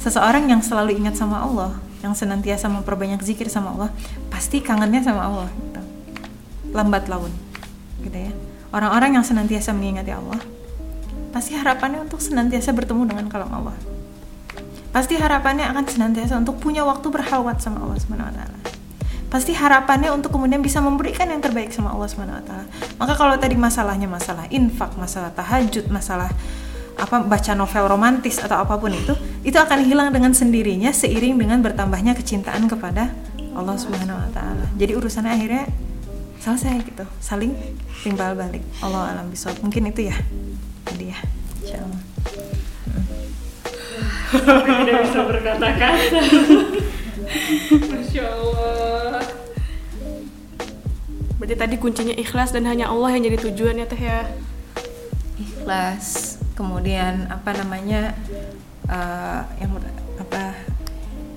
Seseorang 0.03 0.51
yang 0.51 0.61
selalu 0.61 0.99
ingat 0.99 1.19
sama 1.19 1.43
Allah, 1.43 1.79
yang 2.03 2.13
senantiasa 2.13 2.67
memperbanyak 2.71 3.23
zikir 3.23 3.49
sama 3.51 3.75
Allah, 3.75 3.91
pasti 4.29 4.61
kangennya 4.61 5.03
sama 5.07 5.23
Allah 5.31 5.49
gitu. 5.51 5.83
Lambat 6.75 7.07
laun. 7.07 7.46
Gitu 8.07 8.19
ya. 8.31 8.33
Orang-orang 8.71 9.19
yang 9.19 9.25
senantiasa 9.27 9.75
mengingati 9.75 10.15
Allah, 10.15 10.39
pasti 11.35 11.59
harapannya 11.59 12.07
untuk 12.07 12.23
senantiasa 12.23 12.71
bertemu 12.71 13.11
dengan 13.11 13.27
kalam 13.27 13.51
Allah 13.51 13.75
Pasti 14.97 15.13
harapannya 15.13 15.69
akan 15.77 15.85
senantiasa 15.85 16.41
untuk 16.41 16.57
punya 16.57 16.81
waktu 16.81 17.13
berhalwat 17.13 17.61
sama 17.61 17.85
Allah 17.85 18.01
taala. 18.01 18.57
Pasti 19.29 19.53
harapannya 19.53 20.09
untuk 20.09 20.33
kemudian 20.33 20.65
bisa 20.65 20.81
memberikan 20.81 21.29
yang 21.29 21.45
terbaik 21.45 21.69
sama 21.69 21.93
Allah 21.93 22.09
taala. 22.41 22.65
Maka 22.97 23.13
kalau 23.13 23.37
tadi 23.37 23.61
masalahnya 23.61 24.09
masalah 24.09 24.49
infak, 24.49 24.97
masalah 24.97 25.29
tahajud, 25.37 25.93
masalah 25.93 26.33
apa 26.97 27.21
baca 27.29 27.53
novel 27.53 27.93
romantis 27.93 28.41
atau 28.41 28.57
apa 28.57 28.81
pun 28.81 28.89
itu, 28.89 29.13
itu 29.45 29.61
akan 29.61 29.85
hilang 29.85 30.09
dengan 30.17 30.33
sendirinya 30.33 30.89
seiring 30.97 31.37
dengan 31.37 31.61
bertambahnya 31.61 32.17
kecintaan 32.17 32.65
kepada 32.65 33.13
Allah 33.53 33.77
Subhanahu 33.77 34.17
wa 34.17 34.31
taala. 34.33 34.65
Jadi 34.81 34.97
urusannya 34.97 35.29
akhirnya 35.29 35.69
selesai 36.47 36.87
gitu, 36.87 37.03
saling 37.19 37.51
timbal 38.07 38.39
balik. 38.39 38.63
Allah 38.79 39.19
alam 39.19 39.27
bisawab. 39.35 39.59
Mungkin 39.67 39.91
itu 39.91 40.07
ya. 40.07 40.17
Tadi 40.87 41.11
ya. 41.11 41.19
Insyaallah 41.67 42.07
tidak 44.33 44.99
bisa 45.07 45.21
berkata-kata 45.23 46.21
Masya 47.91 48.25
Allah 48.27 49.23
Berarti 51.37 51.55
tadi 51.55 51.77
kuncinya 51.79 52.15
ikhlas 52.17 52.51
dan 52.51 52.67
hanya 52.67 52.91
Allah 52.91 53.15
yang 53.15 53.23
jadi 53.31 53.39
tujuan 53.51 53.79
ya 53.79 53.87
teh 53.87 54.01
ya 54.01 54.27
Ikhlas 55.39 56.39
Kemudian 56.59 57.29
apa 57.29 57.55
namanya 57.55 58.17
uh, 58.89 59.47
Yang 59.61 59.71
apa 60.19 60.43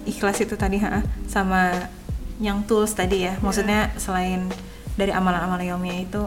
Ikhlas 0.08 0.42
itu 0.42 0.56
tadi 0.58 0.82
ha, 0.82 1.04
Sama 1.30 1.76
yang 2.42 2.64
tools 2.66 2.96
tadi 2.96 3.28
ya 3.28 3.38
Maksudnya 3.44 3.94
selain 4.00 4.50
dari 5.00 5.16
amalan-amalan 5.16 5.72
yaumiyah 5.72 6.00
itu 6.04 6.24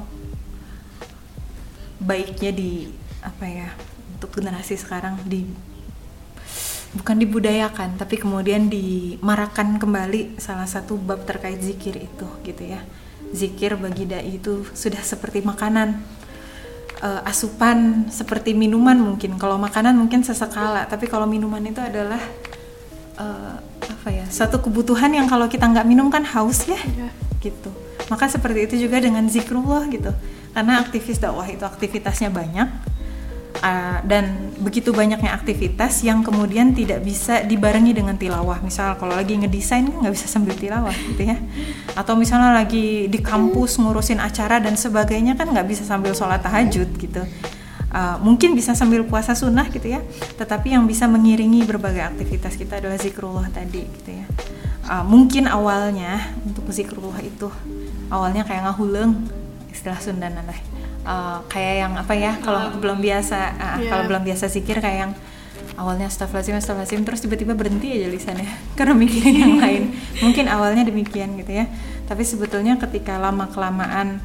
Baiknya 2.01 2.51
di 2.57 2.89
Apa 3.21 3.45
ya 3.45 3.69
Untuk 4.17 4.41
generasi 4.41 4.81
sekarang 4.81 5.21
di 5.29 5.45
bukan 6.93 7.17
dibudayakan 7.25 7.97
tapi 7.97 8.21
kemudian 8.21 8.69
dimarakan 8.69 9.81
kembali 9.81 10.37
salah 10.37 10.69
satu 10.69 11.01
bab 11.01 11.25
terkait 11.25 11.57
zikir 11.57 11.97
itu 11.97 12.29
gitu 12.45 12.63
ya. 12.69 12.85
Zikir 13.33 13.81
bagi 13.81 14.05
dai 14.05 14.37
itu 14.37 14.69
sudah 14.77 15.01
seperti 15.01 15.41
makanan 15.41 16.05
uh, 17.01 17.25
asupan 17.25 18.13
seperti 18.13 18.53
minuman 18.53 19.01
mungkin. 19.01 19.41
Kalau 19.41 19.57
makanan 19.57 19.97
mungkin 19.97 20.21
sesekala 20.21 20.85
tapi 20.85 21.09
kalau 21.09 21.25
minuman 21.25 21.65
itu 21.65 21.81
adalah 21.81 22.21
uh, 23.17 23.57
apa 23.83 24.09
ya 24.13 24.27
satu 24.29 24.59
kebutuhan 24.63 25.11
yang 25.15 25.27
kalau 25.31 25.47
kita 25.47 25.67
nggak 25.67 25.87
minum 25.87 26.11
kan 26.11 26.27
haus 26.27 26.67
ya 26.67 26.79
ya 26.99 27.11
gitu 27.43 27.71
maka 28.13 28.29
seperti 28.29 28.69
itu 28.69 28.75
juga 28.85 29.01
dengan 29.01 29.25
zikrullah 29.25 29.89
gitu 29.89 30.13
karena 30.53 30.85
aktivis 30.85 31.17
dakwah 31.17 31.49
itu 31.49 31.65
aktivitasnya 31.65 32.29
banyak 32.29 32.69
Uh, 33.63 34.01
dan 34.09 34.51
begitu 34.59 34.91
banyaknya 34.91 35.31
aktivitas 35.37 36.03
yang 36.03 36.25
kemudian 36.25 36.75
tidak 36.75 37.05
bisa 37.05 37.45
dibarengi 37.45 37.95
dengan 37.95 38.17
tilawah. 38.19 38.59
Misal 38.65 38.97
kalau 38.97 39.15
lagi 39.15 39.39
ngedesain 39.39 39.87
kan 39.87 40.03
nggak 40.03 40.15
bisa 40.19 40.27
sambil 40.27 40.57
tilawah 40.57 40.91
gitu 40.91 41.31
ya. 41.31 41.39
Atau 41.95 42.17
misalnya 42.19 42.57
lagi 42.57 43.07
di 43.07 43.21
kampus 43.23 43.79
ngurusin 43.79 44.19
acara 44.19 44.59
dan 44.59 44.75
sebagainya 44.75 45.39
kan 45.39 45.47
nggak 45.53 45.69
bisa 45.69 45.87
sambil 45.87 46.11
sholat 46.11 46.43
tahajud 46.43 46.91
gitu. 46.97 47.23
Uh, 47.93 48.17
mungkin 48.25 48.57
bisa 48.57 48.75
sambil 48.75 49.05
puasa 49.05 49.37
sunnah 49.37 49.71
gitu 49.71 49.95
ya. 49.95 50.03
Tetapi 50.41 50.75
yang 50.75 50.89
bisa 50.89 51.07
mengiringi 51.07 51.63
berbagai 51.63 52.03
aktivitas 52.03 52.59
kita 52.59 52.83
adalah 52.83 52.99
zikrullah 52.99 53.47
tadi 53.53 53.85
gitu 53.85 54.11
ya. 54.11 54.27
Uh, 54.91 55.05
mungkin 55.07 55.47
awalnya 55.47 56.35
untuk 56.43 56.67
zikrullah 56.73 57.21
itu 57.23 57.47
awalnya 58.13 58.45
kayak 58.45 58.69
ngahuleng 58.69 59.17
istilah 59.73 59.97
Sunda 59.97 60.29
nanti. 60.29 60.61
Uh, 61.03 61.43
kayak 61.51 61.75
yang 61.83 61.93
apa 61.99 62.15
ya 62.15 62.39
kalau 62.39 62.71
Um, 62.71 62.79
belum 62.79 63.03
biasa 63.03 63.59
uh, 63.59 63.83
iya. 63.83 63.91
kalau 63.91 64.07
belum 64.07 64.23
biasa 64.23 64.47
zikir 64.47 64.79
kayak 64.79 64.99
yang 65.03 65.13
awalnya 65.75 66.07
astagfirullahaladzim 66.07 66.63
astagfirullahaladzim 66.63 67.03
terus 67.03 67.21
tiba-tiba 67.27 67.59
berhenti 67.59 67.91
aja 67.91 68.07
lisannya 68.07 68.47
karena 68.79 68.95
mikirin 68.95 69.35
yang 69.35 69.55
lain. 69.65 69.91
Mungkin 70.23 70.47
awalnya 70.47 70.87
demikian 70.87 71.35
gitu 71.41 71.59
ya. 71.59 71.67
Tapi 72.07 72.23
sebetulnya 72.23 72.79
ketika 72.79 73.19
lama 73.19 73.51
kelamaan 73.51 74.23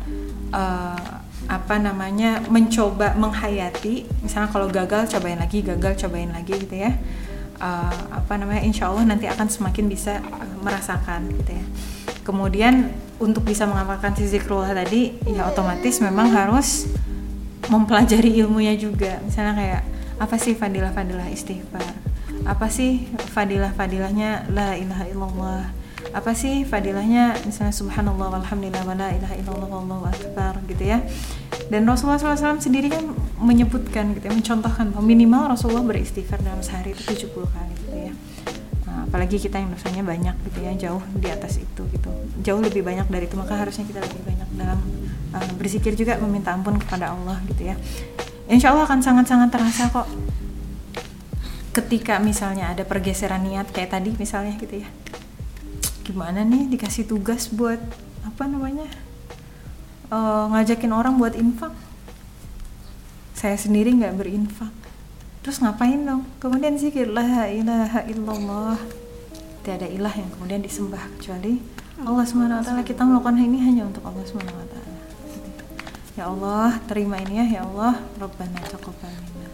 uh, 0.53 1.23
apa 1.47 1.79
namanya 1.79 2.43
mencoba 2.51 3.15
menghayati 3.15 4.03
misalnya 4.19 4.51
kalau 4.51 4.67
gagal 4.67 5.07
cobain 5.15 5.39
lagi 5.39 5.63
gagal 5.63 6.05
cobain 6.05 6.29
lagi 6.29 6.53
gitu 6.61 6.75
ya. 6.77 6.93
Uh, 7.57 8.01
apa 8.13 8.37
namanya 8.37 8.61
insya 8.61 8.85
Allah 8.85 9.09
nanti 9.09 9.25
akan 9.25 9.49
semakin 9.49 9.89
bisa 9.89 10.21
uh, 10.21 10.61
merasakan 10.61 11.33
gitu 11.41 11.57
ya. 11.57 11.65
Kemudian 12.21 12.93
untuk 13.17 13.45
bisa 13.45 13.65
mengamalkan 13.65 14.13
si 14.13 14.29
zikrullah 14.29 14.73
tadi 14.77 15.17
ya 15.25 15.49
otomatis 15.49 15.97
memang 16.01 16.29
harus 16.29 16.85
mempelajari 17.67 18.37
ilmunya 18.41 18.77
juga. 18.77 19.19
Misalnya 19.25 19.53
kayak 19.57 19.81
apa 20.17 20.35
sih 20.37 20.53
fadilah-fadilah 20.53 21.27
istighfar? 21.33 21.85
Apa 22.47 22.71
sih 22.71 23.09
fadilah-fadilahnya 23.33 24.53
la 24.53 24.77
ilaha 24.77 25.05
illallah? 25.09 25.63
Apa 26.15 26.31
sih 26.31 26.63
fadilahnya 26.63 27.35
misalnya 27.43 27.75
subhanallah 27.75 28.39
walhamdulillah 28.39 28.85
wa 28.87 28.95
la 28.95 29.09
ilaha 29.11 29.35
illallah 29.35 29.69
wallahu 29.69 30.05
akbar 30.07 30.61
gitu 30.69 30.87
ya. 30.87 31.03
Dan 31.67 31.83
Rasulullah 31.83 32.21
SAW 32.21 32.63
sendiri 32.63 32.87
kan 32.87 33.03
menyebutkan 33.43 34.15
gitu 34.15 34.31
ya 34.31 34.33
mencontohkan 34.33 34.95
minimal 35.03 35.51
Rasulullah 35.51 35.83
beristighfar 35.83 36.39
dalam 36.39 36.63
sehari 36.63 36.95
itu 36.95 37.27
70 37.27 37.43
kali 37.43 37.73
gitu 37.75 37.97
ya 38.07 38.13
apalagi 39.05 39.37
kita 39.37 39.61
yang 39.61 39.69
dosanya 39.69 40.01
banyak 40.01 40.35
gitu 40.49 40.59
ya 40.65 40.71
jauh 40.73 41.03
di 41.13 41.29
atas 41.29 41.61
itu 41.61 41.81
gitu. 41.93 42.09
Jauh 42.41 42.61
lebih 42.63 42.81
banyak 42.81 43.05
dari 43.11 43.29
itu 43.29 43.37
maka 43.37 43.53
harusnya 43.59 43.85
kita 43.85 44.01
lebih 44.01 44.21
banyak 44.25 44.49
dalam 44.57 44.79
uh, 45.37 45.51
berzikir 45.61 45.93
juga 45.93 46.17
meminta 46.17 46.55
ampun 46.55 46.81
kepada 46.81 47.13
Allah 47.13 47.37
gitu 47.51 47.69
ya. 47.69 47.75
Insya 48.47 48.73
Allah 48.73 48.87
akan 48.87 49.03
sangat-sangat 49.03 49.49
terasa 49.53 49.91
kok 49.91 50.07
ketika 51.77 52.17
misalnya 52.17 52.73
ada 52.73 52.81
pergeseran 52.81 53.45
niat 53.45 53.69
kayak 53.69 53.93
tadi 53.93 54.15
misalnya 54.17 54.57
gitu 54.57 54.81
ya. 54.81 54.89
Gimana 56.01 56.41
nih 56.41 56.71
dikasih 56.71 57.05
tugas 57.05 57.51
buat 57.51 57.77
apa 58.23 58.43
namanya 58.47 58.87
Eh, 60.07 60.45
ngajakin 60.55 60.91
orang 60.95 61.19
buat 61.19 61.35
infak? 61.35 61.75
Saya 63.35 63.59
sendiri 63.59 63.91
nggak 63.91 64.15
berinfak 64.15 64.71
terus 65.47 65.63
ngapain 65.63 66.03
dong? 66.03 66.27
Kemudian 66.43 66.75
zikir 66.75 67.07
la 67.07 67.47
ilaha 67.47 68.03
illallah. 68.03 68.75
Tiada 69.63 69.87
ilah 69.87 70.11
yang 70.11 70.27
kemudian 70.35 70.59
disembah 70.59 70.99
kecuali 71.15 71.63
Allah 72.03 72.27
swt 72.27 72.67
kita 72.83 73.07
melakukan 73.07 73.39
ini 73.39 73.63
hanya 73.63 73.87
untuk 73.87 74.03
Allah 74.03 74.27
swt 74.27 74.75
ya 76.19 76.27
Allah 76.27 76.83
terima 76.91 77.15
ini 77.23 77.39
ya 77.39 77.45
ya 77.47 77.61
Allah. 77.63 77.95
Rabbana 78.19 78.59
taqabbal 78.59 79.07
minna. 79.07 79.47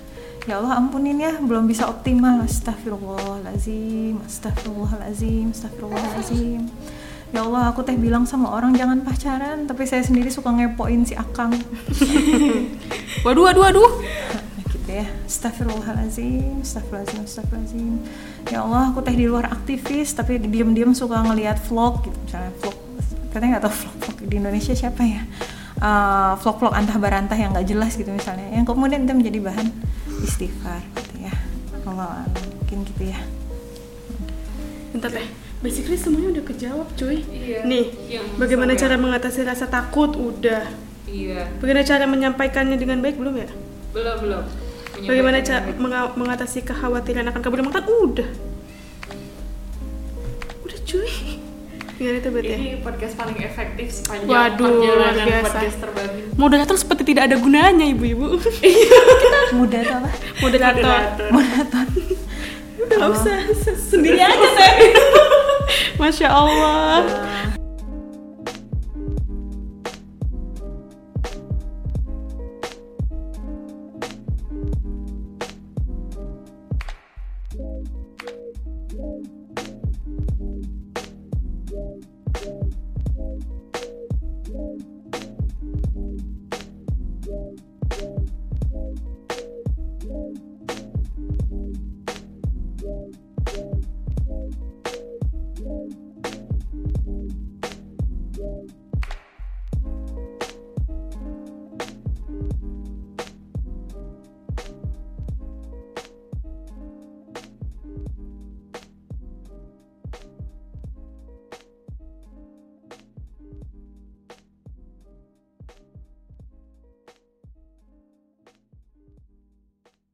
Ya 0.49 0.57
Allah 0.57 0.81
ampunin 0.81 1.21
ya 1.21 1.37
belum 1.37 1.69
bisa 1.69 1.85
optimal. 1.85 2.41
Astagfirullahalazim 2.41 4.17
astagfirullahalazim 4.25 5.53
astagfirullahalazim 5.53 6.73
ya 7.29 7.45
Allah 7.45 7.69
aku 7.69 7.85
teh 7.85 7.93
bilang 7.93 8.25
sama 8.25 8.49
orang 8.49 8.73
jangan 8.73 9.05
pacaran. 9.05 9.69
Tapi 9.69 9.85
saya 9.85 10.01
sendiri 10.01 10.33
suka 10.33 10.49
ngepoin 10.49 11.05
si 11.05 11.13
akang. 11.13 11.53
Waduh, 13.29 13.45
waduh, 13.45 13.61
waduh. 13.61 13.91
Ya 14.93 15.09
Astagfirullahaladzim 15.25 16.61
Astagfirullahaladzim 16.61 17.25
Astagfirullahaladzim 17.25 17.93
Ya 18.53 18.61
Allah 18.61 18.93
aku 18.93 19.01
teh 19.01 19.17
di 19.17 19.25
luar 19.25 19.49
aktivis 19.49 20.13
Tapi 20.13 20.37
diam-diam 20.37 20.93
suka 20.93 21.25
ngelihat 21.25 21.57
vlog 21.65 22.05
gitu 22.05 22.17
Misalnya 22.29 22.53
vlog 22.61 22.77
Katanya 23.33 23.57
nggak 23.57 23.63
tahu 23.65 23.73
vlog-vlog 23.73 24.17
di 24.29 24.35
Indonesia 24.37 24.73
siapa 24.77 25.01
ya 25.01 25.25
Eh, 25.83 26.31
Vlog-vlog 26.39 26.71
antah 26.77 26.95
barantah 26.95 27.35
yang 27.35 27.51
nggak 27.51 27.67
jelas 27.67 27.97
gitu 27.97 28.07
misalnya 28.13 28.47
Yang 28.53 28.71
kemudian 28.71 29.03
itu 29.03 29.13
menjadi 29.17 29.39
bahan 29.41 29.67
istighfar 30.23 30.79
gitu 30.95 31.27
ya 31.27 31.33
Allah 31.89 32.23
mungkin 32.29 32.87
gitu 32.87 33.11
ya 33.11 33.19
Bentar 34.93 35.09
deh. 35.09 35.27
Basically 35.65 35.97
semuanya 35.97 36.37
udah 36.37 36.45
kejawab, 36.45 36.87
cuy. 36.93 37.25
Iya. 37.25 37.65
Nih, 37.65 37.89
Yang 38.05 38.25
bagaimana 38.37 38.77
cara 38.77 38.93
mengatasi 38.93 39.41
rasa 39.41 39.65
takut? 39.65 40.13
Udah. 40.13 40.69
Iya. 41.09 41.49
Bagaimana 41.57 41.81
cara 41.81 42.05
menyampaikannya 42.05 42.77
dengan 42.77 43.01
baik? 43.01 43.17
Belum 43.17 43.33
ya? 43.33 43.49
Belum 43.89 44.17
belum. 44.21 44.43
Bagaimana 44.93 45.41
cara 45.41 45.65
menga- 45.73 46.13
mengatasi 46.13 46.61
kekhawatiran 46.61 47.25
akan 47.27 47.41
kabur 47.41 47.59
makan? 47.61 47.83
Udah. 47.83 48.29
Udah, 50.63 50.77
cuy. 50.85 51.41
Gimana 51.93 52.17
itu 52.17 52.29
berarti 52.29 52.49
ya? 52.49 52.57
Ini 52.57 52.71
podcast 52.81 53.13
paling 53.13 53.37
efektif 53.37 53.87
sepanjang 53.91 54.27
Waduh, 54.27 54.65
perjalanan 54.65 55.13
biasa. 55.23 55.45
podcast 55.45 55.77
terbaru. 55.77 56.17
Moderator 56.35 56.75
seperti 56.75 57.03
tidak 57.05 57.23
ada 57.29 57.35
gunanya, 57.37 57.85
ibu-ibu. 57.85 58.27
mudah 59.57 59.81
tuh 59.81 59.95
apa 60.01 60.09
Moderator. 60.41 60.81
Moderator. 60.81 61.27
moderator 61.29 61.85
Udah 62.83 62.95
nggak 62.97 63.11
usah, 63.13 63.37
sendiri 63.79 64.19
aja 64.19 64.47
saya. 64.57 64.89
Masya 66.01 66.27
Allah. 66.27 67.01